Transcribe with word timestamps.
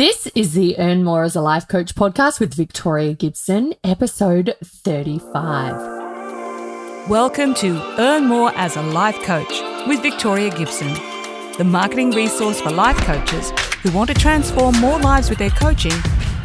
This 0.00 0.28
is 0.28 0.54
the 0.54 0.78
Earn 0.78 1.04
More 1.04 1.24
as 1.24 1.36
a 1.36 1.42
Life 1.42 1.68
Coach 1.68 1.94
podcast 1.94 2.40
with 2.40 2.54
Victoria 2.54 3.12
Gibson, 3.12 3.74
episode 3.84 4.56
35. 4.64 5.76
Welcome 7.06 7.52
to 7.56 7.78
Earn 7.98 8.24
More 8.24 8.50
as 8.56 8.76
a 8.76 8.82
Life 8.82 9.20
Coach 9.24 9.60
with 9.86 10.00
Victoria 10.00 10.48
Gibson, 10.56 10.94
the 11.58 11.64
marketing 11.66 12.12
resource 12.12 12.62
for 12.62 12.70
life 12.70 12.96
coaches 13.04 13.50
who 13.82 13.90
want 13.90 14.08
to 14.08 14.14
transform 14.14 14.74
more 14.80 14.98
lives 14.98 15.28
with 15.28 15.38
their 15.38 15.50
coaching 15.50 15.92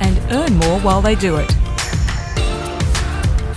and 0.02 0.20
earn 0.34 0.54
more 0.58 0.82
while 0.82 1.02
they 1.02 1.16
do 1.16 1.38
it. 1.38 1.50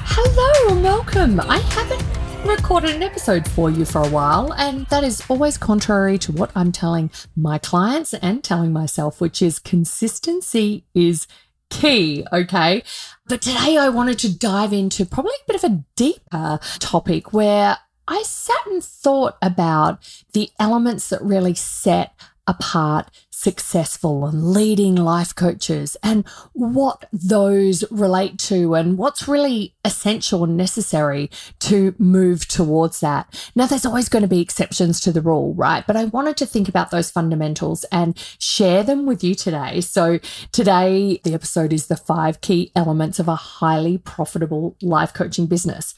Hello 0.04 0.76
and 0.76 0.84
welcome. 0.84 1.40
I 1.40 1.58
haven't 1.58 2.17
recorded 2.44 2.94
an 2.94 3.02
episode 3.02 3.48
for 3.48 3.70
you 3.70 3.84
for 3.84 4.02
a 4.02 4.08
while, 4.08 4.52
and 4.54 4.86
that 4.86 5.04
is 5.04 5.22
always 5.28 5.56
contrary 5.56 6.18
to 6.18 6.32
what 6.32 6.50
I'm 6.54 6.72
telling 6.72 7.10
my 7.36 7.58
clients 7.58 8.14
and 8.14 8.42
telling 8.44 8.72
myself, 8.72 9.20
which 9.20 9.42
is 9.42 9.58
consistency 9.58 10.84
is 10.94 11.26
key. 11.70 12.24
Okay. 12.32 12.82
But 13.26 13.42
today 13.42 13.76
I 13.76 13.88
wanted 13.88 14.18
to 14.20 14.36
dive 14.36 14.72
into 14.72 15.04
probably 15.04 15.32
a 15.42 15.52
bit 15.52 15.62
of 15.62 15.70
a 15.70 15.84
deeper 15.96 16.60
topic 16.78 17.32
where 17.32 17.78
I 18.06 18.22
sat 18.22 18.66
and 18.66 18.82
thought 18.82 19.36
about 19.42 19.98
the 20.32 20.50
elements 20.58 21.08
that 21.10 21.22
really 21.22 21.54
set 21.54 22.14
apart 22.46 23.10
successful 23.38 24.26
and 24.26 24.52
leading 24.52 24.96
life 24.96 25.32
coaches 25.32 25.96
and 26.02 26.26
what 26.54 27.04
those 27.12 27.84
relate 27.88 28.36
to 28.36 28.74
and 28.74 28.98
what's 28.98 29.28
really 29.28 29.76
essential 29.84 30.42
and 30.42 30.56
necessary 30.56 31.30
to 31.60 31.94
move 31.98 32.48
towards 32.48 32.98
that. 32.98 33.50
Now, 33.54 33.66
there's 33.66 33.86
always 33.86 34.08
going 34.08 34.22
to 34.22 34.28
be 34.28 34.40
exceptions 34.40 35.00
to 35.02 35.12
the 35.12 35.22
rule, 35.22 35.54
right? 35.54 35.86
But 35.86 35.94
I 35.94 36.06
wanted 36.06 36.36
to 36.38 36.46
think 36.46 36.68
about 36.68 36.90
those 36.90 37.12
fundamentals 37.12 37.84
and 37.92 38.18
share 38.40 38.82
them 38.82 39.06
with 39.06 39.22
you 39.22 39.36
today. 39.36 39.82
So, 39.82 40.18
today, 40.50 41.20
the 41.22 41.34
episode 41.34 41.72
is 41.72 41.86
the 41.86 41.96
five 41.96 42.40
key 42.40 42.72
elements 42.74 43.20
of 43.20 43.28
a 43.28 43.36
highly 43.36 43.98
profitable 43.98 44.76
life 44.82 45.14
coaching 45.14 45.46
business. 45.46 45.94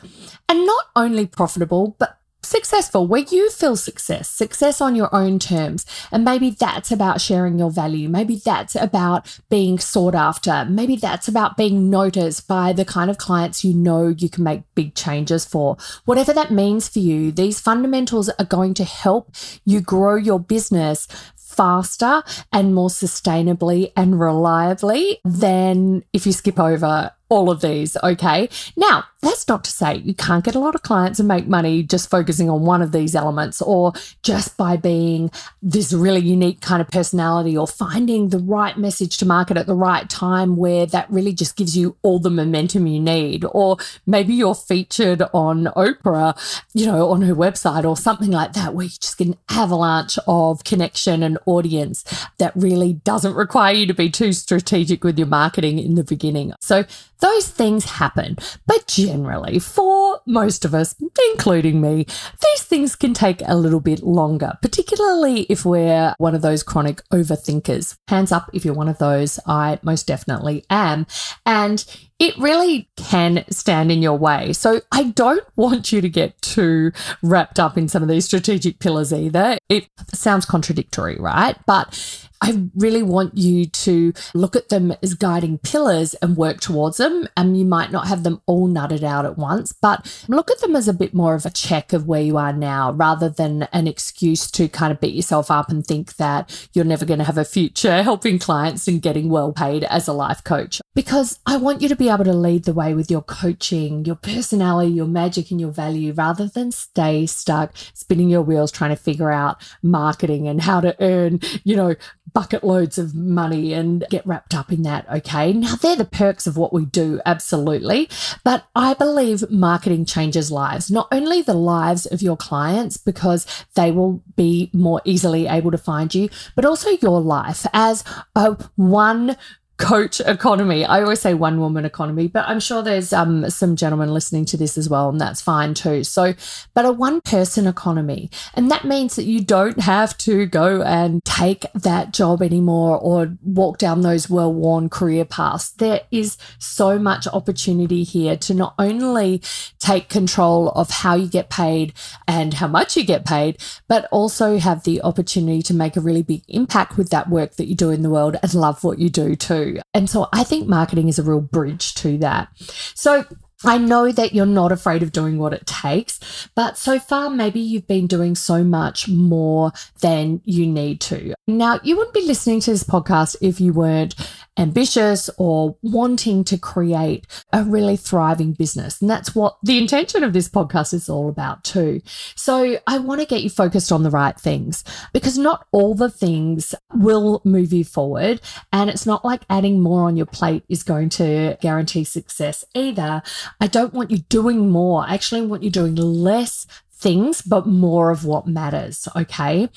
And 0.46 0.66
not 0.66 0.84
only 0.94 1.24
profitable, 1.24 1.96
but 1.98 2.19
successful, 2.42 3.06
where 3.06 3.22
you 3.22 3.50
feel 3.50 3.76
success, 3.76 4.28
success 4.28 4.80
on 4.80 4.94
your 4.94 5.14
own 5.14 5.38
terms. 5.38 5.86
And 6.10 6.24
maybe 6.24 6.50
that's 6.50 6.90
about 6.90 7.20
sharing 7.20 7.58
your 7.58 7.70
value. 7.70 8.08
Maybe 8.08 8.36
that's 8.36 8.74
about 8.74 9.38
being 9.48 9.78
sought 9.78 10.14
after. 10.14 10.66
Maybe 10.68 10.96
that's 10.96 11.28
about 11.28 11.56
being 11.56 11.90
noticed 11.90 12.48
by 12.48 12.72
the 12.72 12.84
kind 12.84 13.10
of 13.10 13.18
clients 13.18 13.64
you 13.64 13.74
know 13.74 14.08
you 14.08 14.28
can 14.28 14.44
make 14.44 14.62
big 14.74 14.94
changes 14.94 15.44
for. 15.44 15.76
Whatever 16.04 16.32
that 16.32 16.50
means 16.50 16.88
for 16.88 16.98
you, 16.98 17.32
these 17.32 17.60
fundamentals 17.60 18.28
are 18.28 18.44
going 18.44 18.74
to 18.74 18.84
help 18.84 19.30
you 19.64 19.80
grow 19.80 20.16
your 20.16 20.40
business 20.40 21.06
faster 21.36 22.22
and 22.52 22.74
more 22.74 22.88
sustainably 22.88 23.92
and 23.96 24.20
reliably 24.20 25.20
than 25.24 26.02
if 26.12 26.24
you 26.24 26.32
skip 26.32 26.58
over 26.58 27.12
all 27.30 27.50
of 27.50 27.62
these. 27.62 27.96
Okay. 28.02 28.48
Now, 28.76 29.04
that's 29.22 29.46
not 29.48 29.64
to 29.64 29.70
say 29.70 29.96
you 29.96 30.14
can't 30.14 30.44
get 30.44 30.54
a 30.54 30.58
lot 30.58 30.74
of 30.74 30.82
clients 30.82 31.18
and 31.18 31.28
make 31.28 31.46
money 31.46 31.82
just 31.82 32.10
focusing 32.10 32.48
on 32.50 32.62
one 32.62 32.82
of 32.82 32.92
these 32.92 33.14
elements 33.14 33.60
or 33.62 33.92
just 34.22 34.56
by 34.56 34.76
being 34.76 35.30
this 35.62 35.92
really 35.92 36.20
unique 36.20 36.60
kind 36.60 36.80
of 36.80 36.88
personality 36.88 37.56
or 37.56 37.66
finding 37.66 38.30
the 38.30 38.38
right 38.38 38.76
message 38.78 39.18
to 39.18 39.26
market 39.26 39.56
at 39.56 39.66
the 39.66 39.74
right 39.74 40.08
time 40.08 40.56
where 40.56 40.86
that 40.86 41.10
really 41.10 41.32
just 41.32 41.56
gives 41.56 41.76
you 41.76 41.96
all 42.02 42.18
the 42.18 42.30
momentum 42.30 42.86
you 42.86 42.98
need. 42.98 43.44
Or 43.52 43.76
maybe 44.06 44.34
you're 44.34 44.54
featured 44.54 45.22
on 45.32 45.64
Oprah, 45.76 46.36
you 46.74 46.86
know, 46.86 47.10
on 47.10 47.22
her 47.22 47.34
website 47.34 47.84
or 47.84 47.96
something 47.96 48.30
like 48.30 48.54
that, 48.54 48.74
where 48.74 48.84
you 48.84 48.90
just 48.90 49.18
get 49.18 49.28
an 49.28 49.36
avalanche 49.50 50.18
of 50.26 50.64
connection 50.64 51.22
and 51.22 51.38
audience 51.46 52.04
that 52.38 52.52
really 52.56 52.94
doesn't 52.94 53.34
require 53.34 53.74
you 53.74 53.86
to 53.86 53.94
be 53.94 54.10
too 54.10 54.32
strategic 54.32 55.04
with 55.04 55.18
your 55.18 55.28
marketing 55.28 55.78
in 55.78 55.94
the 55.94 56.04
beginning. 56.04 56.52
So 56.60 56.84
those 57.20 57.48
things 57.48 57.84
happen. 57.84 58.36
But 58.66 58.86
generally, 58.86 59.58
for 59.58 60.20
most 60.26 60.64
of 60.64 60.74
us, 60.74 60.94
including 61.32 61.80
me, 61.80 62.06
these 62.42 62.62
things 62.62 62.96
can 62.96 63.14
take 63.14 63.42
a 63.46 63.56
little 63.56 63.80
bit 63.80 64.02
longer, 64.02 64.54
particularly 64.62 65.42
if 65.42 65.64
we're 65.64 66.14
one 66.18 66.34
of 66.34 66.42
those 66.42 66.62
chronic 66.62 67.02
overthinkers. 67.12 67.96
Hands 68.08 68.32
up 68.32 68.50
if 68.52 68.64
you're 68.64 68.74
one 68.74 68.88
of 68.88 68.98
those. 68.98 69.38
I 69.46 69.78
most 69.82 70.06
definitely 70.06 70.64
am. 70.70 71.06
And 71.46 71.84
it 72.20 72.36
really 72.38 72.88
can 72.96 73.44
stand 73.50 73.90
in 73.90 74.02
your 74.02 74.16
way. 74.18 74.52
So 74.52 74.82
I 74.92 75.04
don't 75.04 75.44
want 75.56 75.90
you 75.90 76.00
to 76.00 76.08
get 76.08 76.40
too 76.42 76.92
wrapped 77.22 77.58
up 77.58 77.76
in 77.76 77.88
some 77.88 78.02
of 78.02 78.08
these 78.08 78.26
strategic 78.26 78.78
pillars 78.78 79.12
either. 79.12 79.58
It 79.68 79.88
sounds 80.12 80.44
contradictory, 80.44 81.16
right? 81.18 81.56
But 81.66 82.28
I 82.42 82.68
really 82.74 83.02
want 83.02 83.36
you 83.36 83.66
to 83.66 84.12
look 84.34 84.56
at 84.56 84.70
them 84.70 84.94
as 85.02 85.14
guiding 85.14 85.58
pillars 85.58 86.14
and 86.14 86.36
work 86.36 86.60
towards 86.60 86.96
them. 86.96 87.09
And 87.36 87.56
you 87.56 87.64
might 87.64 87.90
not 87.90 88.06
have 88.08 88.22
them 88.22 88.40
all 88.46 88.68
nutted 88.68 89.02
out 89.02 89.24
at 89.24 89.38
once, 89.38 89.72
but 89.72 90.24
look 90.28 90.50
at 90.50 90.60
them 90.60 90.76
as 90.76 90.88
a 90.88 90.92
bit 90.92 91.14
more 91.14 91.34
of 91.34 91.46
a 91.46 91.50
check 91.50 91.92
of 91.92 92.06
where 92.06 92.22
you 92.22 92.36
are 92.36 92.52
now 92.52 92.92
rather 92.92 93.28
than 93.28 93.64
an 93.72 93.86
excuse 93.86 94.50
to 94.52 94.68
kind 94.68 94.92
of 94.92 95.00
beat 95.00 95.14
yourself 95.14 95.50
up 95.50 95.70
and 95.70 95.86
think 95.86 96.16
that 96.16 96.68
you're 96.72 96.84
never 96.84 97.04
going 97.04 97.18
to 97.18 97.24
have 97.24 97.38
a 97.38 97.44
future 97.44 98.02
helping 98.10 98.38
clients 98.38 98.88
and 98.88 99.02
getting 99.02 99.28
well 99.28 99.52
paid 99.52 99.84
as 99.84 100.08
a 100.08 100.12
life 100.12 100.42
coach. 100.44 100.80
Because 100.94 101.38
I 101.46 101.56
want 101.56 101.82
you 101.82 101.88
to 101.88 101.96
be 101.96 102.08
able 102.08 102.24
to 102.24 102.32
lead 102.32 102.64
the 102.64 102.72
way 102.72 102.94
with 102.94 103.10
your 103.10 103.22
coaching, 103.22 104.04
your 104.04 104.16
personality, 104.16 104.92
your 104.92 105.06
magic, 105.06 105.50
and 105.50 105.60
your 105.60 105.70
value 105.70 106.12
rather 106.12 106.46
than 106.46 106.72
stay 106.72 107.26
stuck 107.26 107.74
spinning 107.94 108.28
your 108.28 108.42
wheels 108.42 108.72
trying 108.72 108.90
to 108.90 108.96
figure 108.96 109.30
out 109.30 109.62
marketing 109.82 110.48
and 110.48 110.60
how 110.60 110.80
to 110.80 110.96
earn, 111.00 111.40
you 111.64 111.76
know, 111.76 111.94
bucket 112.32 112.64
loads 112.64 112.98
of 112.98 113.14
money 113.14 113.72
and 113.72 114.04
get 114.10 114.26
wrapped 114.26 114.54
up 114.54 114.72
in 114.72 114.82
that. 114.82 115.08
Okay. 115.10 115.52
Now, 115.52 115.76
they're 115.76 115.96
the 115.96 116.04
perks 116.04 116.46
of 116.46 116.56
what 116.56 116.72
we 116.72 116.84
do, 116.84 117.20
absolutely. 117.26 118.08
But 118.44 118.64
I 118.74 118.94
believe 118.94 119.50
marketing 119.50 120.04
changes 120.04 120.50
lives, 120.50 120.90
not 120.90 121.08
only 121.12 121.42
the 121.42 121.54
lives 121.54 122.06
of 122.06 122.22
your 122.22 122.36
clients, 122.36 122.96
because 122.96 123.46
they 123.74 123.90
will 123.90 124.22
be 124.36 124.70
more 124.72 125.00
easily 125.04 125.46
able 125.46 125.70
to 125.70 125.78
find 125.78 126.14
you, 126.14 126.28
but 126.54 126.64
also 126.64 126.90
your 127.02 127.20
life 127.20 127.66
as 127.72 128.04
a 128.34 128.56
one 128.76 129.36
coach 129.80 130.20
economy. 130.20 130.84
I 130.84 131.00
always 131.00 131.20
say 131.20 131.32
one 131.32 131.58
woman 131.58 131.84
economy, 131.84 132.28
but 132.28 132.46
I'm 132.46 132.60
sure 132.60 132.82
there's 132.82 133.12
um, 133.12 133.48
some 133.48 133.76
gentlemen 133.76 134.12
listening 134.12 134.44
to 134.46 134.56
this 134.56 134.76
as 134.76 134.88
well, 134.88 135.08
and 135.08 135.20
that's 135.20 135.40
fine 135.40 135.72
too. 135.74 136.04
So, 136.04 136.34
but 136.74 136.84
a 136.84 136.92
one 136.92 137.22
person 137.22 137.66
economy. 137.66 138.30
And 138.54 138.70
that 138.70 138.84
means 138.84 139.16
that 139.16 139.24
you 139.24 139.40
don't 139.40 139.80
have 139.80 140.16
to 140.18 140.44
go 140.46 140.82
and 140.82 141.24
take 141.24 141.64
that 141.74 142.12
job 142.12 142.42
anymore 142.42 142.98
or 142.98 143.36
walk 143.42 143.78
down 143.78 144.02
those 144.02 144.28
well 144.28 144.52
worn 144.52 144.90
career 144.90 145.24
paths. 145.24 145.70
There 145.70 146.02
is 146.10 146.36
so 146.58 146.98
much 146.98 147.26
opportunity 147.26 148.04
here 148.04 148.36
to 148.36 148.54
not 148.54 148.74
only 148.78 149.42
take 149.78 150.10
control 150.10 150.68
of 150.70 150.90
how 150.90 151.14
you 151.14 151.28
get 151.28 151.48
paid 151.48 151.94
and 152.28 152.54
how 152.54 152.68
much 152.68 152.96
you 152.96 153.04
get 153.04 153.24
paid, 153.24 153.56
but 153.88 154.06
also 154.12 154.58
have 154.58 154.84
the 154.84 155.00
opportunity 155.02 155.62
to 155.62 155.74
make 155.74 155.96
a 155.96 156.00
really 156.00 156.22
big 156.22 156.42
impact 156.48 156.98
with 156.98 157.08
that 157.10 157.30
work 157.30 157.54
that 157.56 157.66
you 157.66 157.74
do 157.74 157.88
in 157.90 158.02
the 158.02 158.10
world 158.10 158.36
and 158.42 158.54
love 158.54 158.84
what 158.84 158.98
you 158.98 159.08
do 159.08 159.34
too. 159.34 159.69
And 159.94 160.08
so 160.08 160.28
I 160.32 160.44
think 160.44 160.68
marketing 160.68 161.08
is 161.08 161.18
a 161.18 161.22
real 161.22 161.40
bridge 161.40 161.94
to 161.96 162.18
that. 162.18 162.48
So 162.94 163.24
I 163.64 163.76
know 163.76 164.10
that 164.10 164.34
you're 164.34 164.46
not 164.46 164.72
afraid 164.72 165.02
of 165.02 165.12
doing 165.12 165.38
what 165.38 165.52
it 165.52 165.66
takes, 165.66 166.48
but 166.54 166.78
so 166.78 166.98
far, 166.98 167.28
maybe 167.28 167.60
you've 167.60 167.86
been 167.86 168.06
doing 168.06 168.34
so 168.34 168.64
much 168.64 169.06
more 169.08 169.72
than 170.00 170.40
you 170.44 170.66
need 170.66 171.00
to. 171.02 171.34
Now, 171.46 171.78
you 171.82 171.96
wouldn't 171.96 172.14
be 172.14 172.26
listening 172.26 172.60
to 172.60 172.70
this 172.70 172.84
podcast 172.84 173.36
if 173.42 173.60
you 173.60 173.74
weren't 173.74 174.14
ambitious 174.56 175.30
or 175.38 175.76
wanting 175.82 176.44
to 176.44 176.58
create 176.58 177.26
a 177.52 177.62
really 177.62 177.96
thriving 177.96 178.52
business. 178.52 179.00
And 179.00 179.08
that's 179.08 179.34
what 179.34 179.56
the 179.62 179.78
intention 179.78 180.22
of 180.22 180.32
this 180.32 180.48
podcast 180.48 180.92
is 180.92 181.08
all 181.08 181.28
about, 181.28 181.64
too. 181.64 182.00
So 182.34 182.78
I 182.86 182.98
want 182.98 183.20
to 183.20 183.26
get 183.26 183.42
you 183.42 183.50
focused 183.50 183.92
on 183.92 184.02
the 184.02 184.10
right 184.10 184.38
things 184.38 184.84
because 185.12 185.38
not 185.38 185.66
all 185.72 185.94
the 185.94 186.10
things 186.10 186.74
will 186.94 187.40
move 187.44 187.72
you 187.72 187.84
forward. 187.84 188.40
And 188.72 188.90
it's 188.90 189.06
not 189.06 189.24
like 189.24 189.42
adding 189.48 189.80
more 189.80 190.04
on 190.04 190.16
your 190.16 190.26
plate 190.26 190.64
is 190.68 190.82
going 190.82 191.08
to 191.10 191.56
guarantee 191.60 192.04
success 192.04 192.64
either. 192.74 193.22
I 193.60 193.66
don't 193.66 193.94
want 193.94 194.10
you 194.10 194.18
doing 194.18 194.70
more. 194.70 195.04
I 195.06 195.14
actually 195.14 195.46
want 195.46 195.62
you 195.62 195.70
doing 195.70 195.94
less 195.94 196.66
things, 196.92 197.40
but 197.40 197.66
more 197.66 198.10
of 198.10 198.24
what 198.24 198.46
matters. 198.46 199.08
Okay. 199.16 199.70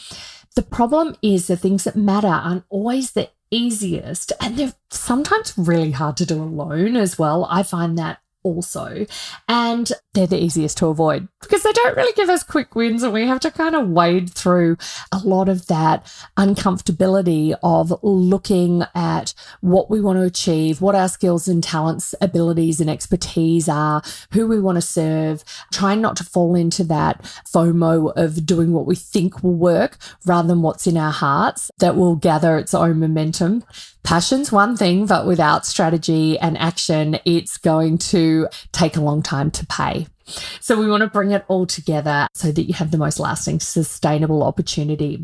The 0.55 0.61
problem 0.61 1.15
is 1.23 1.47
the 1.47 1.57
things 1.57 1.83
that 1.85 1.95
matter 1.95 2.27
aren't 2.27 2.65
always 2.69 3.13
the 3.13 3.29
easiest 3.53 4.33
and 4.41 4.57
they're 4.57 4.73
sometimes 4.89 5.53
really 5.57 5.91
hard 5.91 6.17
to 6.17 6.25
do 6.25 6.41
alone 6.41 6.95
as 6.95 7.19
well. 7.19 7.47
I 7.49 7.63
find 7.63 7.97
that 7.97 8.19
also. 8.43 9.05
And 9.47 9.91
they're 10.13 10.27
the 10.27 10.41
easiest 10.41 10.77
to 10.77 10.87
avoid 10.87 11.27
because 11.41 11.63
they 11.63 11.71
don't 11.71 11.97
really 11.97 12.13
give 12.13 12.29
us 12.29 12.43
quick 12.43 12.75
wins 12.75 13.03
and 13.03 13.13
we 13.13 13.27
have 13.27 13.39
to 13.41 13.51
kind 13.51 13.75
of 13.75 13.89
wade 13.89 14.29
through 14.29 14.77
a 15.11 15.19
lot 15.19 15.49
of 15.49 15.67
that 15.67 16.05
uncomfortability 16.37 17.55
of 17.63 17.93
looking 18.03 18.83
at 18.93 19.33
what 19.61 19.89
we 19.89 19.99
want 19.99 20.19
to 20.19 20.23
achieve, 20.23 20.81
what 20.81 20.95
our 20.95 21.09
skills 21.09 21.47
and 21.47 21.63
talents, 21.63 22.13
abilities 22.21 22.79
and 22.79 22.89
expertise 22.89 23.67
are, 23.67 24.01
who 24.33 24.47
we 24.47 24.59
want 24.59 24.75
to 24.75 24.81
serve, 24.81 25.43
trying 25.71 26.01
not 26.01 26.15
to 26.15 26.23
fall 26.23 26.55
into 26.55 26.83
that 26.83 27.21
FOMO 27.51 28.13
of 28.15 28.45
doing 28.45 28.71
what 28.71 28.85
we 28.85 28.95
think 28.95 29.43
will 29.43 29.55
work 29.55 29.97
rather 30.25 30.47
than 30.47 30.61
what's 30.61 30.87
in 30.87 30.97
our 30.97 31.11
hearts 31.11 31.71
that 31.79 31.95
will 31.95 32.15
gather 32.15 32.57
its 32.57 32.73
own 32.73 32.99
momentum 32.99 33.63
passion's 34.03 34.51
one 34.51 34.77
thing, 34.77 35.05
but 35.05 35.25
without 35.25 35.65
strategy 35.65 36.37
and 36.37 36.57
action, 36.57 37.19
it's 37.25 37.57
going 37.57 37.97
to 37.97 38.47
take 38.71 38.95
a 38.95 39.01
long 39.01 39.21
time 39.23 39.49
to 39.51 39.65
pay. 39.65 40.07
So 40.25 40.79
we 40.79 40.87
want 40.87 41.01
to 41.01 41.07
bring 41.07 41.31
it 41.31 41.45
all 41.47 41.65
together 41.65 42.27
so 42.33 42.51
that 42.51 42.63
you 42.63 42.73
have 42.73 42.91
the 42.91 42.97
most 42.97 43.19
lasting, 43.19 43.59
sustainable 43.59 44.43
opportunity. 44.43 45.23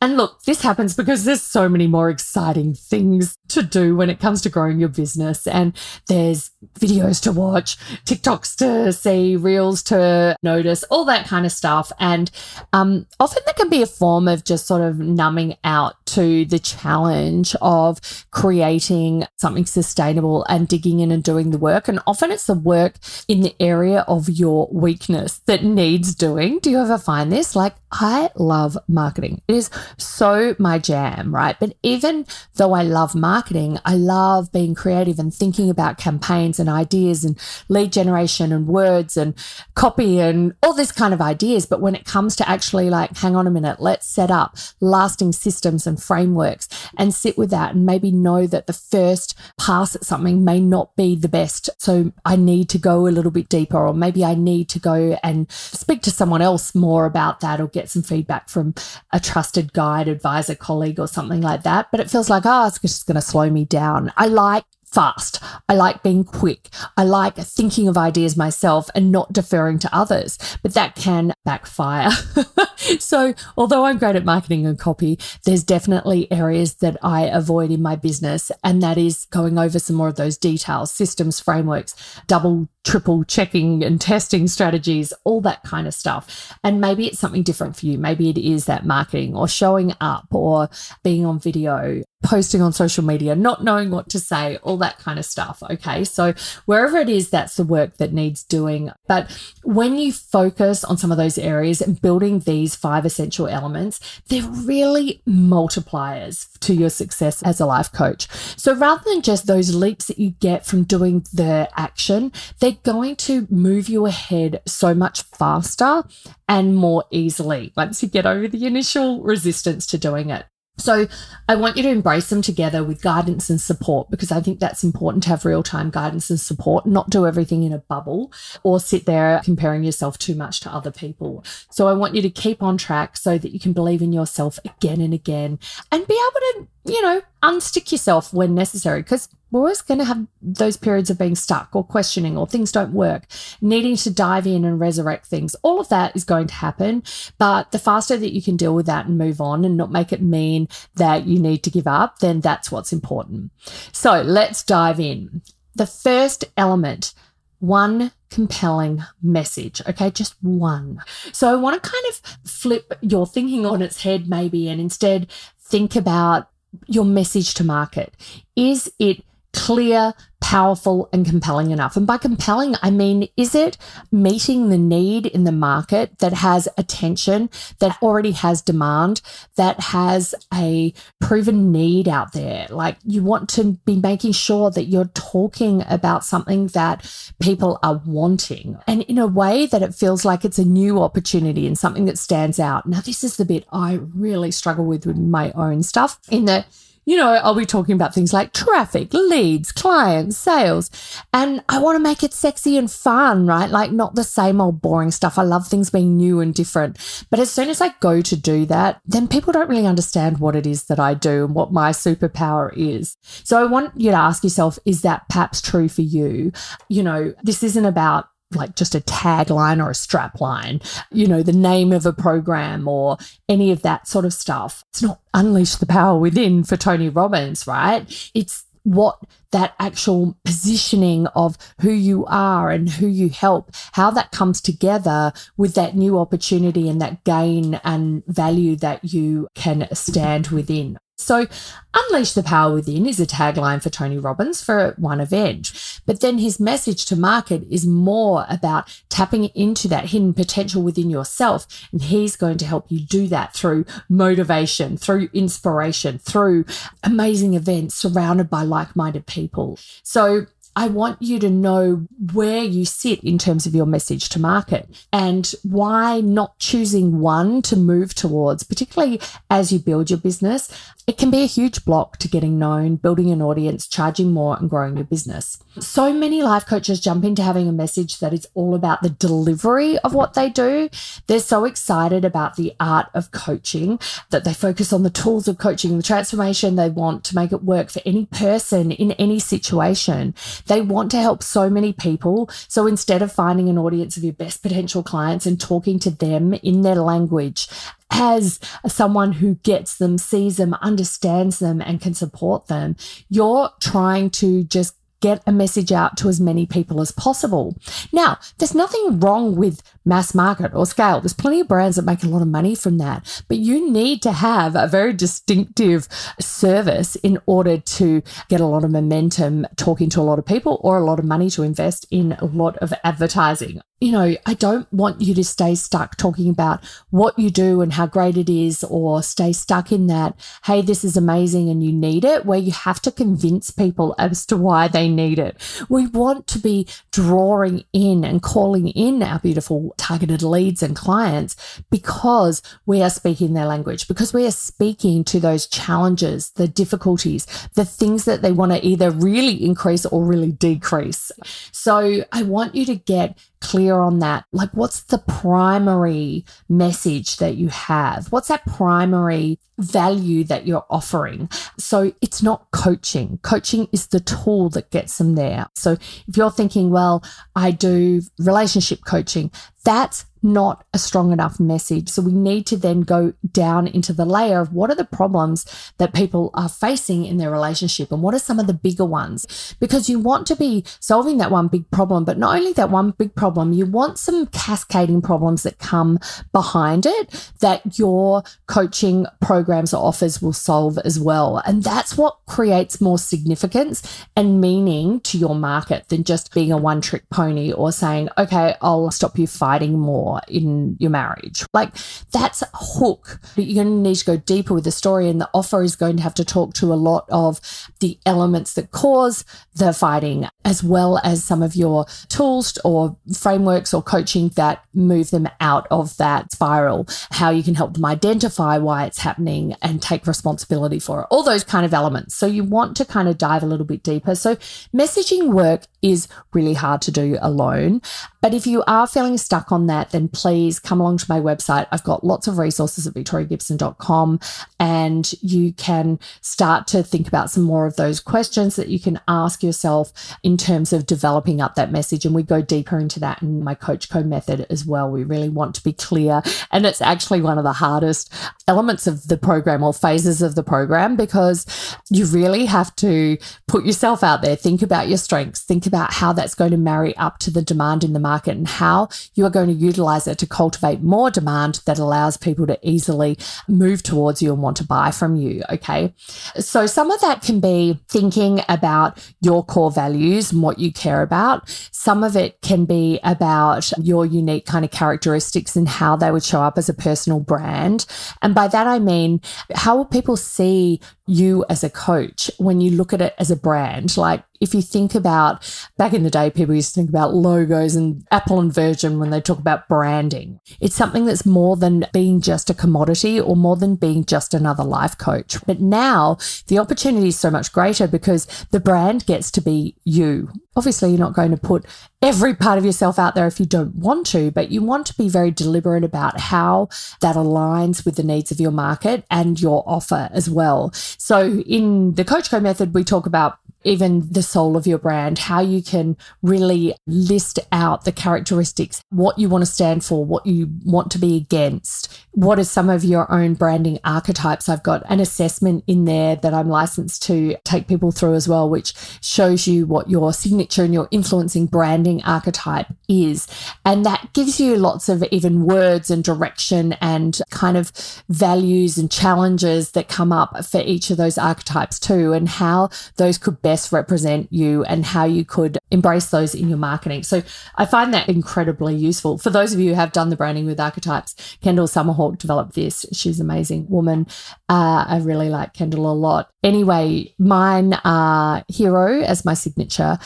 And 0.00 0.16
look, 0.16 0.42
this 0.42 0.62
happens 0.62 0.94
because 0.94 1.24
there's 1.24 1.42
so 1.42 1.68
many 1.68 1.86
more 1.86 2.10
exciting 2.10 2.74
things 2.74 3.36
to 3.48 3.62
do 3.62 3.96
when 3.96 4.10
it 4.10 4.20
comes 4.20 4.40
to 4.42 4.48
growing 4.48 4.80
your 4.80 4.88
business. 4.88 5.46
And 5.46 5.76
there's 6.08 6.50
videos 6.78 7.20
to 7.22 7.32
watch, 7.32 7.78
TikToks 8.04 8.56
to 8.56 8.92
see, 8.92 9.36
reels 9.36 9.82
to 9.84 10.36
notice, 10.42 10.82
all 10.84 11.04
that 11.06 11.26
kind 11.26 11.46
of 11.46 11.52
stuff. 11.52 11.92
And 11.98 12.30
um, 12.72 13.06
often 13.18 13.42
there 13.44 13.54
can 13.54 13.68
be 13.68 13.82
a 13.82 13.86
form 13.86 14.28
of 14.28 14.44
just 14.44 14.66
sort 14.66 14.82
of 14.82 14.98
numbing 14.98 15.56
out 15.64 15.94
to 16.06 16.44
the 16.44 16.58
challenge 16.58 17.54
of 17.60 18.00
creating 18.30 19.24
something 19.36 19.66
sustainable 19.66 20.44
and 20.48 20.68
digging 20.68 21.00
in 21.00 21.10
and 21.10 21.22
doing 21.22 21.50
the 21.50 21.58
work. 21.58 21.88
And 21.88 22.00
often 22.06 22.30
it's 22.30 22.46
the 22.46 22.54
work 22.54 22.94
in 23.28 23.40
the 23.40 23.54
area 23.60 24.04
of 24.08 24.28
your 24.40 24.68
weakness 24.72 25.38
that 25.46 25.62
needs 25.62 26.14
doing. 26.14 26.58
Do 26.58 26.70
you 26.70 26.78
ever 26.78 26.98
find 26.98 27.30
this? 27.30 27.54
Like, 27.54 27.74
I 27.92 28.30
love 28.36 28.78
marketing. 28.88 29.42
It 29.46 29.54
is 29.54 29.70
so 29.98 30.56
my 30.58 30.78
jam, 30.78 31.34
right? 31.34 31.56
But 31.58 31.74
even 31.82 32.24
though 32.54 32.72
I 32.72 32.82
love 32.82 33.14
marketing, 33.14 33.78
I 33.84 33.94
love 33.94 34.50
being 34.52 34.74
creative 34.74 35.18
and 35.18 35.34
thinking 35.34 35.70
about 35.70 35.98
campaigns 35.98 36.58
and 36.58 36.68
ideas 36.68 37.24
and 37.24 37.38
lead 37.68 37.92
generation 37.92 38.52
and 38.52 38.66
words 38.66 39.16
and 39.16 39.34
copy 39.74 40.20
and 40.20 40.54
all 40.62 40.72
this 40.72 40.92
kind 40.92 41.12
of 41.12 41.20
ideas. 41.20 41.66
But 41.66 41.80
when 41.80 41.94
it 41.94 42.04
comes 42.04 42.36
to 42.36 42.48
actually 42.48 42.90
like, 42.90 43.16
hang 43.16 43.36
on 43.36 43.46
a 43.46 43.50
minute, 43.50 43.80
let's 43.80 44.06
set 44.06 44.30
up 44.30 44.56
lasting 44.80 45.32
systems 45.32 45.86
and 45.86 46.02
frameworks 46.02 46.68
and 46.96 47.12
sit 47.12 47.36
with 47.36 47.50
that 47.50 47.74
and 47.74 47.84
maybe 47.84 48.10
know 48.10 48.46
that 48.46 48.66
the 48.66 48.72
first 48.72 49.36
pass 49.58 49.94
at 49.94 50.04
something 50.04 50.44
may 50.44 50.60
not 50.60 50.96
be 50.96 51.16
the 51.16 51.28
best. 51.28 51.68
So 51.78 52.12
I 52.24 52.36
need 52.36 52.68
to 52.70 52.78
go 52.78 53.06
a 53.06 53.10
little 53.10 53.30
bit 53.30 53.48
deeper, 53.48 53.84
or 53.84 53.92
maybe 53.92 54.24
I 54.24 54.29
need 54.34 54.68
to 54.70 54.78
go 54.78 55.18
and 55.22 55.50
speak 55.50 56.02
to 56.02 56.10
someone 56.10 56.42
else 56.42 56.74
more 56.74 57.06
about 57.06 57.40
that 57.40 57.60
or 57.60 57.68
get 57.68 57.90
some 57.90 58.02
feedback 58.02 58.48
from 58.48 58.74
a 59.12 59.20
trusted 59.20 59.72
guide, 59.72 60.08
advisor, 60.08 60.54
colleague, 60.54 61.00
or 61.00 61.08
something 61.08 61.40
like 61.40 61.62
that. 61.62 61.90
But 61.90 62.00
it 62.00 62.10
feels 62.10 62.30
like, 62.30 62.44
oh, 62.46 62.66
it's 62.66 62.78
just 62.78 63.06
going 63.06 63.16
to 63.16 63.20
slow 63.20 63.50
me 63.50 63.64
down. 63.64 64.12
I 64.16 64.26
like 64.26 64.64
fast. 64.92 65.42
I 65.68 65.74
like 65.74 66.02
being 66.02 66.24
quick. 66.24 66.68
I 66.96 67.04
like 67.04 67.36
thinking 67.36 67.88
of 67.88 67.96
ideas 67.96 68.36
myself 68.36 68.90
and 68.94 69.12
not 69.12 69.32
deferring 69.32 69.78
to 69.80 69.94
others, 69.94 70.38
but 70.62 70.74
that 70.74 70.96
can 70.96 71.32
backfire. 71.44 72.10
so, 72.98 73.34
although 73.56 73.84
I'm 73.84 73.98
great 73.98 74.16
at 74.16 74.24
marketing 74.24 74.66
and 74.66 74.78
copy, 74.78 75.18
there's 75.44 75.64
definitely 75.64 76.30
areas 76.32 76.74
that 76.76 76.96
I 77.02 77.22
avoid 77.22 77.70
in 77.70 77.82
my 77.82 77.96
business, 77.96 78.50
and 78.64 78.82
that 78.82 78.98
is 78.98 79.26
going 79.30 79.58
over 79.58 79.78
some 79.78 79.96
more 79.96 80.08
of 80.08 80.16
those 80.16 80.36
details, 80.36 80.92
systems, 80.92 81.40
frameworks, 81.40 81.94
double 82.26 82.68
triple 82.84 83.24
checking 83.24 83.84
and 83.84 84.00
testing 84.00 84.48
strategies, 84.48 85.12
all 85.24 85.40
that 85.42 85.62
kind 85.62 85.86
of 85.86 85.94
stuff. 85.94 86.56
And 86.64 86.80
maybe 86.80 87.06
it's 87.06 87.18
something 87.18 87.42
different 87.42 87.76
for 87.76 87.86
you. 87.86 87.98
Maybe 87.98 88.30
it 88.30 88.38
is 88.38 88.64
that 88.64 88.86
marketing 88.86 89.36
or 89.36 89.48
showing 89.48 89.92
up 90.00 90.26
or 90.30 90.70
being 91.02 91.26
on 91.26 91.38
video, 91.38 92.02
posting 92.22 92.60
on 92.60 92.72
social 92.72 93.04
media, 93.04 93.34
not 93.34 93.64
knowing 93.64 93.90
what 93.90 94.08
to 94.10 94.18
say, 94.18 94.56
all 94.58 94.76
that 94.76 94.98
kind 94.98 95.18
of 95.18 95.24
stuff. 95.24 95.62
Okay. 95.70 96.04
So 96.04 96.34
wherever 96.66 96.98
it 96.98 97.08
is, 97.08 97.30
that's 97.30 97.56
the 97.56 97.64
work 97.64 97.96
that 97.96 98.12
needs 98.12 98.42
doing. 98.42 98.90
But 99.08 99.30
when 99.62 99.96
you 99.96 100.12
focus 100.12 100.84
on 100.84 100.98
some 100.98 101.10
of 101.10 101.16
those 101.16 101.38
areas 101.38 101.80
and 101.80 102.00
building 102.00 102.40
these 102.40 102.74
five 102.74 103.06
essential 103.06 103.48
elements, 103.48 104.20
they're 104.28 104.42
really 104.42 105.22
multipliers 105.26 106.58
to 106.60 106.74
your 106.74 106.90
success 106.90 107.42
as 107.42 107.60
a 107.60 107.66
life 107.66 107.90
coach. 107.92 108.28
So 108.58 108.74
rather 108.74 109.02
than 109.06 109.22
just 109.22 109.46
those 109.46 109.74
leaps 109.74 110.06
that 110.06 110.18
you 110.18 110.30
get 110.30 110.66
from 110.66 110.84
doing 110.84 111.24
the 111.32 111.70
action, 111.76 112.32
they're 112.58 112.72
going 112.82 113.16
to 113.16 113.46
move 113.50 113.88
you 113.88 114.06
ahead 114.06 114.60
so 114.66 114.94
much 114.94 115.22
faster 115.22 116.04
and 116.48 116.76
more 116.76 117.04
easily 117.10 117.72
once 117.76 118.02
you 118.02 118.08
get 118.08 118.26
over 118.26 118.46
the 118.46 118.66
initial 118.66 119.22
resistance 119.22 119.86
to 119.86 119.98
doing 119.98 120.30
it. 120.30 120.44
So 120.80 121.06
I 121.48 121.54
want 121.54 121.76
you 121.76 121.82
to 121.84 121.88
embrace 121.88 122.28
them 122.28 122.42
together 122.42 122.82
with 122.82 123.02
guidance 123.02 123.50
and 123.50 123.60
support 123.60 124.10
because 124.10 124.32
I 124.32 124.40
think 124.40 124.58
that's 124.58 124.82
important 124.82 125.22
to 125.24 125.30
have 125.30 125.44
real 125.44 125.62
time 125.62 125.90
guidance 125.90 126.30
and 126.30 126.40
support, 126.40 126.86
not 126.86 127.10
do 127.10 127.26
everything 127.26 127.62
in 127.62 127.72
a 127.72 127.78
bubble 127.78 128.32
or 128.62 128.80
sit 128.80 129.06
there 129.06 129.40
comparing 129.44 129.84
yourself 129.84 130.18
too 130.18 130.34
much 130.34 130.60
to 130.60 130.72
other 130.72 130.90
people. 130.90 131.44
So 131.70 131.88
I 131.88 131.92
want 131.92 132.14
you 132.14 132.22
to 132.22 132.30
keep 132.30 132.62
on 132.62 132.76
track 132.76 133.16
so 133.16 133.38
that 133.38 133.52
you 133.52 133.60
can 133.60 133.72
believe 133.72 134.02
in 134.02 134.12
yourself 134.12 134.58
again 134.64 135.00
and 135.00 135.14
again 135.14 135.58
and 135.92 136.06
be 136.06 136.14
able 136.14 136.40
to 136.40 136.68
you 136.84 137.00
know, 137.02 137.22
unstick 137.42 137.92
yourself 137.92 138.32
when 138.32 138.54
necessary 138.54 139.02
because 139.02 139.28
we're 139.50 139.60
always 139.60 139.82
going 139.82 139.98
to 139.98 140.04
have 140.04 140.26
those 140.40 140.76
periods 140.76 141.10
of 141.10 141.18
being 141.18 141.34
stuck 141.34 141.74
or 141.74 141.84
questioning 141.84 142.38
or 142.38 142.46
things 142.46 142.72
don't 142.72 142.92
work, 142.92 143.24
needing 143.60 143.96
to 143.96 144.10
dive 144.10 144.46
in 144.46 144.64
and 144.64 144.80
resurrect 144.80 145.26
things. 145.26 145.56
All 145.62 145.80
of 145.80 145.88
that 145.88 146.14
is 146.14 146.24
going 146.24 146.46
to 146.46 146.54
happen. 146.54 147.02
But 147.38 147.72
the 147.72 147.78
faster 147.78 148.16
that 148.16 148.32
you 148.32 148.42
can 148.42 148.56
deal 148.56 148.74
with 148.74 148.86
that 148.86 149.06
and 149.06 149.18
move 149.18 149.40
on 149.40 149.64
and 149.64 149.76
not 149.76 149.90
make 149.90 150.12
it 150.12 150.22
mean 150.22 150.68
that 150.94 151.26
you 151.26 151.38
need 151.38 151.62
to 151.64 151.70
give 151.70 151.86
up, 151.86 152.20
then 152.20 152.40
that's 152.40 152.70
what's 152.70 152.92
important. 152.92 153.50
So 153.92 154.22
let's 154.22 154.62
dive 154.62 155.00
in. 155.00 155.42
The 155.74 155.86
first 155.86 156.44
element 156.56 157.12
one 157.60 158.10
compelling 158.30 159.04
message. 159.22 159.82
Okay, 159.86 160.10
just 160.10 160.34
one. 160.42 161.02
So 161.32 161.52
I 161.52 161.56
want 161.56 161.82
to 161.82 161.90
kind 161.90 162.04
of 162.08 162.50
flip 162.50 162.94
your 163.02 163.26
thinking 163.26 163.66
on 163.66 163.82
its 163.82 164.02
head, 164.02 164.28
maybe, 164.28 164.68
and 164.68 164.80
instead 164.80 165.30
think 165.70 165.94
about 165.94 166.49
your 166.86 167.04
message 167.04 167.54
to 167.54 167.64
market? 167.64 168.14
Is 168.56 168.90
it 168.98 169.22
clear, 169.52 170.14
powerful, 170.50 171.08
and 171.12 171.24
compelling 171.24 171.70
enough? 171.70 171.96
And 171.96 172.08
by 172.08 172.18
compelling, 172.18 172.74
I 172.82 172.90
mean, 172.90 173.28
is 173.36 173.54
it 173.54 173.78
meeting 174.10 174.68
the 174.68 174.78
need 174.78 175.26
in 175.26 175.44
the 175.44 175.52
market 175.52 176.18
that 176.18 176.32
has 176.32 176.68
attention, 176.76 177.50
that 177.78 177.96
already 178.02 178.32
has 178.32 178.60
demand, 178.60 179.22
that 179.54 179.78
has 179.78 180.34
a 180.52 180.92
proven 181.20 181.70
need 181.70 182.08
out 182.08 182.32
there? 182.32 182.66
Like 182.68 182.96
you 183.04 183.22
want 183.22 183.48
to 183.50 183.78
be 183.84 183.94
making 183.94 184.32
sure 184.32 184.72
that 184.72 184.86
you're 184.86 185.12
talking 185.14 185.84
about 185.88 186.24
something 186.24 186.66
that 186.68 187.08
people 187.38 187.78
are 187.84 188.02
wanting 188.04 188.76
and 188.88 189.02
in 189.02 189.18
a 189.18 189.28
way 189.28 189.66
that 189.66 189.82
it 189.82 189.94
feels 189.94 190.24
like 190.24 190.44
it's 190.44 190.58
a 190.58 190.64
new 190.64 191.00
opportunity 191.00 191.64
and 191.64 191.78
something 191.78 192.06
that 192.06 192.18
stands 192.18 192.58
out. 192.58 192.86
Now, 192.86 193.00
this 193.00 193.22
is 193.22 193.36
the 193.36 193.44
bit 193.44 193.66
I 193.70 194.00
really 194.14 194.50
struggle 194.50 194.84
with 194.84 195.06
with 195.06 195.16
my 195.16 195.52
own 195.52 195.84
stuff 195.84 196.18
in 196.28 196.46
that 196.46 196.66
you 197.04 197.16
know, 197.16 197.32
I'll 197.32 197.54
be 197.54 197.66
talking 197.66 197.94
about 197.94 198.14
things 198.14 198.32
like 198.32 198.52
traffic, 198.52 199.12
leads, 199.12 199.72
clients, 199.72 200.36
sales. 200.36 200.90
And 201.32 201.64
I 201.68 201.78
want 201.78 201.96
to 201.96 202.02
make 202.02 202.22
it 202.22 202.32
sexy 202.32 202.76
and 202.76 202.90
fun, 202.90 203.46
right? 203.46 203.68
Like 203.70 203.90
not 203.90 204.14
the 204.14 204.24
same 204.24 204.60
old 204.60 204.80
boring 204.80 205.10
stuff. 205.10 205.38
I 205.38 205.42
love 205.42 205.66
things 205.66 205.90
being 205.90 206.16
new 206.16 206.40
and 206.40 206.54
different. 206.54 206.98
But 207.30 207.40
as 207.40 207.50
soon 207.50 207.68
as 207.68 207.80
I 207.80 207.94
go 208.00 208.20
to 208.20 208.36
do 208.36 208.66
that, 208.66 209.00
then 209.06 209.28
people 209.28 209.52
don't 209.52 209.68
really 209.68 209.86
understand 209.86 210.38
what 210.38 210.56
it 210.56 210.66
is 210.66 210.84
that 210.84 211.00
I 211.00 211.14
do 211.14 211.44
and 211.44 211.54
what 211.54 211.72
my 211.72 211.90
superpower 211.90 212.72
is. 212.76 213.16
So 213.44 213.60
I 213.60 213.64
want 213.64 213.98
you 214.00 214.10
to 214.10 214.16
ask 214.16 214.44
yourself, 214.44 214.78
is 214.84 215.02
that 215.02 215.28
perhaps 215.28 215.60
true 215.60 215.88
for 215.88 216.02
you? 216.02 216.52
You 216.88 217.02
know, 217.02 217.34
this 217.42 217.62
isn't 217.62 217.84
about 217.84 218.28
like 218.52 218.74
just 218.74 218.94
a 218.94 219.00
tagline 219.00 219.84
or 219.84 219.90
a 219.90 219.94
strap 219.94 220.40
line, 220.40 220.80
you 221.10 221.26
know, 221.26 221.42
the 221.42 221.52
name 221.52 221.92
of 221.92 222.04
a 222.06 222.12
program 222.12 222.88
or 222.88 223.16
any 223.48 223.70
of 223.70 223.82
that 223.82 224.08
sort 224.08 224.24
of 224.24 224.34
stuff. 224.34 224.84
It's 224.90 225.02
not 225.02 225.20
unleash 225.34 225.76
the 225.76 225.86
power 225.86 226.18
within 226.18 226.64
for 226.64 226.76
Tony 226.76 227.08
Robbins, 227.08 227.66
right? 227.66 228.30
It's 228.34 228.64
what 228.82 229.18
that 229.52 229.74
actual 229.78 230.36
positioning 230.44 231.26
of 231.28 231.56
who 231.80 231.90
you 231.90 232.24
are 232.26 232.70
and 232.70 232.88
who 232.88 233.06
you 233.06 233.28
help, 233.28 233.70
how 233.92 234.10
that 234.10 234.32
comes 234.32 234.60
together 234.60 235.32
with 235.56 235.74
that 235.74 235.96
new 235.96 236.18
opportunity 236.18 236.88
and 236.88 237.00
that 237.00 237.22
gain 237.24 237.80
and 237.84 238.24
value 238.26 238.76
that 238.76 239.04
you 239.04 239.48
can 239.54 239.86
stand 239.92 240.48
within. 240.48 240.98
So, 241.20 241.46
Unleash 241.92 242.32
the 242.34 242.42
Power 242.42 242.72
Within 242.72 243.04
is 243.04 243.18
a 243.18 243.26
tagline 243.26 243.82
for 243.82 243.90
Tony 243.90 244.16
Robbins 244.16 244.62
for 244.62 244.94
one 244.96 245.20
event. 245.20 246.00
But 246.06 246.20
then 246.20 246.38
his 246.38 246.60
message 246.60 247.04
to 247.06 247.16
market 247.16 247.64
is 247.68 247.84
more 247.84 248.46
about 248.48 249.02
tapping 249.08 249.46
into 249.46 249.88
that 249.88 250.06
hidden 250.06 250.32
potential 250.32 250.82
within 250.82 251.10
yourself. 251.10 251.66
And 251.90 252.02
he's 252.02 252.36
going 252.36 252.58
to 252.58 252.66
help 252.66 252.86
you 252.90 253.00
do 253.00 253.26
that 253.28 253.54
through 253.54 253.86
motivation, 254.08 254.96
through 254.96 255.30
inspiration, 255.32 256.18
through 256.18 256.64
amazing 257.02 257.54
events 257.54 257.96
surrounded 257.96 258.48
by 258.48 258.62
like 258.62 258.94
minded 258.94 259.26
people. 259.26 259.78
So, 260.02 260.46
I 260.76 260.86
want 260.86 261.20
you 261.20 261.38
to 261.40 261.50
know 261.50 262.06
where 262.32 262.62
you 262.62 262.84
sit 262.84 263.22
in 263.24 263.38
terms 263.38 263.66
of 263.66 263.74
your 263.74 263.86
message 263.86 264.28
to 264.30 264.40
market 264.40 264.88
and 265.12 265.52
why 265.62 266.20
not 266.20 266.58
choosing 266.58 267.18
one 267.18 267.60
to 267.62 267.76
move 267.76 268.14
towards, 268.14 268.62
particularly 268.62 269.20
as 269.50 269.72
you 269.72 269.78
build 269.80 270.10
your 270.10 270.18
business. 270.18 270.70
It 271.10 271.18
can 271.18 271.28
be 271.28 271.42
a 271.42 271.46
huge 271.46 271.84
block 271.84 272.18
to 272.18 272.28
getting 272.28 272.56
known, 272.56 272.94
building 272.94 273.32
an 273.32 273.42
audience, 273.42 273.88
charging 273.88 274.30
more, 274.30 274.56
and 274.56 274.70
growing 274.70 274.96
your 274.96 275.04
business. 275.04 275.58
So 275.80 276.12
many 276.12 276.40
life 276.40 276.64
coaches 276.64 277.00
jump 277.00 277.24
into 277.24 277.42
having 277.42 277.66
a 277.66 277.72
message 277.72 278.20
that 278.20 278.32
is 278.32 278.46
all 278.54 278.76
about 278.76 279.02
the 279.02 279.10
delivery 279.10 279.98
of 279.98 280.14
what 280.14 280.34
they 280.34 280.48
do. 280.48 280.88
They're 281.26 281.40
so 281.40 281.64
excited 281.64 282.24
about 282.24 282.54
the 282.54 282.74
art 282.78 283.08
of 283.12 283.32
coaching 283.32 283.98
that 284.30 284.44
they 284.44 284.54
focus 284.54 284.92
on 284.92 285.02
the 285.02 285.10
tools 285.10 285.48
of 285.48 285.58
coaching, 285.58 285.96
the 285.96 286.04
transformation 286.04 286.76
they 286.76 286.90
want 286.90 287.24
to 287.24 287.34
make 287.34 287.50
it 287.50 287.64
work 287.64 287.90
for 287.90 288.02
any 288.06 288.26
person 288.26 288.92
in 288.92 289.10
any 289.12 289.40
situation. 289.40 290.32
They 290.66 290.80
want 290.80 291.10
to 291.10 291.20
help 291.20 291.42
so 291.42 291.68
many 291.68 291.92
people. 291.92 292.48
So 292.68 292.86
instead 292.86 293.20
of 293.20 293.32
finding 293.32 293.68
an 293.68 293.78
audience 293.78 294.16
of 294.16 294.22
your 294.22 294.32
best 294.32 294.62
potential 294.62 295.02
clients 295.02 295.44
and 295.44 295.60
talking 295.60 295.98
to 295.98 296.10
them 296.10 296.54
in 296.54 296.82
their 296.82 296.94
language 296.94 297.66
as 298.10 298.58
someone 298.86 299.32
who 299.32 299.56
gets 299.56 299.96
them, 299.96 300.18
sees 300.18 300.56
them, 300.56 300.74
understands 300.80 301.58
them, 301.58 301.80
and 301.80 302.00
can 302.00 302.14
support 302.14 302.66
them, 302.66 302.96
you're 303.28 303.70
trying 303.80 304.30
to 304.30 304.64
just 304.64 304.94
get 305.20 305.42
a 305.46 305.52
message 305.52 305.92
out 305.92 306.16
to 306.16 306.28
as 306.28 306.40
many 306.40 306.66
people 306.66 307.00
as 307.00 307.12
possible. 307.12 307.76
Now, 308.12 308.38
there's 308.58 308.74
nothing 308.74 309.20
wrong 309.20 309.54
with 309.54 309.82
mass 310.04 310.34
market 310.34 310.72
or 310.74 310.86
scale. 310.86 311.20
There's 311.20 311.34
plenty 311.34 311.60
of 311.60 311.68
brands 311.68 311.96
that 311.96 312.02
make 312.02 312.22
a 312.22 312.28
lot 312.28 312.42
of 312.42 312.48
money 312.48 312.74
from 312.74 312.98
that, 312.98 313.42
but 313.48 313.58
you 313.58 313.90
need 313.90 314.22
to 314.22 314.32
have 314.32 314.74
a 314.74 314.88
very 314.88 315.12
distinctive 315.12 316.08
service 316.40 317.16
in 317.16 317.38
order 317.46 317.78
to 317.78 318.22
get 318.48 318.60
a 318.60 318.66
lot 318.66 318.84
of 318.84 318.90
momentum 318.90 319.66
talking 319.76 320.08
to 320.10 320.20
a 320.20 320.22
lot 320.22 320.38
of 320.38 320.46
people 320.46 320.80
or 320.82 320.96
a 320.96 321.04
lot 321.04 321.18
of 321.18 321.24
money 321.24 321.50
to 321.50 321.62
invest 321.62 322.06
in 322.10 322.32
a 322.32 322.46
lot 322.46 322.76
of 322.78 322.92
advertising 323.04 323.80
you 324.00 324.12
know, 324.12 324.34
I 324.46 324.54
don't 324.54 324.90
want 324.92 325.20
you 325.20 325.34
to 325.34 325.44
stay 325.44 325.74
stuck 325.74 326.16
talking 326.16 326.48
about 326.48 326.82
what 327.10 327.38
you 327.38 327.50
do 327.50 327.82
and 327.82 327.92
how 327.92 328.06
great 328.06 328.38
it 328.38 328.48
is, 328.48 328.82
or 328.84 329.22
stay 329.22 329.52
stuck 329.52 329.92
in 329.92 330.06
that, 330.06 330.34
hey, 330.64 330.80
this 330.80 331.04
is 331.04 331.18
amazing 331.18 331.68
and 331.68 331.84
you 331.84 331.92
need 331.92 332.24
it, 332.24 332.46
where 332.46 332.58
you 332.58 332.72
have 332.72 333.00
to 333.02 333.12
convince 333.12 333.70
people 333.70 334.14
as 334.18 334.46
to 334.46 334.56
why 334.56 334.88
they 334.88 335.06
need 335.06 335.38
it. 335.38 335.60
We 335.90 336.06
want 336.06 336.46
to 336.48 336.58
be 336.58 336.88
drawing 337.12 337.84
in 337.92 338.24
and 338.24 338.42
calling 338.42 338.88
in 338.88 339.22
our 339.22 339.38
beautiful 339.38 339.94
targeted 339.98 340.42
leads 340.42 340.82
and 340.82 340.96
clients 340.96 341.82
because 341.90 342.62
we 342.86 343.02
are 343.02 343.10
speaking 343.10 343.52
their 343.52 343.66
language, 343.66 344.08
because 344.08 344.32
we 344.32 344.46
are 344.46 344.50
speaking 344.50 345.24
to 345.24 345.38
those 345.38 345.66
challenges, 345.66 346.52
the 346.52 346.68
difficulties, 346.68 347.46
the 347.74 347.84
things 347.84 348.24
that 348.24 348.40
they 348.40 348.52
want 348.52 348.72
to 348.72 348.84
either 348.84 349.10
really 349.10 349.62
increase 349.62 350.06
or 350.06 350.24
really 350.24 350.52
decrease. 350.52 351.30
So 351.70 352.24
I 352.32 352.44
want 352.44 352.74
you 352.74 352.86
to 352.86 352.96
get 352.96 353.36
clear 353.60 353.89
on 353.98 354.20
that. 354.20 354.44
Like, 354.52 354.70
what's 354.72 355.02
the 355.04 355.18
primary 355.18 356.44
message 356.68 357.38
that 357.38 357.56
you 357.56 357.68
have? 357.68 358.30
What's 358.30 358.48
that 358.48 358.66
primary 358.66 359.58
value 359.78 360.44
that 360.44 360.66
you're 360.66 360.86
offering? 360.90 361.48
So, 361.78 362.12
it's 362.20 362.42
not 362.42 362.70
coaching. 362.72 363.38
Coaching 363.42 363.88
is 363.92 364.08
the 364.08 364.20
tool 364.20 364.68
that 364.70 364.90
gets 364.90 365.18
them 365.18 365.34
there. 365.34 365.66
So, 365.74 365.92
if 365.92 366.36
you're 366.36 366.50
thinking, 366.50 366.90
well, 366.90 367.24
I 367.56 367.70
do 367.70 368.22
relationship 368.38 369.00
coaching, 369.04 369.50
that's 369.84 370.24
not 370.42 370.84
a 370.94 370.98
strong 370.98 371.32
enough 371.32 371.60
message. 371.60 372.08
So 372.08 372.22
we 372.22 372.32
need 372.32 372.66
to 372.66 372.76
then 372.76 373.02
go 373.02 373.32
down 373.52 373.86
into 373.86 374.12
the 374.12 374.24
layer 374.24 374.60
of 374.60 374.72
what 374.72 374.90
are 374.90 374.94
the 374.94 375.04
problems 375.04 375.64
that 375.98 376.14
people 376.14 376.50
are 376.54 376.68
facing 376.68 377.24
in 377.24 377.36
their 377.36 377.50
relationship 377.50 378.12
and 378.12 378.22
what 378.22 378.34
are 378.34 378.38
some 378.38 378.58
of 378.58 378.66
the 378.66 378.74
bigger 378.74 379.04
ones? 379.04 379.74
Because 379.80 380.08
you 380.08 380.18
want 380.18 380.46
to 380.48 380.56
be 380.56 380.84
solving 381.00 381.38
that 381.38 381.50
one 381.50 381.68
big 381.68 381.90
problem, 381.90 382.24
but 382.24 382.38
not 382.38 382.56
only 382.56 382.72
that 382.74 382.90
one 382.90 383.10
big 383.12 383.34
problem, 383.34 383.72
you 383.72 383.86
want 383.86 384.18
some 384.18 384.46
cascading 384.46 385.22
problems 385.22 385.62
that 385.62 385.78
come 385.78 386.18
behind 386.52 387.06
it 387.06 387.52
that 387.60 387.98
your 387.98 388.42
coaching 388.66 389.26
programs 389.40 389.92
or 389.92 390.04
offers 390.04 390.40
will 390.40 390.52
solve 390.52 390.98
as 390.98 391.18
well. 391.18 391.58
And 391.66 391.82
that's 391.82 392.16
what 392.16 392.38
creates 392.46 393.00
more 393.00 393.18
significance 393.18 394.24
and 394.36 394.60
meaning 394.60 395.20
to 395.20 395.38
your 395.38 395.54
market 395.54 396.08
than 396.08 396.24
just 396.24 396.54
being 396.54 396.72
a 396.72 396.76
one 396.76 397.00
trick 397.00 397.28
pony 397.30 397.72
or 397.72 397.92
saying, 397.92 398.28
okay, 398.38 398.74
I'll 398.80 399.10
stop 399.10 399.38
you 399.38 399.46
fighting 399.46 399.98
more 399.98 400.29
more 400.30 400.40
in 400.48 400.96
your 400.98 401.10
marriage. 401.10 401.64
Like 401.72 401.94
that's 402.32 402.62
a 402.62 402.68
hook. 402.74 403.40
You're 403.56 403.84
going 403.84 404.02
to 404.02 404.08
need 404.08 404.16
to 404.16 404.24
go 404.24 404.36
deeper 404.36 404.74
with 404.74 404.84
the 404.84 404.92
story, 404.92 405.28
and 405.28 405.40
the 405.40 405.50
offer 405.52 405.82
is 405.82 405.96
going 405.96 406.16
to 406.16 406.22
have 406.22 406.34
to 406.34 406.44
talk 406.44 406.74
to 406.74 406.92
a 406.92 406.94
lot 406.94 407.26
of 407.30 407.60
the 408.00 408.18
elements 408.24 408.74
that 408.74 408.90
cause 408.90 409.44
the 409.74 409.92
fighting, 409.92 410.48
as 410.64 410.82
well 410.82 411.18
as 411.24 411.42
some 411.44 411.62
of 411.62 411.74
your 411.74 412.06
tools 412.28 412.78
or 412.84 413.16
frameworks 413.36 413.94
or 413.94 414.02
coaching 414.02 414.50
that 414.56 414.84
move 414.94 415.30
them 415.30 415.48
out 415.60 415.86
of 415.90 416.16
that 416.16 416.52
spiral, 416.52 417.06
how 417.30 417.50
you 417.50 417.62
can 417.62 417.74
help 417.74 417.94
them 417.94 418.04
identify 418.04 418.78
why 418.78 419.04
it's 419.04 419.18
happening 419.18 419.74
and 419.82 420.02
take 420.02 420.26
responsibility 420.26 420.98
for 420.98 421.22
it, 421.22 421.26
all 421.30 421.42
those 421.42 421.64
kind 421.64 421.84
of 421.84 421.94
elements. 421.94 422.34
So 422.34 422.46
you 422.46 422.64
want 422.64 422.96
to 422.96 423.04
kind 423.04 423.28
of 423.28 423.38
dive 423.38 423.62
a 423.62 423.66
little 423.66 423.86
bit 423.86 424.02
deeper. 424.02 424.34
So 424.34 424.56
messaging 424.94 425.52
work 425.52 425.84
is 426.02 426.28
really 426.52 426.74
hard 426.74 427.02
to 427.02 427.10
do 427.10 427.38
alone. 427.40 428.00
But 428.40 428.54
if 428.54 428.66
you 428.66 428.82
are 428.86 429.06
feeling 429.06 429.38
stuck 429.38 429.70
on 429.72 429.86
that, 429.86 430.10
then 430.10 430.19
please 430.28 430.78
come 430.78 431.00
along 431.00 431.18
to 431.18 431.26
my 431.28 431.40
website. 431.40 431.86
I've 431.92 432.04
got 432.04 432.24
lots 432.24 432.46
of 432.46 432.58
resources 432.58 433.06
at 433.06 433.14
victoriagibson.com 433.14 434.40
and 434.78 435.32
you 435.42 435.72
can 435.72 436.18
start 436.40 436.86
to 436.88 437.02
think 437.02 437.28
about 437.28 437.50
some 437.50 437.62
more 437.62 437.86
of 437.86 437.96
those 437.96 438.20
questions 438.20 438.76
that 438.76 438.88
you 438.88 438.98
can 438.98 439.20
ask 439.28 439.62
yourself 439.62 440.12
in 440.42 440.56
terms 440.56 440.92
of 440.92 441.06
developing 441.06 441.60
up 441.60 441.74
that 441.74 441.92
message. 441.92 442.24
And 442.24 442.34
we 442.34 442.42
go 442.42 442.62
deeper 442.62 442.98
into 442.98 443.20
that 443.20 443.42
in 443.42 443.62
my 443.62 443.74
Coach 443.74 444.08
Co 444.08 444.22
method 444.22 444.66
as 444.70 444.84
well. 444.84 445.10
We 445.10 445.24
really 445.24 445.48
want 445.48 445.74
to 445.76 445.82
be 445.82 445.92
clear. 445.92 446.42
And 446.70 446.86
it's 446.86 447.00
actually 447.00 447.40
one 447.40 447.58
of 447.58 447.64
the 447.64 447.72
hardest 447.72 448.32
elements 448.66 449.06
of 449.06 449.28
the 449.28 449.36
program 449.36 449.82
or 449.82 449.92
phases 449.92 450.42
of 450.42 450.54
the 450.54 450.62
program 450.62 451.16
because 451.16 451.96
you 452.10 452.24
really 452.26 452.66
have 452.66 452.94
to 452.96 453.36
put 453.66 453.84
yourself 453.84 454.22
out 454.22 454.42
there, 454.42 454.56
think 454.56 454.82
about 454.82 455.08
your 455.08 455.18
strengths, 455.18 455.62
think 455.62 455.86
about 455.86 456.12
how 456.12 456.32
that's 456.32 456.54
going 456.54 456.70
to 456.70 456.76
marry 456.76 457.16
up 457.16 457.38
to 457.38 457.50
the 457.50 457.62
demand 457.62 458.04
in 458.04 458.12
the 458.12 458.20
market 458.20 458.56
and 458.56 458.68
how 458.68 459.08
you 459.34 459.44
are 459.44 459.50
going 459.50 459.68
to 459.68 459.74
utilize 459.74 460.09
to 460.18 460.46
cultivate 460.46 461.02
more 461.02 461.30
demand 461.30 461.80
that 461.86 461.98
allows 461.98 462.36
people 462.36 462.66
to 462.66 462.78
easily 462.82 463.38
move 463.68 464.02
towards 464.02 464.42
you 464.42 464.52
and 464.52 464.62
want 464.62 464.76
to 464.78 464.84
buy 464.84 465.10
from 465.10 465.36
you. 465.36 465.62
Okay. 465.70 466.12
So 466.58 466.86
some 466.86 467.10
of 467.10 467.20
that 467.20 467.42
can 467.42 467.60
be 467.60 468.00
thinking 468.08 468.60
about 468.68 469.24
your 469.40 469.64
core 469.64 469.90
values 469.90 470.52
and 470.52 470.62
what 470.62 470.78
you 470.78 470.92
care 470.92 471.22
about. 471.22 471.68
Some 471.92 472.24
of 472.24 472.36
it 472.36 472.60
can 472.62 472.84
be 472.84 473.20
about 473.22 473.90
your 473.98 474.26
unique 474.26 474.66
kind 474.66 474.84
of 474.84 474.90
characteristics 474.90 475.76
and 475.76 475.88
how 475.88 476.16
they 476.16 476.30
would 476.30 476.44
show 476.44 476.62
up 476.62 476.78
as 476.78 476.88
a 476.88 476.94
personal 476.94 477.40
brand. 477.40 478.06
And 478.42 478.54
by 478.54 478.68
that, 478.68 478.86
I 478.86 478.98
mean, 478.98 479.40
how 479.74 479.96
will 479.96 480.04
people 480.04 480.36
see 480.36 481.00
you 481.30 481.64
as 481.70 481.84
a 481.84 481.90
coach 481.90 482.50
when 482.58 482.80
you 482.80 482.90
look 482.90 483.12
at 483.12 483.22
it 483.22 483.34
as 483.38 483.50
a 483.50 483.56
brand? 483.56 484.16
Like, 484.16 484.42
if 484.60 484.74
you 484.74 484.82
think 484.82 485.14
about 485.14 485.88
back 485.96 486.12
in 486.12 486.22
the 486.22 486.30
day, 486.30 486.50
people 486.50 486.74
used 486.74 486.94
to 486.94 487.00
think 487.00 487.08
about 487.08 487.34
logos 487.34 487.96
and 487.96 488.26
Apple 488.30 488.60
and 488.60 488.72
Virgin 488.72 489.18
when 489.18 489.30
they 489.30 489.40
talk 489.40 489.58
about 489.58 489.88
branding. 489.88 490.60
It's 490.80 490.94
something 490.94 491.24
that's 491.24 491.46
more 491.46 491.76
than 491.76 492.06
being 492.12 492.42
just 492.42 492.68
a 492.68 492.74
commodity 492.74 493.40
or 493.40 493.56
more 493.56 493.76
than 493.76 493.96
being 493.96 494.24
just 494.26 494.52
another 494.52 494.84
life 494.84 495.16
coach. 495.16 495.56
But 495.66 495.80
now 495.80 496.36
the 496.66 496.78
opportunity 496.78 497.28
is 497.28 497.38
so 497.38 497.50
much 497.50 497.72
greater 497.72 498.06
because 498.06 498.46
the 498.70 498.80
brand 498.80 499.24
gets 499.24 499.50
to 499.52 499.62
be 499.62 499.96
you. 500.04 500.50
Obviously, 500.76 501.10
you're 501.10 501.18
not 501.18 501.34
going 501.34 501.50
to 501.50 501.56
put 501.56 501.84
every 502.22 502.54
part 502.54 502.78
of 502.78 502.84
yourself 502.84 503.18
out 503.18 503.34
there 503.34 503.46
if 503.46 503.58
you 503.58 503.66
don't 503.66 503.94
want 503.96 504.26
to, 504.26 504.50
but 504.50 504.70
you 504.70 504.82
want 504.82 505.06
to 505.06 505.16
be 505.16 505.28
very 505.28 505.50
deliberate 505.50 506.04
about 506.04 506.38
how 506.38 506.88
that 507.20 507.34
aligns 507.34 508.04
with 508.04 508.16
the 508.16 508.22
needs 508.22 508.52
of 508.52 508.60
your 508.60 508.70
market 508.70 509.24
and 509.30 509.60
your 509.60 509.82
offer 509.86 510.28
as 510.32 510.48
well. 510.48 510.92
So, 511.22 511.60
in 511.66 512.14
the 512.14 512.24
Coach 512.24 512.50
Co 512.50 512.60
method, 512.60 512.94
we 512.94 513.04
talk 513.04 513.26
about 513.26 513.58
even 513.84 514.30
the 514.30 514.42
soul 514.42 514.76
of 514.76 514.86
your 514.86 514.98
brand, 514.98 515.38
how 515.38 515.60
you 515.60 515.82
can 515.82 516.16
really 516.42 516.94
list 517.06 517.58
out 517.72 518.04
the 518.04 518.12
characteristics, 518.12 519.02
what 519.10 519.38
you 519.38 519.48
want 519.48 519.62
to 519.62 519.70
stand 519.70 520.04
for, 520.04 520.24
what 520.24 520.46
you 520.46 520.68
want 520.84 521.10
to 521.10 521.18
be 521.18 521.36
against. 521.36 522.24
What 522.32 522.58
are 522.58 522.64
some 522.64 522.88
of 522.88 523.04
your 523.04 523.30
own 523.32 523.54
branding 523.54 523.98
archetypes? 524.04 524.68
I've 524.68 524.82
got 524.82 525.02
an 525.10 525.20
assessment 525.20 525.84
in 525.86 526.04
there 526.04 526.36
that 526.36 526.54
I'm 526.54 526.68
licensed 526.68 527.22
to 527.24 527.56
take 527.64 527.88
people 527.88 528.12
through 528.12 528.34
as 528.34 528.48
well, 528.48 528.68
which 528.68 528.94
shows 529.20 529.66
you 529.66 529.86
what 529.86 530.10
your 530.10 530.32
signature 530.32 530.84
and 530.84 530.94
your 530.94 531.08
influencing 531.10 531.66
branding 531.66 532.22
archetype 532.24 532.86
is. 533.08 533.46
And 533.84 534.04
that 534.06 534.32
gives 534.32 534.60
you 534.60 534.76
lots 534.76 535.08
of 535.08 535.24
even 535.30 535.64
words 535.64 536.10
and 536.10 536.22
direction 536.22 536.92
and 537.00 537.40
kind 537.50 537.76
of 537.76 537.92
values 538.28 538.96
and 538.98 539.10
challenges 539.10 539.92
that 539.92 540.08
come 540.08 540.32
up 540.32 540.64
for 540.64 540.80
each 540.80 541.10
of 541.10 541.16
those 541.16 541.38
archetypes 541.38 541.98
too, 541.98 542.32
and 542.32 542.48
how 542.48 542.90
those 543.16 543.38
could 543.38 543.60
best 543.70 543.92
represent 543.92 544.52
you 544.52 544.82
and 544.82 545.06
how 545.06 545.24
you 545.24 545.44
could 545.44 545.78
embrace 545.92 546.30
those 546.30 546.56
in 546.56 546.68
your 546.68 546.76
marketing. 546.76 547.22
So 547.22 547.40
I 547.76 547.86
find 547.86 548.12
that 548.12 548.28
incredibly 548.28 548.96
useful. 548.96 549.38
For 549.38 549.50
those 549.50 549.72
of 549.72 549.78
you 549.78 549.90
who 549.90 549.94
have 549.94 550.10
done 550.10 550.28
the 550.28 550.34
branding 550.34 550.66
with 550.66 550.80
archetypes, 550.80 551.36
Kendall 551.62 551.86
Summerhawk 551.86 552.38
developed 552.38 552.74
this. 552.74 553.06
She's 553.12 553.38
an 553.38 553.46
amazing 553.46 553.88
woman. 553.88 554.26
Uh, 554.68 555.04
I 555.06 555.20
really 555.22 555.50
like 555.50 555.72
Kendall 555.72 556.10
a 556.10 556.14
lot. 556.14 556.50
Anyway, 556.64 557.32
mine 557.38 557.94
are 558.04 558.64
hero 558.66 559.20
as 559.20 559.44
my 559.44 559.54
signature 559.54 560.18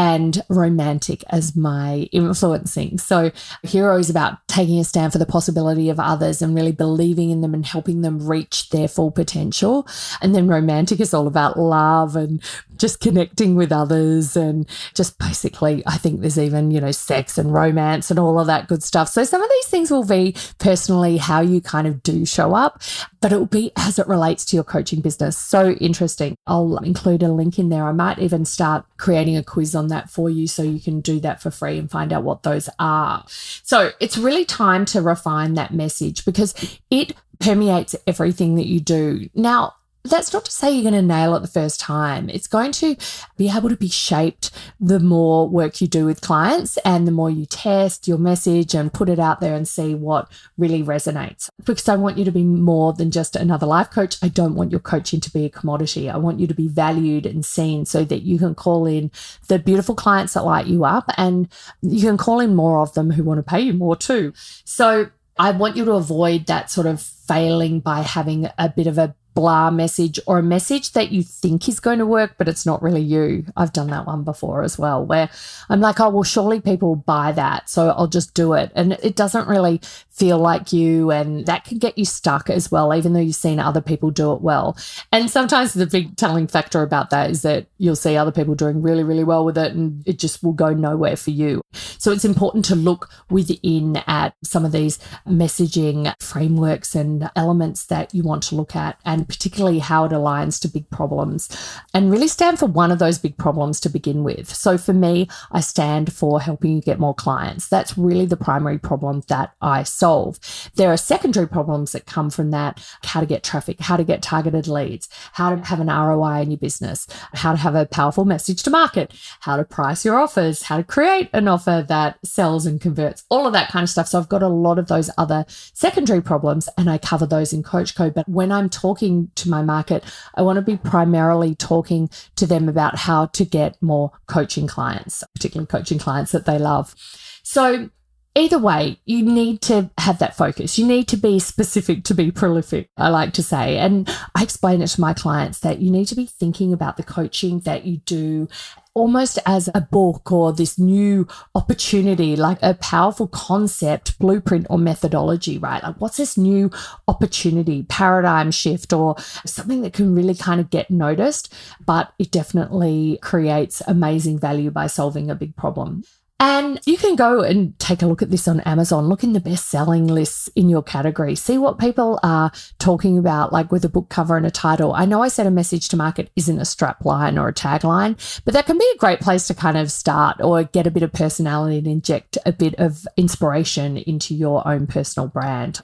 and 0.00 0.42
romantic 0.48 1.22
as 1.28 1.54
my 1.54 2.08
influencing. 2.10 2.96
So, 2.96 3.30
hero 3.62 3.98
is 3.98 4.08
about 4.08 4.38
taking 4.48 4.78
a 4.78 4.84
stand 4.84 5.12
for 5.12 5.18
the 5.18 5.26
possibility 5.26 5.90
of 5.90 6.00
others 6.00 6.40
and 6.40 6.54
really 6.54 6.72
believing 6.72 7.28
in 7.28 7.42
them 7.42 7.52
and 7.52 7.66
helping 7.66 8.00
them 8.00 8.26
reach 8.26 8.70
their 8.70 8.88
full 8.88 9.10
potential. 9.10 9.86
And 10.22 10.34
then 10.34 10.48
romantic 10.48 11.00
is 11.00 11.12
all 11.12 11.26
about 11.26 11.58
love 11.58 12.16
and 12.16 12.42
just 12.78 13.00
connecting 13.00 13.56
with 13.56 13.72
others 13.72 14.38
and 14.38 14.66
just 14.94 15.18
basically, 15.18 15.82
I 15.86 15.98
think 15.98 16.22
there's 16.22 16.38
even, 16.38 16.70
you 16.70 16.80
know, 16.80 16.92
sex 16.92 17.36
and 17.36 17.52
romance 17.52 18.10
and 18.10 18.18
all 18.18 18.40
of 18.40 18.46
that 18.46 18.68
good 18.68 18.82
stuff. 18.82 19.10
So, 19.10 19.22
some 19.24 19.42
of 19.42 19.50
these 19.50 19.66
things 19.66 19.90
will 19.90 20.06
be 20.06 20.34
personally 20.58 21.18
how 21.18 21.42
you 21.42 21.60
kind 21.60 21.86
of 21.86 22.02
do 22.02 22.24
show 22.24 22.54
up, 22.54 22.80
but 23.20 23.32
it 23.32 23.36
will 23.36 23.46
be 23.46 23.70
as 23.76 23.98
it 23.98 24.08
relates 24.08 24.44
to 24.46 24.56
your 24.56 24.64
coaching 24.64 25.00
business. 25.00 25.36
So 25.36 25.72
interesting. 25.72 26.36
I'll 26.46 26.78
include 26.78 27.22
a 27.22 27.32
link 27.32 27.58
in 27.58 27.68
there. 27.68 27.84
I 27.84 27.92
might 27.92 28.18
even 28.18 28.44
start 28.44 28.86
creating 28.96 29.36
a 29.36 29.42
quiz 29.42 29.74
on 29.74 29.88
that 29.88 30.10
for 30.10 30.30
you 30.30 30.46
so 30.46 30.62
you 30.62 30.80
can 30.80 31.00
do 31.00 31.20
that 31.20 31.42
for 31.42 31.50
free 31.50 31.78
and 31.78 31.90
find 31.90 32.12
out 32.12 32.24
what 32.24 32.42
those 32.42 32.68
are. 32.78 33.24
So 33.28 33.90
it's 34.00 34.16
really 34.16 34.44
time 34.44 34.84
to 34.86 35.02
refine 35.02 35.54
that 35.54 35.72
message 35.72 36.24
because 36.24 36.54
it 36.90 37.12
permeates 37.38 37.96
everything 38.06 38.54
that 38.56 38.66
you 38.66 38.80
do. 38.80 39.28
Now, 39.34 39.74
that's 40.02 40.32
not 40.32 40.44
to 40.46 40.50
say 40.50 40.70
you're 40.70 40.90
going 40.90 40.94
to 40.94 41.02
nail 41.02 41.34
it 41.36 41.40
the 41.40 41.48
first 41.48 41.78
time. 41.78 42.30
It's 42.30 42.46
going 42.46 42.72
to 42.72 42.96
be 43.36 43.50
able 43.50 43.68
to 43.68 43.76
be 43.76 43.88
shaped 43.88 44.50
the 44.80 44.98
more 44.98 45.48
work 45.48 45.80
you 45.80 45.86
do 45.86 46.06
with 46.06 46.22
clients 46.22 46.78
and 46.78 47.06
the 47.06 47.12
more 47.12 47.30
you 47.30 47.44
test 47.44 48.08
your 48.08 48.18
message 48.18 48.74
and 48.74 48.92
put 48.92 49.08
it 49.08 49.18
out 49.18 49.40
there 49.40 49.54
and 49.54 49.68
see 49.68 49.94
what 49.94 50.30
really 50.56 50.82
resonates. 50.82 51.50
Because 51.64 51.88
I 51.88 51.96
want 51.96 52.16
you 52.16 52.24
to 52.24 52.32
be 52.32 52.44
more 52.44 52.92
than 52.92 53.10
just 53.10 53.36
another 53.36 53.66
life 53.66 53.90
coach. 53.90 54.16
I 54.22 54.28
don't 54.28 54.54
want 54.54 54.70
your 54.70 54.80
coaching 54.80 55.20
to 55.20 55.32
be 55.32 55.44
a 55.44 55.50
commodity. 55.50 56.08
I 56.08 56.16
want 56.16 56.40
you 56.40 56.46
to 56.46 56.54
be 56.54 56.68
valued 56.68 57.26
and 57.26 57.44
seen 57.44 57.84
so 57.84 58.04
that 58.04 58.22
you 58.22 58.38
can 58.38 58.54
call 58.54 58.86
in 58.86 59.10
the 59.48 59.58
beautiful 59.58 59.94
clients 59.94 60.32
that 60.34 60.44
light 60.44 60.66
you 60.66 60.84
up 60.84 61.10
and 61.18 61.48
you 61.82 62.00
can 62.00 62.16
call 62.16 62.40
in 62.40 62.56
more 62.56 62.80
of 62.80 62.94
them 62.94 63.10
who 63.10 63.22
want 63.22 63.38
to 63.38 63.42
pay 63.42 63.60
you 63.60 63.74
more 63.74 63.96
too. 63.96 64.32
So 64.64 65.10
I 65.38 65.52
want 65.52 65.76
you 65.76 65.84
to 65.86 65.92
avoid 65.92 66.46
that 66.46 66.70
sort 66.70 66.86
of 66.86 67.00
failing 67.00 67.80
by 67.80 68.00
having 68.00 68.48
a 68.58 68.68
bit 68.68 68.86
of 68.86 68.98
a 68.98 69.14
blah 69.34 69.70
message 69.70 70.18
or 70.26 70.38
a 70.38 70.42
message 70.42 70.92
that 70.92 71.12
you 71.12 71.22
think 71.22 71.68
is 71.68 71.80
going 71.80 71.98
to 71.98 72.06
work, 72.06 72.34
but 72.38 72.48
it's 72.48 72.66
not 72.66 72.82
really 72.82 73.00
you. 73.00 73.44
I've 73.56 73.72
done 73.72 73.88
that 73.88 74.06
one 74.06 74.24
before 74.24 74.62
as 74.62 74.78
well, 74.78 75.04
where 75.04 75.30
I'm 75.68 75.80
like, 75.80 76.00
oh, 76.00 76.10
well, 76.10 76.22
surely 76.22 76.60
people 76.60 76.96
buy 76.96 77.32
that. 77.32 77.68
So 77.68 77.90
I'll 77.90 78.06
just 78.06 78.34
do 78.34 78.54
it. 78.54 78.72
And 78.74 78.92
it 79.02 79.16
doesn't 79.16 79.48
really 79.48 79.80
feel 80.08 80.38
like 80.38 80.72
you. 80.72 81.10
And 81.10 81.46
that 81.46 81.64
can 81.64 81.78
get 81.78 81.96
you 81.96 82.04
stuck 82.04 82.50
as 82.50 82.70
well, 82.70 82.94
even 82.94 83.12
though 83.12 83.20
you've 83.20 83.34
seen 83.34 83.58
other 83.58 83.80
people 83.80 84.10
do 84.10 84.32
it 84.32 84.42
well. 84.42 84.76
And 85.12 85.30
sometimes 85.30 85.72
the 85.72 85.86
big 85.86 86.16
telling 86.16 86.46
factor 86.46 86.82
about 86.82 87.10
that 87.10 87.30
is 87.30 87.42
that 87.42 87.66
you'll 87.78 87.96
see 87.96 88.16
other 88.16 88.32
people 88.32 88.54
doing 88.54 88.82
really, 88.82 89.04
really 89.04 89.24
well 89.24 89.44
with 89.44 89.56
it 89.56 89.72
and 89.72 90.02
it 90.06 90.18
just 90.18 90.42
will 90.42 90.52
go 90.52 90.70
nowhere 90.70 91.16
for 91.16 91.30
you. 91.30 91.62
So 91.72 92.12
it's 92.12 92.24
important 92.24 92.64
to 92.66 92.74
look 92.74 93.10
within 93.30 93.96
at 94.06 94.34
some 94.42 94.64
of 94.64 94.72
these 94.72 94.98
messaging 95.26 96.12
frameworks 96.20 96.94
and 96.94 97.30
elements 97.36 97.86
that 97.86 98.14
you 98.14 98.22
want 98.22 98.42
to 98.44 98.54
look 98.54 98.74
at 98.74 98.98
and 99.04 99.19
particularly 99.28 99.78
how 99.78 100.04
it 100.04 100.12
aligns 100.12 100.60
to 100.60 100.68
big 100.68 100.88
problems 100.90 101.48
and 101.94 102.10
really 102.10 102.28
stand 102.28 102.58
for 102.58 102.66
one 102.66 102.90
of 102.90 102.98
those 102.98 103.18
big 103.18 103.36
problems 103.36 103.80
to 103.80 103.88
begin 103.88 104.22
with. 104.24 104.52
So 104.54 104.78
for 104.78 104.92
me, 104.92 105.28
I 105.52 105.60
stand 105.60 106.12
for 106.12 106.40
helping 106.40 106.74
you 106.74 106.80
get 106.80 106.98
more 106.98 107.14
clients. 107.14 107.68
That's 107.68 107.96
really 107.96 108.26
the 108.26 108.36
primary 108.36 108.78
problem 108.78 109.22
that 109.28 109.52
I 109.60 109.82
solve. 109.82 110.38
There 110.74 110.92
are 110.92 110.96
secondary 110.96 111.48
problems 111.48 111.92
that 111.92 112.06
come 112.06 112.30
from 112.30 112.50
that 112.50 112.84
how 113.04 113.20
to 113.20 113.26
get 113.26 113.42
traffic, 113.42 113.80
how 113.80 113.96
to 113.96 114.04
get 114.04 114.22
targeted 114.22 114.68
leads, 114.68 115.08
how 115.32 115.54
to 115.54 115.64
have 115.64 115.80
an 115.80 115.88
ROI 115.88 116.42
in 116.42 116.50
your 116.50 116.58
business, 116.58 117.06
how 117.34 117.52
to 117.52 117.58
have 117.58 117.74
a 117.74 117.86
powerful 117.86 118.24
message 118.24 118.62
to 118.62 118.70
market, 118.70 119.12
how 119.40 119.56
to 119.56 119.64
price 119.64 120.04
your 120.04 120.18
offers, 120.18 120.64
how 120.64 120.76
to 120.76 120.84
create 120.84 121.28
an 121.32 121.48
offer 121.48 121.84
that 121.88 122.18
sells 122.24 122.66
and 122.66 122.80
converts, 122.80 123.24
all 123.28 123.46
of 123.46 123.52
that 123.52 123.70
kind 123.70 123.82
of 123.82 123.90
stuff. 123.90 124.08
So 124.08 124.18
I've 124.18 124.28
got 124.28 124.42
a 124.42 124.48
lot 124.48 124.78
of 124.78 124.88
those 124.88 125.10
other 125.18 125.44
secondary 125.48 126.22
problems 126.22 126.68
and 126.76 126.88
I 126.90 126.98
cover 126.98 127.26
those 127.26 127.52
in 127.52 127.62
Coach 127.62 127.94
Code. 127.94 128.14
But 128.14 128.28
when 128.28 128.52
I'm 128.52 128.68
talking 128.68 129.09
to 129.36 129.48
my 129.48 129.62
market, 129.62 130.04
I 130.34 130.42
want 130.42 130.56
to 130.56 130.62
be 130.62 130.76
primarily 130.76 131.54
talking 131.54 132.10
to 132.36 132.46
them 132.46 132.68
about 132.68 132.96
how 132.96 133.26
to 133.26 133.44
get 133.44 133.80
more 133.82 134.12
coaching 134.26 134.66
clients, 134.66 135.24
particularly 135.34 135.66
coaching 135.66 135.98
clients 135.98 136.32
that 136.32 136.46
they 136.46 136.58
love. 136.58 136.94
So, 137.42 137.90
either 138.34 138.58
way, 138.58 139.00
you 139.04 139.22
need 139.22 139.60
to 139.62 139.90
have 139.98 140.18
that 140.18 140.36
focus. 140.36 140.78
You 140.78 140.86
need 140.86 141.08
to 141.08 141.16
be 141.16 141.38
specific 141.38 142.04
to 142.04 142.14
be 142.14 142.30
prolific, 142.30 142.88
I 142.96 143.08
like 143.08 143.32
to 143.34 143.42
say. 143.42 143.78
And 143.78 144.08
I 144.34 144.42
explain 144.42 144.82
it 144.82 144.88
to 144.88 145.00
my 145.00 145.14
clients 145.14 145.60
that 145.60 145.80
you 145.80 145.90
need 145.90 146.06
to 146.06 146.14
be 146.14 146.26
thinking 146.26 146.72
about 146.72 146.96
the 146.96 147.02
coaching 147.02 147.60
that 147.60 147.84
you 147.84 147.98
do 147.98 148.48
almost 148.94 149.38
as 149.46 149.68
a 149.74 149.80
book 149.80 150.32
or 150.32 150.52
this 150.52 150.78
new 150.78 151.26
opportunity, 151.54 152.36
like 152.36 152.58
a 152.62 152.74
powerful 152.74 153.28
concept, 153.28 154.18
blueprint, 154.18 154.66
or 154.68 154.78
methodology, 154.78 155.58
right? 155.58 155.82
Like, 155.82 156.00
what's 156.00 156.16
this 156.16 156.36
new 156.36 156.70
opportunity, 157.06 157.84
paradigm 157.84 158.50
shift, 158.50 158.92
or 158.92 159.16
something 159.46 159.82
that 159.82 159.92
can 159.92 160.14
really 160.14 160.34
kind 160.34 160.60
of 160.60 160.70
get 160.70 160.90
noticed, 160.90 161.52
but 161.84 162.12
it 162.18 162.30
definitely 162.30 163.18
creates 163.22 163.80
amazing 163.86 164.38
value 164.38 164.70
by 164.70 164.86
solving 164.86 165.30
a 165.30 165.34
big 165.34 165.54
problem. 165.56 166.04
And 166.42 166.80
you 166.86 166.96
can 166.96 167.16
go 167.16 167.42
and 167.42 167.78
take 167.78 168.00
a 168.00 168.06
look 168.06 168.22
at 168.22 168.30
this 168.30 168.48
on 168.48 168.60
Amazon, 168.60 169.08
look 169.08 169.22
in 169.22 169.34
the 169.34 169.40
best 169.40 169.68
selling 169.68 170.06
lists 170.06 170.48
in 170.56 170.70
your 170.70 170.82
category, 170.82 171.36
see 171.36 171.58
what 171.58 171.78
people 171.78 172.18
are 172.22 172.50
talking 172.78 173.18
about, 173.18 173.52
like 173.52 173.70
with 173.70 173.84
a 173.84 173.90
book 173.90 174.08
cover 174.08 174.38
and 174.38 174.46
a 174.46 174.50
title. 174.50 174.94
I 174.94 175.04
know 175.04 175.22
I 175.22 175.28
said 175.28 175.46
a 175.46 175.50
message 175.50 175.90
to 175.90 175.98
market 175.98 176.30
isn't 176.36 176.58
a 176.58 176.64
strap 176.64 177.04
line 177.04 177.36
or 177.36 177.48
a 177.48 177.52
tagline, 177.52 178.16
but 178.46 178.54
that 178.54 178.64
can 178.64 178.78
be 178.78 178.90
a 178.94 178.98
great 178.98 179.20
place 179.20 179.46
to 179.48 179.54
kind 179.54 179.76
of 179.76 179.92
start 179.92 180.38
or 180.40 180.64
get 180.64 180.86
a 180.86 180.90
bit 180.90 181.02
of 181.02 181.12
personality 181.12 181.76
and 181.76 181.86
inject 181.86 182.38
a 182.46 182.52
bit 182.52 182.74
of 182.76 183.06
inspiration 183.18 183.98
into 183.98 184.34
your 184.34 184.66
own 184.66 184.86
personal 184.86 185.28
brand. 185.28 185.82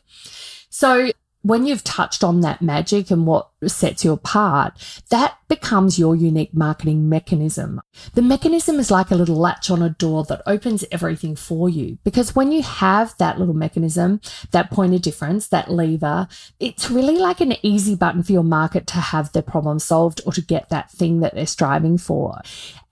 So, 0.71 1.11
when 1.47 1.65
you've 1.65 1.85
touched 1.85 2.25
on 2.25 2.41
that 2.41 2.61
magic 2.61 3.09
and 3.11 3.25
what 3.25 3.51
sets 3.67 4.05
you 4.05 4.11
apart, 4.11 5.03
that 5.11 5.39
becomes 5.47 5.97
your 5.97 6.17
unique 6.17 6.53
marketing 6.53 7.09
mechanism. 7.09 7.81
The 8.15 8.23
mechanism 8.23 8.81
is 8.81 8.91
like 8.91 9.13
a 9.13 9.15
little 9.15 9.37
latch 9.37 9.71
on 9.71 9.81
a 9.81 9.91
door 9.91 10.25
that 10.25 10.43
opens 10.45 10.85
everything 10.91 11.37
for 11.37 11.69
you. 11.69 11.99
Because 12.03 12.35
when 12.35 12.51
you 12.51 12.63
have 12.63 13.15
that 13.19 13.39
little 13.39 13.55
mechanism, 13.55 14.21
that 14.51 14.73
point 14.73 14.95
of 14.95 15.03
difference, 15.03 15.47
that 15.49 15.71
lever, 15.71 16.27
it's 16.59 16.91
really 16.91 17.17
like 17.17 17.41
an 17.41 17.55
easy 17.63 17.95
button 17.95 18.25
for 18.25 18.33
your 18.33 18.43
market 18.43 18.89
to 18.89 18.97
have 18.97 19.31
their 19.31 19.43
problem 19.43 19.79
solved 19.79 20.21
or 20.27 20.33
to 20.33 20.43
get 20.43 20.69
that 20.71 20.91
thing 20.91 21.21
that 21.21 21.37
they're 21.37 21.47
striving 21.47 21.97
for. 21.97 22.41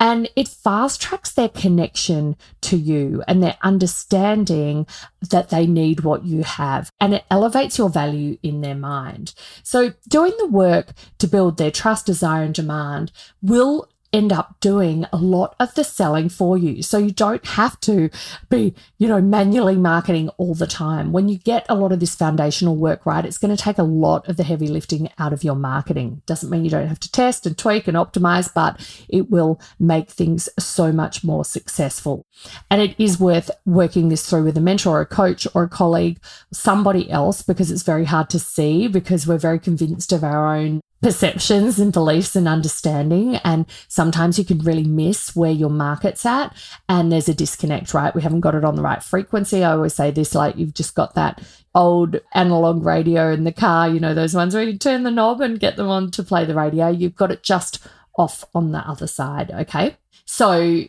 And 0.05 0.29
it 0.37 0.49
fast 0.49 1.01
tracks 1.01 1.33
their 1.33 1.49
connection 1.49 2.37
to 2.61 2.77
you 2.77 3.23
and 3.27 3.43
their 3.43 3.57
understanding 3.63 4.87
that 5.31 5.49
they 5.49 5.67
need 5.67 6.01
what 6.01 6.27
you 6.27 6.43
have. 6.43 6.93
And 7.01 7.15
it 7.15 7.25
elevates 7.31 7.79
your 7.79 7.89
value 7.89 8.37
in 8.43 8.61
their 8.61 8.75
mind. 8.75 9.33
So 9.63 9.95
doing 10.07 10.35
the 10.37 10.49
work 10.49 10.93
to 11.21 11.27
build 11.27 11.57
their 11.57 11.71
trust, 11.71 12.05
desire, 12.05 12.43
and 12.43 12.53
demand 12.53 13.13
will 13.41 13.89
end 14.15 14.33
up 14.33 14.55
doing 14.61 15.05
a 15.13 15.17
lot 15.17 15.57
of 15.59 15.75
the 15.75 15.83
selling 15.83 16.29
for 16.29 16.57
you. 16.57 16.83
So 16.83 16.99
you 16.99 17.11
don't 17.11 17.45
have 17.45 17.79
to 17.81 18.09
be, 18.49 18.73
you 18.97 19.09
know, 19.09 19.21
manually 19.21 19.77
marketing 19.77 20.29
all 20.39 20.55
the 20.55 20.69
time. 20.69 21.13
When 21.13 21.29
you 21.29 21.37
get 21.37 21.67
a 21.69 21.75
lot 21.75 21.91
of 21.91 21.99
this 21.99 22.15
foundational 22.15 22.77
work 22.77 23.05
right, 23.05 23.25
it's 23.25 23.39
going 23.39 23.55
to 23.55 23.63
take 23.63 23.77
a 23.77 23.83
lot 23.83 24.29
of 24.29 24.37
the 24.37 24.45
heavy 24.45 24.69
lifting 24.69 25.11
out 25.19 25.33
of 25.33 25.43
your 25.43 25.57
marketing. 25.57 26.23
Doesn't 26.27 26.49
mean 26.49 26.65
you 26.65 26.71
don't 26.71 26.87
have 26.87 27.01
to 27.01 27.11
test 27.11 27.45
and 27.45 27.59
tweak 27.59 27.89
and 27.89 27.97
optimize, 27.97 28.49
but 28.55 28.81
it 29.09 29.31
will 29.31 29.61
make 29.81 30.09
things 30.09 30.49
so 30.61 30.93
much 30.93 31.25
more 31.25 31.45
successful. 31.45 32.25
And 32.71 32.81
it 32.81 32.95
is 32.99 33.19
worth 33.19 33.51
working 33.67 34.11
this 34.11 34.29
through 34.31 34.45
with 34.45 34.57
a 34.57 34.61
mentor 34.61 34.99
or 34.99 35.01
a 35.01 35.07
coach 35.07 35.49
or 35.55 35.65
a 35.65 35.69
colleague, 35.69 36.21
somebody 36.53 37.11
else, 37.11 37.43
because 37.43 37.73
it's 37.73 37.83
very 37.83 38.05
hard 38.05 38.31
to 38.31 38.39
see 38.39 38.87
because 38.87 39.27
we're 39.27 39.39
very 39.39 39.59
convinced 39.59 40.13
of 40.13 40.23
our 40.23 40.55
own 40.55 40.81
perceptions 41.05 41.79
and 41.79 41.93
beliefs 41.93 42.35
and 42.35 42.49
understanding. 42.49 43.37
And 43.37 43.67
sometimes 44.05 44.39
you 44.39 44.45
can 44.45 44.59
really 44.59 44.85
miss 44.85 45.35
where 45.35 45.51
your 45.51 45.71
market's 45.71 46.27
at. 46.27 46.55
And 46.91 47.11
there's 47.11 47.29
a 47.31 47.35
disconnect, 47.35 47.95
right? 47.95 48.15
We 48.15 48.21
haven't 48.21 48.41
got 48.41 48.55
it 48.55 48.63
on 48.63 48.77
the 48.77 48.83
right 48.83 49.03
frequency. 49.03 49.65
I 49.65 49.73
always 49.73 49.95
say 49.95 50.11
this 50.11 50.35
like 50.35 50.59
you've 50.59 50.75
just 50.75 50.95
got 50.95 51.15
that 51.15 51.43
old 51.75 52.21
analog 52.35 52.85
radio 52.85 53.33
in 53.33 53.45
the 53.45 53.53
car, 53.53 53.89
you 53.89 53.99
know, 53.99 54.13
those 54.13 54.35
ones 54.35 54.55
where 54.55 54.63
you 54.63 54.77
turn 54.77 55.05
the 55.05 55.11
knob 55.11 55.41
and 55.41 55.59
get 55.59 55.77
them 55.77 55.89
on 55.89 56.11
to 56.11 56.23
play 56.23 56.45
the 56.45 56.55
radio. 56.55 56.89
You've 56.89 57.17
got 57.17 57.33
it 57.33 57.43
just 57.43 57.87
off 58.19 58.45
on 58.55 58.73
the 58.73 58.79
other 58.81 59.07
side. 59.07 59.51
Okay. 59.51 59.97
So 60.27 60.85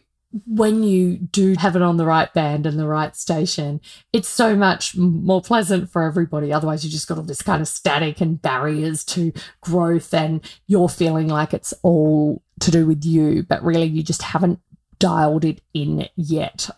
when 0.46 0.84
you 0.84 1.16
do 1.16 1.56
have 1.58 1.78
it 1.78 1.82
on 1.82 1.96
the 1.96 2.06
right 2.06 2.34
band 2.34 2.66
and 2.66 2.78
the 2.78 2.88
right 2.88 3.16
station, 3.16 3.80
it's 4.12 4.28
so 4.28 4.58
much 4.58 4.98
more 4.98 5.42
pleasant 5.42 5.90
for 5.90 6.04
everybody. 6.04 6.52
Otherwise, 6.52 6.84
you 6.84 6.92
just 6.92 7.08
got 7.08 7.18
all 7.18 7.24
this 7.24 7.42
kind 7.42 7.62
of 7.62 7.70
static 7.70 8.20
and 8.20 8.42
barriers 8.42 9.06
to 9.06 9.32
growth, 9.62 10.14
and 10.14 10.42
you're 10.68 10.90
feeling 10.90 11.30
like 11.30 11.54
it's 11.54 11.74
all 11.84 12.44
to 12.62 12.72
do 12.72 12.86
with 12.86 13.04
you, 13.06 13.44
but 13.44 13.64
really 13.64 13.88
you 13.88 14.04
just 14.04 14.22
haven't 14.22 14.60
dialed 15.00 15.46
it 15.46 15.62
in 15.74 16.08
yet. 16.16 16.70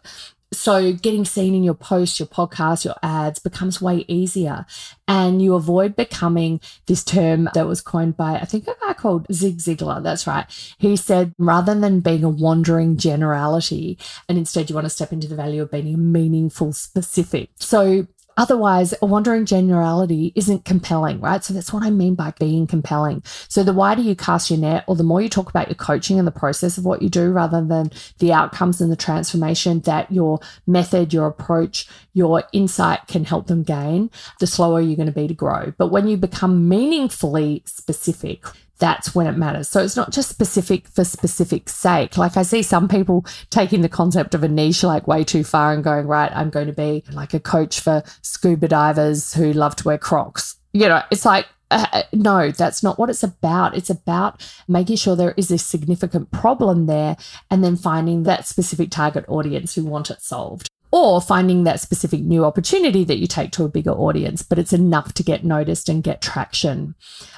So, 0.54 0.94
getting 0.94 1.26
seen 1.26 1.54
in 1.54 1.64
your 1.64 1.74
posts, 1.74 2.20
your 2.20 2.28
podcasts, 2.28 2.86
your 2.86 2.96
ads 3.04 3.38
becomes 3.38 3.82
way 3.82 4.06
easier. 4.08 4.66
And 5.06 5.42
you 5.42 5.56
avoid 5.56 5.96
becoming 5.98 6.62
this 6.86 7.04
term 7.04 7.50
that 7.54 7.68
was 7.68 7.82
coined 7.82 8.16
by, 8.16 8.36
I 8.36 8.46
think, 8.46 8.66
a 8.66 8.76
guy 8.82 8.94
called 8.94 9.28
Zig 9.32 9.58
Ziglar. 9.58 10.02
That's 10.02 10.26
right. 10.26 10.46
He 10.78 10.96
said, 10.96 11.34
rather 11.38 11.78
than 11.78 12.00
being 12.00 12.24
a 12.24 12.30
wandering 12.30 12.96
generality, 12.96 13.98
and 14.30 14.38
instead 14.38 14.70
you 14.70 14.76
want 14.76 14.86
to 14.86 14.90
step 14.90 15.12
into 15.12 15.28
the 15.28 15.36
value 15.36 15.62
of 15.62 15.72
being 15.72 15.94
a 15.94 15.98
meaningful 15.98 16.72
specific. 16.72 17.50
So, 17.58 18.08
Otherwise, 18.38 18.94
a 19.02 19.06
wandering 19.06 19.46
generality 19.46 20.32
isn't 20.36 20.64
compelling, 20.64 21.20
right? 21.20 21.44
So 21.44 21.54
that's 21.54 21.74
what 21.74 21.84
I 21.84 21.90
mean 21.90 22.16
by 22.16 22.34
being 22.40 22.68
compelling. 22.68 23.24
So 23.50 23.64
the 23.64 23.74
wider 23.74 24.02
you 24.02 24.16
cast 24.16 24.50
your 24.50 24.60
net, 24.60 24.84
or 24.88 24.96
the 24.96 25.04
more 25.04 25.22
you 25.22 25.30
talk 25.30 25.50
about 25.50 25.68
your 25.68 25.76
coaching 25.76 26.20
and 26.20 26.28
the 26.28 26.32
process 26.32 26.78
of 26.78 26.86
what 26.86 27.02
you 27.02 27.10
do 27.10 27.32
rather 27.32 27.64
than 27.64 27.92
the 28.20 28.32
outcomes 28.32 28.80
and 28.80 28.92
the 28.92 28.96
transformation 28.96 29.80
that 29.82 30.12
your 30.12 30.40
method, 30.66 31.14
your 31.14 31.28
approach, 31.28 31.90
your 32.14 32.44
insight 32.54 33.08
can 33.08 33.26
help 33.26 33.48
them 33.48 33.64
gain, 33.64 34.10
the 34.40 34.48
slower 34.48 34.80
you're 34.80 34.96
going 34.96 35.08
to 35.08 35.12
be 35.12 35.28
to 35.28 35.34
grow. 35.34 35.74
But 35.78 35.88
when 35.88 36.08
you 36.08 36.16
become 36.18 36.70
meaningfully 36.70 37.64
specific, 37.66 38.46
that's 38.80 39.16
when 39.16 39.28
it 39.28 39.38
matters. 39.38 39.68
So 39.68 39.82
it's 39.82 39.96
not 39.96 40.12
just 40.12 40.30
specific 40.30 40.88
for 40.88 41.04
specific 41.04 41.70
sake. 41.70 42.18
Like 42.18 42.38
I 42.38 42.44
see 42.44 42.62
some 42.62 42.88
people 42.88 43.26
taking 43.50 43.82
the 43.82 43.90
concept 43.90 44.36
of 44.36 44.44
a 44.44 44.48
niche 44.48 44.84
like 44.84 45.08
way 45.08 45.24
too 45.24 45.44
far 45.44 45.74
and 45.74 45.84
going, 45.84 46.08
right, 46.08 46.32
I'm 46.34 46.50
going 46.50 46.68
to 46.68 46.74
be 46.74 47.04
like 47.12 47.34
a 47.34 47.40
coach 47.40 47.80
for 47.80 48.04
scuba 48.22 48.68
divers 48.68 49.34
who 49.34 49.54
love 49.54 49.76
to 49.78 49.84
wear 49.84 49.98
Crocs. 49.98 50.58
You 50.74 50.88
know, 50.88 51.02
it's 51.12 51.26
like, 51.26 51.48
uh, 51.70 52.04
no, 52.14 52.52
that's 52.52 52.82
not 52.82 52.98
what 52.98 53.10
it's 53.10 53.24
about. 53.24 53.76
It's 53.76 53.90
about 53.90 54.48
making 54.68 54.96
sure 54.96 55.16
there 55.16 55.34
is 55.36 55.52
a 55.52 55.58
significant 55.58 56.32
problem 56.32 56.86
there 56.86 57.18
and 57.52 57.64
then 57.64 57.76
finding 57.76 58.24
that 58.24 58.48
specific 58.48 58.90
target 58.90 59.26
audience 59.28 59.76
who 59.76 59.84
want 59.84 60.10
it 60.10 60.22
solved 60.22 60.70
or 60.98 61.22
finding 61.22 61.64
that 61.64 61.80
specific 61.80 62.22
new 62.22 62.44
opportunity 62.44 63.04
that 63.04 63.20
you 63.20 63.28
take 63.28 63.52
to 63.52 63.64
a 63.64 63.70
bigger 63.70 63.92
audience, 63.92 64.42
but 64.42 64.58
it's 64.58 64.74
enough 64.74 65.14
to 65.14 65.24
get 65.24 65.44
noticed 65.44 65.90
and 65.90 66.04
get 66.04 66.22
traction. 66.22 66.96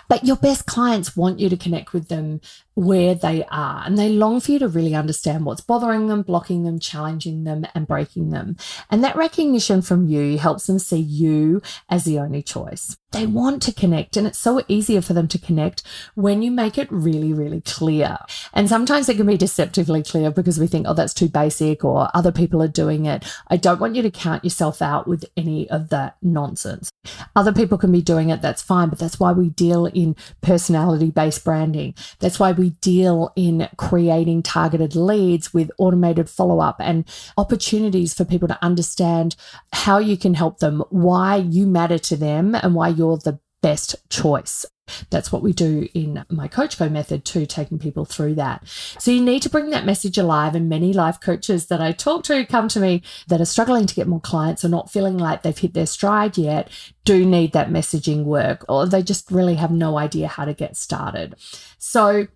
But 0.08 0.26
your 0.26 0.38
best 0.38 0.65
clients 0.65 1.15
want 1.15 1.39
you 1.39 1.50
to 1.50 1.58
connect 1.58 1.93
with 1.93 2.08
them 2.08 2.41
where 2.80 3.13
they 3.13 3.44
are 3.52 3.84
and 3.86 3.98
they 3.98 4.08
long 4.08 4.39
for 4.39 4.54
you 4.54 4.60
to 4.60 4.68
really 4.70 4.96
understand 4.96 5.44
what's 5.44 5.60
bothering 5.60 6.08
them, 6.08 6.22
blocking 6.22 6.63
them, 6.63 6.80
challenging 6.80 7.44
them, 7.44 7.65
and 7.76 7.86
breaking 7.86 8.30
them. 8.30 8.56
And 8.89 9.04
that 9.04 9.18
recognition 9.18 9.82
from 9.82 10.08
you 10.08 10.38
helps 10.38 10.68
them 10.68 10.80
see 10.80 11.00
you 11.00 11.62
as 11.89 12.06
the 12.06 12.20
only 12.20 12.42
choice. 12.42 12.96
They 13.12 13.26
want 13.26 13.63
to 13.63 13.74
connect, 13.74 14.18
and 14.18 14.28
it's 14.28 14.38
so 14.38 14.63
easier 14.68 15.02
for 15.02 15.13
them 15.13 15.28
to 15.30 15.39
connect 15.39 15.82
when 16.13 16.44
you 16.44 16.52
make 16.52 16.78
it 16.78 16.92
really, 16.92 17.34
really 17.34 17.62
clear. 17.62 18.20
And 18.54 18.70
sometimes 18.70 19.10
it 19.10 19.18
can 19.18 19.26
be 19.26 19.36
deceptively 19.36 20.04
clear 20.04 20.30
because 20.30 20.60
we 20.60 20.68
think, 20.68 20.86
oh, 20.88 20.94
that's 20.94 21.15
too 21.15 21.28
basic 21.28 21.84
or 21.84 22.10
other 22.13 22.32
people 22.32 22.62
are 22.62 22.68
doing 22.68 23.08
it. 23.08 23.26
I 23.48 23.58
don't 23.58 23.82
want 23.82 23.96
you 23.96 24.04
to 24.04 24.12
count 24.12 24.44
yourself 24.44 24.80
out 24.82 25.08
with 25.08 25.26
any 25.36 25.68
of 25.72 25.89
that 25.89 26.18
nonsense. 26.22 26.92
Other 27.36 27.52
people 27.52 27.80
can 27.80 27.92
be 27.92 28.04
doing 28.04 28.30
it, 28.30 28.44
that's 28.44 28.62
fine, 28.62 28.89
but 28.89 29.00
that's 29.00 29.20
why 29.20 29.32
we 29.32 29.50
deal 29.50 29.88
in 29.88 30.15
personality 30.42 31.10
based 31.10 31.44
branding. 31.44 31.96
That's 32.20 32.39
why 32.39 32.52
we 32.52 32.68
deal 32.69 33.32
in 33.36 33.69
creating 33.77 34.43
targeted 34.43 34.95
leads 34.95 35.53
with 35.53 35.71
automated 35.77 36.29
follow 36.29 36.60
up 36.60 36.77
and 36.79 37.05
opportunities 37.38 38.13
for 38.13 38.25
people 38.25 38.47
to 38.47 38.63
understand 38.63 39.36
how 39.73 39.97
you 39.97 40.17
can 40.17 40.34
help 40.34 40.60
them, 40.60 40.84
why 40.89 41.36
you 41.36 41.65
matter 41.65 41.99
to 41.99 42.15
them, 42.15 42.55
and 42.55 42.75
why 42.75 42.88
you're 42.88 43.17
the 43.17 43.39
best 43.62 43.95
choice. 44.10 44.65
That's 45.10 45.32
what 45.32 45.41
we 45.41 45.53
do 45.53 45.88
in 45.93 46.25
my 46.29 46.47
Coach 46.47 46.77
Go 46.77 46.89
method 46.89 47.25
too, 47.25 47.45
taking 47.45 47.79
people 47.79 48.05
through 48.05 48.36
that. 48.36 48.67
So 48.67 49.12
you 49.12 49.21
need 49.21 49.41
to 49.43 49.49
bring 49.49 49.69
that 49.69 49.86
message 49.86 50.17
alive. 50.17 50.55
And 50.55 50.67
many 50.67 50.93
life 50.93 51.19
coaches 51.19 51.67
that 51.67 51.82
I 51.82 51.91
talk 51.91 52.23
to 52.23 52.45
come 52.45 52.67
to 52.69 52.79
me 52.79 53.03
that 53.27 53.41
are 53.41 53.45
struggling 53.45 53.86
to 53.86 53.95
get 53.95 54.08
more 54.08 54.19
clients 54.19 54.65
or 54.65 54.69
not 54.69 54.91
feeling 54.91 55.17
like 55.17 55.43
they've 55.43 55.58
hit 55.58 55.73
their 55.73 55.86
stride 55.86 56.38
yet 56.38 56.69
do 57.05 57.25
need 57.25 57.53
that 57.53 57.69
messaging 57.69 58.23
work, 58.23 58.65
or 58.69 58.86
they 58.86 59.01
just 59.01 59.32
really 59.32 59.55
have 59.55 59.71
no 59.71 59.97
idea 59.97 60.27
how 60.27 60.45
to 60.45 60.53
get 60.53 60.77
started. 60.77 61.36
So 61.77 62.27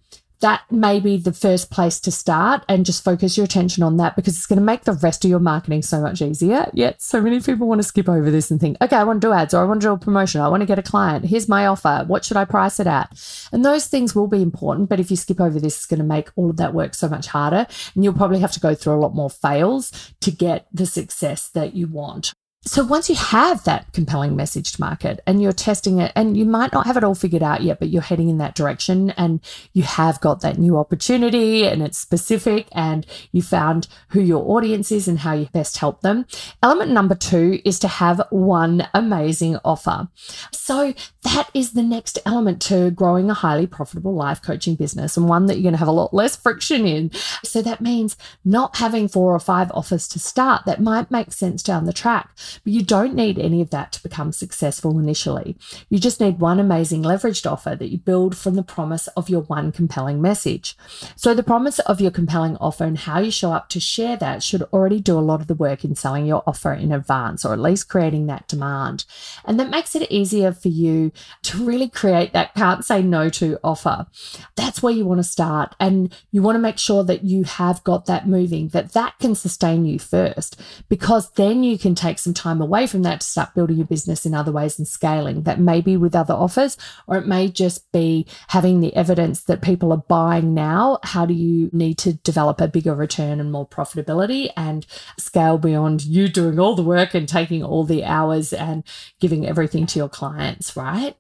that 0.43 0.69
may 0.69 0.99
be 0.99 1.15
the 1.15 1.31
first 1.31 1.71
place 1.71 2.01
to 2.01 2.11
start 2.11 2.65
and 2.67 2.85
just 2.85 3.01
focus 3.01 3.37
your 3.37 3.45
attention 3.45 3.81
on 3.81 3.95
that 3.95 4.13
because 4.17 4.35
it's 4.35 4.45
going 4.45 4.59
to 4.59 4.65
make 4.65 4.83
the 4.83 4.91
rest 4.91 5.23
of 5.23 5.31
your 5.31 5.39
marketing 5.39 5.81
so 5.81 6.01
much 6.01 6.21
easier. 6.21 6.69
Yet, 6.73 7.01
so 7.01 7.21
many 7.21 7.39
people 7.39 7.65
want 7.65 7.79
to 7.79 7.87
skip 7.87 8.09
over 8.09 8.29
this 8.29 8.51
and 8.51 8.59
think, 8.59 8.75
okay, 8.81 8.97
I 8.97 9.05
want 9.05 9.21
to 9.21 9.27
do 9.27 9.31
ads 9.31 9.53
or 9.53 9.61
I 9.61 9.65
want 9.65 9.79
to 9.79 9.87
do 9.87 9.93
a 9.93 9.97
promotion. 9.97 10.41
I 10.41 10.49
want 10.49 10.59
to 10.59 10.67
get 10.67 10.77
a 10.77 10.83
client. 10.83 11.23
Here's 11.23 11.47
my 11.47 11.65
offer. 11.65 12.03
What 12.07 12.25
should 12.25 12.35
I 12.35 12.43
price 12.43 12.77
it 12.81 12.87
at? 12.87 13.09
And 13.53 13.63
those 13.63 13.87
things 13.87 14.13
will 14.13 14.27
be 14.27 14.41
important. 14.41 14.89
But 14.89 14.99
if 14.99 15.09
you 15.09 15.15
skip 15.15 15.39
over 15.39 15.61
this, 15.61 15.77
it's 15.77 15.85
going 15.85 15.99
to 15.99 16.03
make 16.03 16.29
all 16.35 16.49
of 16.49 16.57
that 16.57 16.73
work 16.73 16.93
so 16.93 17.07
much 17.07 17.27
harder. 17.27 17.65
And 17.95 18.03
you'll 18.03 18.11
probably 18.11 18.39
have 18.39 18.51
to 18.51 18.59
go 18.59 18.75
through 18.75 18.95
a 18.95 18.99
lot 18.99 19.15
more 19.15 19.29
fails 19.29 20.13
to 20.19 20.29
get 20.29 20.67
the 20.73 20.85
success 20.85 21.47
that 21.51 21.73
you 21.73 21.87
want 21.87 22.33
so 22.65 22.83
once 22.83 23.09
you 23.09 23.15
have 23.15 23.63
that 23.63 23.91
compelling 23.93 24.35
message 24.35 24.71
to 24.71 24.81
market 24.81 25.19
and 25.27 25.41
you're 25.41 25.51
testing 25.51 25.99
it 25.99 26.11
and 26.15 26.37
you 26.37 26.45
might 26.45 26.73
not 26.73 26.85
have 26.87 26.97
it 26.97 27.03
all 27.03 27.15
figured 27.15 27.43
out 27.43 27.61
yet 27.61 27.79
but 27.79 27.89
you're 27.89 28.01
heading 28.01 28.29
in 28.29 28.37
that 28.37 28.55
direction 28.55 29.09
and 29.11 29.39
you 29.73 29.83
have 29.83 30.19
got 30.21 30.41
that 30.41 30.57
new 30.57 30.77
opportunity 30.77 31.65
and 31.65 31.81
it's 31.81 31.97
specific 31.97 32.67
and 32.71 33.05
you 33.31 33.41
found 33.41 33.87
who 34.09 34.21
your 34.21 34.43
audience 34.55 34.91
is 34.91 35.07
and 35.07 35.19
how 35.19 35.33
you 35.33 35.47
best 35.53 35.77
help 35.77 36.01
them 36.01 36.25
element 36.61 36.91
number 36.91 37.15
2 37.15 37.61
is 37.65 37.79
to 37.79 37.87
have 37.87 38.21
one 38.29 38.87
amazing 38.93 39.57
offer. 39.63 40.07
So 40.51 40.93
that 41.23 41.49
is 41.53 41.73
the 41.73 41.83
next 41.83 42.19
element 42.25 42.61
to 42.63 42.91
growing 42.91 43.29
a 43.29 43.33
highly 43.33 43.67
profitable 43.67 44.13
life 44.13 44.41
coaching 44.41 44.75
business 44.75 45.17
and 45.17 45.27
one 45.27 45.45
that 45.47 45.55
you're 45.55 45.63
going 45.63 45.73
to 45.73 45.79
have 45.79 45.87
a 45.87 45.91
lot 45.91 46.13
less 46.13 46.35
friction 46.35 46.85
in. 46.85 47.11
So 47.43 47.61
that 47.61 47.81
means 47.81 48.17
not 48.45 48.77
having 48.77 49.07
four 49.07 49.33
or 49.33 49.39
five 49.39 49.71
offers 49.71 50.07
to 50.09 50.19
start 50.19 50.65
that 50.65 50.81
might 50.81 51.11
make 51.11 51.31
sense 51.31 51.61
down 51.63 51.85
the 51.85 51.93
track 51.93 52.31
but 52.63 52.73
you 52.73 52.83
don't 52.83 53.15
need 53.15 53.39
any 53.39 53.61
of 53.61 53.69
that 53.71 53.91
to 53.93 54.03
become 54.03 54.31
successful 54.31 54.99
initially. 54.99 55.55
You 55.89 55.99
just 55.99 56.19
need 56.19 56.39
one 56.39 56.59
amazing 56.59 57.03
leveraged 57.03 57.49
offer 57.49 57.75
that 57.75 57.91
you 57.91 57.97
build 57.97 58.35
from 58.35 58.55
the 58.55 58.63
promise 58.63 59.07
of 59.09 59.29
your 59.29 59.41
one 59.41 59.71
compelling 59.71 60.21
message. 60.21 60.77
So, 61.15 61.33
the 61.33 61.43
promise 61.43 61.79
of 61.79 62.01
your 62.01 62.11
compelling 62.11 62.57
offer 62.57 62.83
and 62.83 62.97
how 62.97 63.19
you 63.19 63.31
show 63.31 63.51
up 63.51 63.69
to 63.69 63.79
share 63.79 64.17
that 64.17 64.43
should 64.43 64.63
already 64.73 64.99
do 64.99 65.17
a 65.17 65.21
lot 65.21 65.41
of 65.41 65.47
the 65.47 65.55
work 65.55 65.83
in 65.83 65.95
selling 65.95 66.25
your 66.25 66.43
offer 66.45 66.73
in 66.73 66.91
advance 66.91 67.45
or 67.45 67.53
at 67.53 67.59
least 67.59 67.89
creating 67.89 68.27
that 68.27 68.47
demand. 68.47 69.05
And 69.45 69.59
that 69.59 69.69
makes 69.69 69.95
it 69.95 70.11
easier 70.11 70.51
for 70.51 70.69
you 70.69 71.11
to 71.43 71.63
really 71.63 71.89
create 71.89 72.33
that 72.33 72.53
can't 72.53 72.85
say 72.85 73.01
no 73.01 73.29
to 73.29 73.59
offer. 73.63 74.07
That's 74.55 74.81
where 74.81 74.93
you 74.93 75.05
want 75.05 75.19
to 75.19 75.23
start. 75.23 75.75
And 75.79 76.15
you 76.31 76.41
want 76.41 76.55
to 76.55 76.59
make 76.59 76.77
sure 76.77 77.03
that 77.03 77.23
you 77.23 77.43
have 77.43 77.83
got 77.83 78.05
that 78.05 78.27
moving, 78.27 78.69
that 78.69 78.93
that 78.93 79.19
can 79.19 79.35
sustain 79.35 79.85
you 79.85 79.99
first, 79.99 80.61
because 80.89 81.31
then 81.31 81.63
you 81.63 81.77
can 81.77 81.95
take 81.95 82.19
some 82.19 82.33
time 82.33 82.42
away 82.45 82.87
from 82.87 83.03
that 83.03 83.21
to 83.21 83.27
start 83.27 83.53
building 83.53 83.77
your 83.77 83.87
business 83.87 84.25
in 84.25 84.33
other 84.33 84.51
ways 84.51 84.77
and 84.77 84.87
scaling. 84.87 85.43
That 85.43 85.59
may 85.59 85.81
be 85.81 85.97
with 85.97 86.15
other 86.15 86.33
offers, 86.33 86.77
or 87.07 87.17
it 87.17 87.27
may 87.27 87.47
just 87.47 87.91
be 87.91 88.27
having 88.49 88.79
the 88.79 88.95
evidence 88.95 89.43
that 89.43 89.61
people 89.61 89.91
are 89.91 89.97
buying 89.97 90.53
now. 90.53 90.99
How 91.03 91.25
do 91.25 91.33
you 91.33 91.69
need 91.71 91.97
to 91.99 92.13
develop 92.13 92.61
a 92.61 92.67
bigger 92.67 92.95
return 92.95 93.39
and 93.39 93.51
more 93.51 93.67
profitability 93.67 94.49
and 94.57 94.85
scale 95.17 95.57
beyond 95.57 96.03
you 96.03 96.27
doing 96.27 96.59
all 96.59 96.75
the 96.75 96.83
work 96.83 97.13
and 97.13 97.27
taking 97.27 97.63
all 97.63 97.83
the 97.83 98.03
hours 98.03 98.53
and 98.53 98.83
giving 99.19 99.45
everything 99.47 99.85
to 99.87 99.99
your 99.99 100.09
clients, 100.09 100.75
right? 100.75 101.15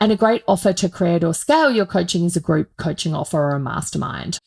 And 0.00 0.12
a 0.12 0.16
great 0.16 0.42
offer 0.48 0.72
to 0.72 0.88
create 0.88 1.24
or 1.24 1.34
scale 1.34 1.70
your 1.70 1.86
coaching 1.86 2.24
is 2.24 2.36
a 2.36 2.40
group 2.40 2.76
coaching 2.76 3.14
offer 3.14 3.38
or 3.38 3.56
a 3.56 3.60
mastermind. 3.60 4.38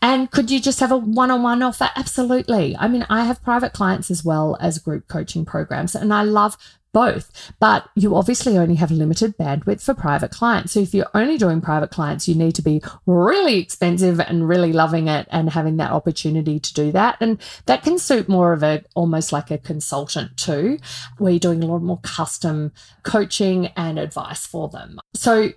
And 0.00 0.30
could 0.30 0.50
you 0.50 0.60
just 0.60 0.80
have 0.80 0.92
a 0.92 0.96
one 0.96 1.30
on 1.30 1.42
one 1.42 1.62
offer? 1.62 1.90
Absolutely. 1.96 2.76
I 2.76 2.88
mean, 2.88 3.06
I 3.08 3.24
have 3.24 3.42
private 3.42 3.72
clients 3.72 4.10
as 4.10 4.24
well 4.24 4.56
as 4.60 4.78
group 4.78 5.08
coaching 5.08 5.44
programs 5.44 5.73
programs. 5.74 5.94
And 5.94 6.12
I 6.12 6.22
love 6.22 6.56
both, 6.92 7.52
but 7.58 7.88
you 7.96 8.14
obviously 8.14 8.56
only 8.56 8.76
have 8.76 8.92
limited 8.92 9.36
bandwidth 9.36 9.82
for 9.82 9.94
private 9.94 10.30
clients. 10.30 10.72
So 10.72 10.80
if 10.80 10.94
you're 10.94 11.10
only 11.12 11.36
doing 11.36 11.60
private 11.60 11.90
clients, 11.90 12.28
you 12.28 12.36
need 12.36 12.54
to 12.54 12.62
be 12.62 12.80
really 13.04 13.58
expensive 13.58 14.20
and 14.20 14.48
really 14.48 14.72
loving 14.72 15.08
it 15.08 15.26
and 15.30 15.50
having 15.50 15.76
that 15.78 15.90
opportunity 15.90 16.60
to 16.60 16.72
do 16.74 16.92
that. 16.92 17.16
And 17.20 17.40
that 17.66 17.82
can 17.82 17.98
suit 17.98 18.28
more 18.28 18.52
of 18.52 18.62
a 18.62 18.84
almost 18.94 19.32
like 19.32 19.50
a 19.50 19.58
consultant 19.58 20.36
too, 20.36 20.78
where 21.18 21.32
you're 21.32 21.40
doing 21.40 21.64
a 21.64 21.66
lot 21.66 21.82
more 21.82 21.98
custom 22.02 22.70
coaching 23.02 23.66
and 23.76 23.98
advice 23.98 24.46
for 24.46 24.68
them. 24.68 25.00
So 25.14 25.48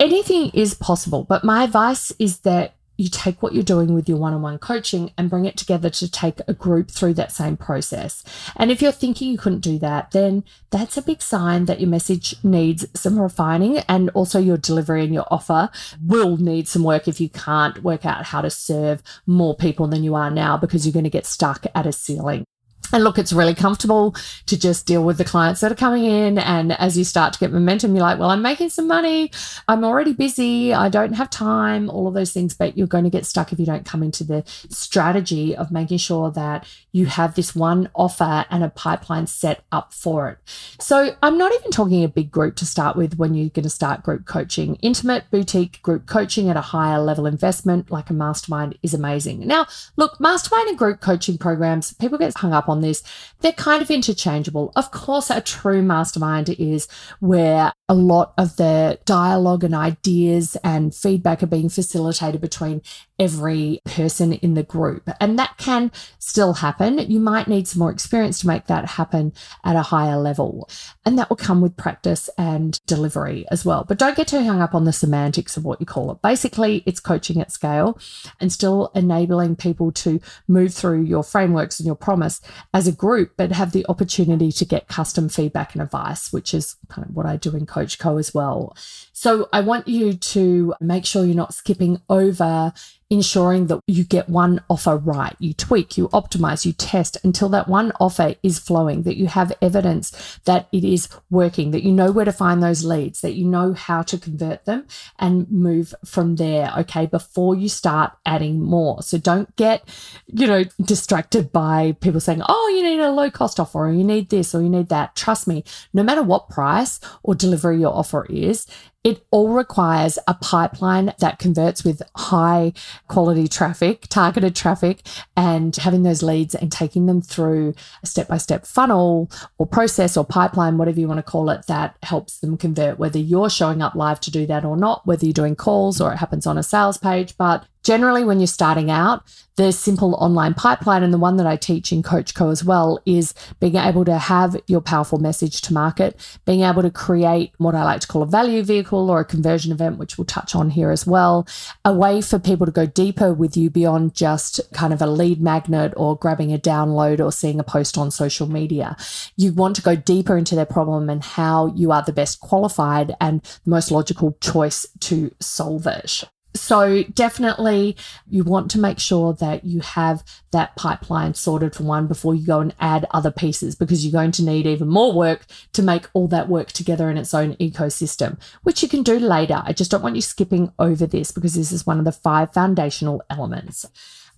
anything 0.00 0.50
is 0.54 0.74
possible, 0.74 1.22
but 1.22 1.44
my 1.44 1.62
advice 1.62 2.12
is 2.18 2.40
that 2.40 2.74
you 3.00 3.08
take 3.08 3.42
what 3.42 3.54
you're 3.54 3.62
doing 3.62 3.94
with 3.94 4.08
your 4.10 4.18
one 4.18 4.34
on 4.34 4.42
one 4.42 4.58
coaching 4.58 5.10
and 5.16 5.30
bring 5.30 5.46
it 5.46 5.56
together 5.56 5.88
to 5.88 6.10
take 6.10 6.40
a 6.46 6.52
group 6.52 6.90
through 6.90 7.14
that 7.14 7.32
same 7.32 7.56
process. 7.56 8.22
And 8.56 8.70
if 8.70 8.82
you're 8.82 8.92
thinking 8.92 9.30
you 9.30 9.38
couldn't 9.38 9.60
do 9.60 9.78
that, 9.78 10.10
then 10.10 10.44
that's 10.70 10.98
a 10.98 11.02
big 11.02 11.22
sign 11.22 11.64
that 11.64 11.80
your 11.80 11.88
message 11.88 12.34
needs 12.44 12.84
some 12.94 13.18
refining 13.18 13.78
and 13.88 14.10
also 14.10 14.38
your 14.38 14.58
delivery 14.58 15.02
and 15.02 15.14
your 15.14 15.26
offer 15.30 15.70
will 16.04 16.36
need 16.36 16.68
some 16.68 16.84
work 16.84 17.08
if 17.08 17.22
you 17.22 17.30
can't 17.30 17.82
work 17.82 18.04
out 18.04 18.26
how 18.26 18.42
to 18.42 18.50
serve 18.50 19.02
more 19.26 19.56
people 19.56 19.86
than 19.86 20.04
you 20.04 20.14
are 20.14 20.30
now 20.30 20.58
because 20.58 20.84
you're 20.84 20.92
going 20.92 21.04
to 21.04 21.10
get 21.10 21.24
stuck 21.24 21.64
at 21.74 21.86
a 21.86 21.92
ceiling. 21.92 22.44
And 22.92 23.04
look, 23.04 23.18
it's 23.18 23.32
really 23.32 23.54
comfortable 23.54 24.14
to 24.46 24.58
just 24.58 24.86
deal 24.86 25.04
with 25.04 25.18
the 25.18 25.24
clients 25.24 25.60
that 25.60 25.70
are 25.70 25.76
coming 25.76 26.04
in. 26.04 26.38
And 26.38 26.72
as 26.72 26.98
you 26.98 27.04
start 27.04 27.32
to 27.34 27.38
get 27.38 27.52
momentum, 27.52 27.94
you're 27.94 28.02
like, 28.02 28.18
well, 28.18 28.30
I'm 28.30 28.42
making 28.42 28.70
some 28.70 28.88
money. 28.88 29.30
I'm 29.68 29.84
already 29.84 30.12
busy. 30.12 30.74
I 30.74 30.88
don't 30.88 31.12
have 31.14 31.30
time, 31.30 31.88
all 31.88 32.08
of 32.08 32.14
those 32.14 32.32
things. 32.32 32.54
But 32.54 32.76
you're 32.76 32.86
going 32.86 33.04
to 33.04 33.10
get 33.10 33.26
stuck 33.26 33.52
if 33.52 33.60
you 33.60 33.66
don't 33.66 33.84
come 33.84 34.02
into 34.02 34.24
the 34.24 34.42
strategy 34.68 35.56
of 35.56 35.70
making 35.70 35.98
sure 35.98 36.30
that 36.32 36.66
you 36.92 37.06
have 37.06 37.34
this 37.34 37.54
one 37.54 37.88
offer 37.94 38.44
and 38.50 38.64
a 38.64 38.68
pipeline 38.68 39.26
set 39.26 39.62
up 39.70 39.92
for 39.92 40.30
it. 40.30 40.38
So 40.80 41.16
I'm 41.22 41.38
not 41.38 41.52
even 41.54 41.70
talking 41.70 42.02
a 42.04 42.08
big 42.08 42.30
group 42.30 42.56
to 42.56 42.66
start 42.66 42.96
with 42.96 43.16
when 43.18 43.34
you're 43.34 43.50
going 43.50 43.64
to 43.64 43.70
start 43.70 44.02
group 44.02 44.26
coaching. 44.26 44.76
Intimate 44.76 45.30
boutique 45.30 45.80
group 45.82 46.06
coaching 46.06 46.48
at 46.48 46.56
a 46.56 46.60
higher 46.60 46.98
level 46.98 47.26
investment, 47.26 47.90
like 47.90 48.10
a 48.10 48.14
mastermind, 48.14 48.78
is 48.82 48.94
amazing. 48.94 49.46
Now, 49.46 49.66
look, 49.96 50.20
mastermind 50.20 50.68
and 50.68 50.78
group 50.78 51.00
coaching 51.00 51.38
programs, 51.38 51.92
people 51.94 52.18
get 52.18 52.36
hung 52.36 52.52
up 52.52 52.68
on 52.68 52.79
this. 52.80 53.02
They're 53.40 53.52
kind 53.52 53.82
of 53.82 53.90
interchangeable. 53.90 54.72
Of 54.76 54.90
course, 54.90 55.30
a 55.30 55.40
true 55.40 55.82
mastermind 55.82 56.48
is 56.50 56.88
where 57.20 57.72
a 57.90 57.94
lot 57.94 58.32
of 58.38 58.54
the 58.54 59.00
dialogue 59.04 59.64
and 59.64 59.74
ideas 59.74 60.56
and 60.62 60.94
feedback 60.94 61.42
are 61.42 61.48
being 61.48 61.68
facilitated 61.68 62.40
between 62.40 62.82
every 63.18 63.80
person 63.84 64.32
in 64.32 64.54
the 64.54 64.62
group. 64.62 65.10
And 65.20 65.36
that 65.40 65.58
can 65.58 65.90
still 66.20 66.54
happen. 66.54 66.98
You 66.98 67.18
might 67.18 67.48
need 67.48 67.66
some 67.66 67.80
more 67.80 67.90
experience 67.90 68.40
to 68.40 68.46
make 68.46 68.68
that 68.68 68.86
happen 68.90 69.32
at 69.64 69.74
a 69.74 69.82
higher 69.82 70.16
level. 70.16 70.70
And 71.04 71.18
that 71.18 71.28
will 71.28 71.36
come 71.36 71.60
with 71.60 71.76
practice 71.76 72.30
and 72.38 72.80
delivery 72.86 73.44
as 73.50 73.64
well. 73.64 73.84
But 73.86 73.98
don't 73.98 74.16
get 74.16 74.28
too 74.28 74.44
hung 74.44 74.62
up 74.62 74.74
on 74.74 74.84
the 74.84 74.92
semantics 74.92 75.56
of 75.56 75.64
what 75.64 75.80
you 75.80 75.86
call 75.86 76.12
it. 76.12 76.22
Basically, 76.22 76.84
it's 76.86 77.00
coaching 77.00 77.40
at 77.40 77.50
scale 77.50 77.98
and 78.38 78.52
still 78.52 78.92
enabling 78.94 79.56
people 79.56 79.90
to 79.92 80.20
move 80.46 80.72
through 80.72 81.02
your 81.02 81.24
frameworks 81.24 81.80
and 81.80 81.86
your 81.88 81.96
promise 81.96 82.40
as 82.72 82.86
a 82.86 82.92
group, 82.92 83.32
but 83.36 83.50
have 83.50 83.72
the 83.72 83.84
opportunity 83.88 84.52
to 84.52 84.64
get 84.64 84.86
custom 84.86 85.28
feedback 85.28 85.74
and 85.74 85.82
advice, 85.82 86.32
which 86.32 86.54
is 86.54 86.76
kind 86.88 87.06
of 87.06 87.16
what 87.16 87.26
I 87.26 87.36
do 87.36 87.56
in 87.56 87.66
Coach 87.80 87.98
Co 87.98 88.18
as 88.18 88.34
well. 88.34 88.76
So 89.20 89.50
I 89.52 89.60
want 89.60 89.86
you 89.86 90.14
to 90.14 90.72
make 90.80 91.04
sure 91.04 91.26
you're 91.26 91.34
not 91.34 91.52
skipping 91.52 92.00
over 92.08 92.72
ensuring 93.10 93.66
that 93.66 93.80
you 93.88 94.04
get 94.04 94.28
one 94.28 94.62
offer 94.70 94.96
right. 94.96 95.34
You 95.40 95.52
tweak, 95.52 95.98
you 95.98 96.08
optimize, 96.08 96.64
you 96.64 96.72
test 96.72 97.18
until 97.24 97.48
that 97.50 97.68
one 97.68 97.92
offer 97.98 98.36
is 98.44 98.60
flowing, 98.60 99.02
that 99.02 99.16
you 99.16 99.26
have 99.26 99.52
evidence 99.60 100.38
that 100.44 100.68
it 100.72 100.84
is 100.84 101.08
working, 101.28 101.72
that 101.72 101.82
you 101.82 101.90
know 101.90 102.12
where 102.12 102.24
to 102.24 102.32
find 102.32 102.62
those 102.62 102.84
leads, 102.84 103.20
that 103.20 103.34
you 103.34 103.44
know 103.44 103.72
how 103.72 104.02
to 104.02 104.16
convert 104.16 104.64
them 104.64 104.86
and 105.18 105.50
move 105.50 105.92
from 106.04 106.36
there. 106.36 106.72
Okay. 106.78 107.06
Before 107.06 107.56
you 107.56 107.68
start 107.68 108.12
adding 108.24 108.62
more. 108.62 109.02
So 109.02 109.18
don't 109.18 109.54
get, 109.56 109.86
you 110.28 110.46
know, 110.46 110.64
distracted 110.80 111.50
by 111.50 111.96
people 112.00 112.20
saying, 112.20 112.42
oh, 112.48 112.72
you 112.76 112.84
need 112.84 113.00
a 113.00 113.10
low 113.10 113.30
cost 113.30 113.58
offer 113.58 113.86
or 113.86 113.92
you 113.92 114.04
need 114.04 114.30
this 114.30 114.54
or 114.54 114.62
you 114.62 114.68
need 114.68 114.88
that. 114.88 115.16
Trust 115.16 115.48
me, 115.48 115.64
no 115.92 116.04
matter 116.04 116.22
what 116.22 116.48
price 116.48 117.00
or 117.24 117.34
delivery 117.34 117.80
your 117.80 117.92
offer 117.94 118.24
is, 118.30 118.66
it 119.02 119.24
all 119.30 119.48
requires 119.48 120.18
a 120.26 120.34
pipeline 120.34 121.14
that 121.20 121.38
converts 121.38 121.84
with 121.84 122.02
high 122.16 122.72
quality 123.08 123.48
traffic, 123.48 124.06
targeted 124.08 124.54
traffic, 124.54 125.00
and 125.36 125.74
having 125.76 126.02
those 126.02 126.22
leads 126.22 126.54
and 126.54 126.70
taking 126.70 127.06
them 127.06 127.22
through 127.22 127.74
a 128.02 128.06
step 128.06 128.28
by 128.28 128.36
step 128.36 128.66
funnel 128.66 129.30
or 129.56 129.66
process 129.66 130.18
or 130.18 130.24
pipeline, 130.24 130.76
whatever 130.76 131.00
you 131.00 131.08
want 131.08 131.18
to 131.18 131.30
call 131.30 131.48
it, 131.48 131.66
that 131.66 131.96
helps 132.02 132.40
them 132.40 132.58
convert, 132.58 132.98
whether 132.98 133.18
you're 133.18 133.48
showing 133.48 133.80
up 133.80 133.94
live 133.94 134.20
to 134.20 134.30
do 134.30 134.44
that 134.46 134.66
or 134.66 134.76
not, 134.76 135.06
whether 135.06 135.24
you're 135.24 135.32
doing 135.32 135.56
calls 135.56 135.98
or 136.00 136.12
it 136.12 136.16
happens 136.16 136.46
on 136.46 136.58
a 136.58 136.62
sales 136.62 136.98
page. 136.98 137.36
But 137.38 137.64
Generally, 137.82 138.24
when 138.24 138.40
you're 138.40 138.46
starting 138.46 138.90
out, 138.90 139.24
the 139.56 139.72
simple 139.72 140.14
online 140.14 140.54
pipeline 140.54 141.02
and 141.02 141.12
the 141.12 141.18
one 141.18 141.36
that 141.36 141.46
I 141.46 141.56
teach 141.56 141.92
in 141.92 142.02
Coach 142.02 142.34
Co 142.34 142.50
as 142.50 142.64
well 142.64 142.98
is 143.04 143.34
being 143.58 143.76
able 143.76 144.04
to 144.06 144.16
have 144.16 144.56
your 144.66 144.80
powerful 144.80 145.18
message 145.18 145.60
to 145.62 145.74
market, 145.74 146.18
being 146.46 146.62
able 146.62 146.82
to 146.82 146.90
create 146.90 147.52
what 147.58 147.74
I 147.74 147.84
like 147.84 148.00
to 148.00 148.06
call 148.06 148.22
a 148.22 148.26
value 148.26 148.62
vehicle 148.62 149.10
or 149.10 149.20
a 149.20 149.24
conversion 149.24 149.72
event, 149.72 149.98
which 149.98 150.16
we'll 150.16 150.24
touch 150.24 150.54
on 150.54 150.70
here 150.70 150.90
as 150.90 151.06
well, 151.06 151.46
a 151.84 151.92
way 151.92 152.20
for 152.22 152.38
people 152.38 152.64
to 152.64 152.72
go 152.72 152.86
deeper 152.86 153.32
with 153.34 153.56
you 153.56 153.70
beyond 153.70 154.14
just 154.14 154.60
kind 154.72 154.92
of 154.92 155.02
a 155.02 155.06
lead 155.06 155.40
magnet 155.40 155.92
or 155.96 156.16
grabbing 156.16 156.52
a 156.52 156.58
download 156.58 157.20
or 157.20 157.32
seeing 157.32 157.60
a 157.60 157.64
post 157.64 157.98
on 157.98 158.10
social 158.10 158.46
media. 158.46 158.96
You 159.36 159.52
want 159.52 159.76
to 159.76 159.82
go 159.82 159.96
deeper 159.96 160.38
into 160.38 160.54
their 160.54 160.66
problem 160.66 161.10
and 161.10 161.22
how 161.22 161.66
you 161.74 161.92
are 161.92 162.02
the 162.02 162.12
best 162.12 162.40
qualified 162.40 163.14
and 163.20 163.42
the 163.42 163.70
most 163.70 163.90
logical 163.90 164.38
choice 164.40 164.86
to 165.00 165.34
solve 165.40 165.86
it. 165.86 166.24
So, 166.54 167.04
definitely, 167.14 167.96
you 168.28 168.42
want 168.42 168.70
to 168.72 168.80
make 168.80 168.98
sure 168.98 169.34
that 169.34 169.64
you 169.64 169.80
have 169.80 170.24
that 170.50 170.74
pipeline 170.74 171.34
sorted 171.34 171.76
for 171.76 171.84
one 171.84 172.08
before 172.08 172.34
you 172.34 172.44
go 172.44 172.58
and 172.58 172.74
add 172.80 173.06
other 173.12 173.30
pieces 173.30 173.76
because 173.76 174.04
you're 174.04 174.12
going 174.12 174.32
to 174.32 174.44
need 174.44 174.66
even 174.66 174.88
more 174.88 175.12
work 175.12 175.46
to 175.74 175.82
make 175.82 176.08
all 176.12 176.26
that 176.28 176.48
work 176.48 176.72
together 176.72 177.08
in 177.08 177.16
its 177.16 177.34
own 177.34 177.54
ecosystem, 177.56 178.36
which 178.64 178.82
you 178.82 178.88
can 178.88 179.04
do 179.04 179.18
later. 179.20 179.62
I 179.64 179.72
just 179.72 179.92
don't 179.92 180.02
want 180.02 180.16
you 180.16 180.22
skipping 180.22 180.72
over 180.78 181.06
this 181.06 181.30
because 181.30 181.54
this 181.54 181.70
is 181.70 181.86
one 181.86 182.00
of 182.00 182.04
the 182.04 182.12
five 182.12 182.52
foundational 182.52 183.22
elements. 183.30 183.86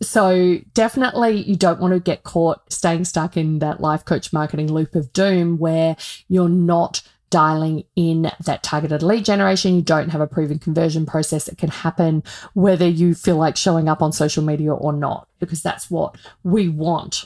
So, 0.03 0.59
definitely, 0.75 1.43
you 1.43 1.57
don't 1.57 1.81
want 1.81 1.95
to 1.95 2.01
get 2.01 2.25
caught 2.25 2.73
staying 2.73 3.05
stuck 3.07 3.37
in 3.37 3.61
that 3.61 3.81
life 3.81 4.05
coach 4.05 4.33
marketing 4.33 4.71
loop 4.71 4.95
of 4.95 5.13
doom 5.13 5.59
where 5.59 5.97
you're 6.29 6.49
not 6.49 7.03
dialing 7.33 7.83
in 7.97 8.31
that 8.45 8.63
targeted 8.63 9.03
lead 9.03 9.25
generation. 9.25 9.75
You 9.75 9.83
don't 9.83 10.11
have 10.11 10.21
a 10.21 10.27
proven 10.27 10.59
conversion 10.59 11.07
process 11.07 11.47
that 11.47 11.57
can 11.59 11.71
happen 11.71 12.23
whether 12.53 12.87
you 12.87 13.15
feel 13.15 13.37
like 13.37 13.57
showing 13.57 13.89
up 13.89 14.03
on 14.03 14.13
social 14.13 14.45
media 14.45 14.73
or 14.73 14.93
not 14.93 15.27
because 15.41 15.63
that's 15.63 15.91
what 15.91 16.15
we 16.45 16.69
want. 16.69 17.25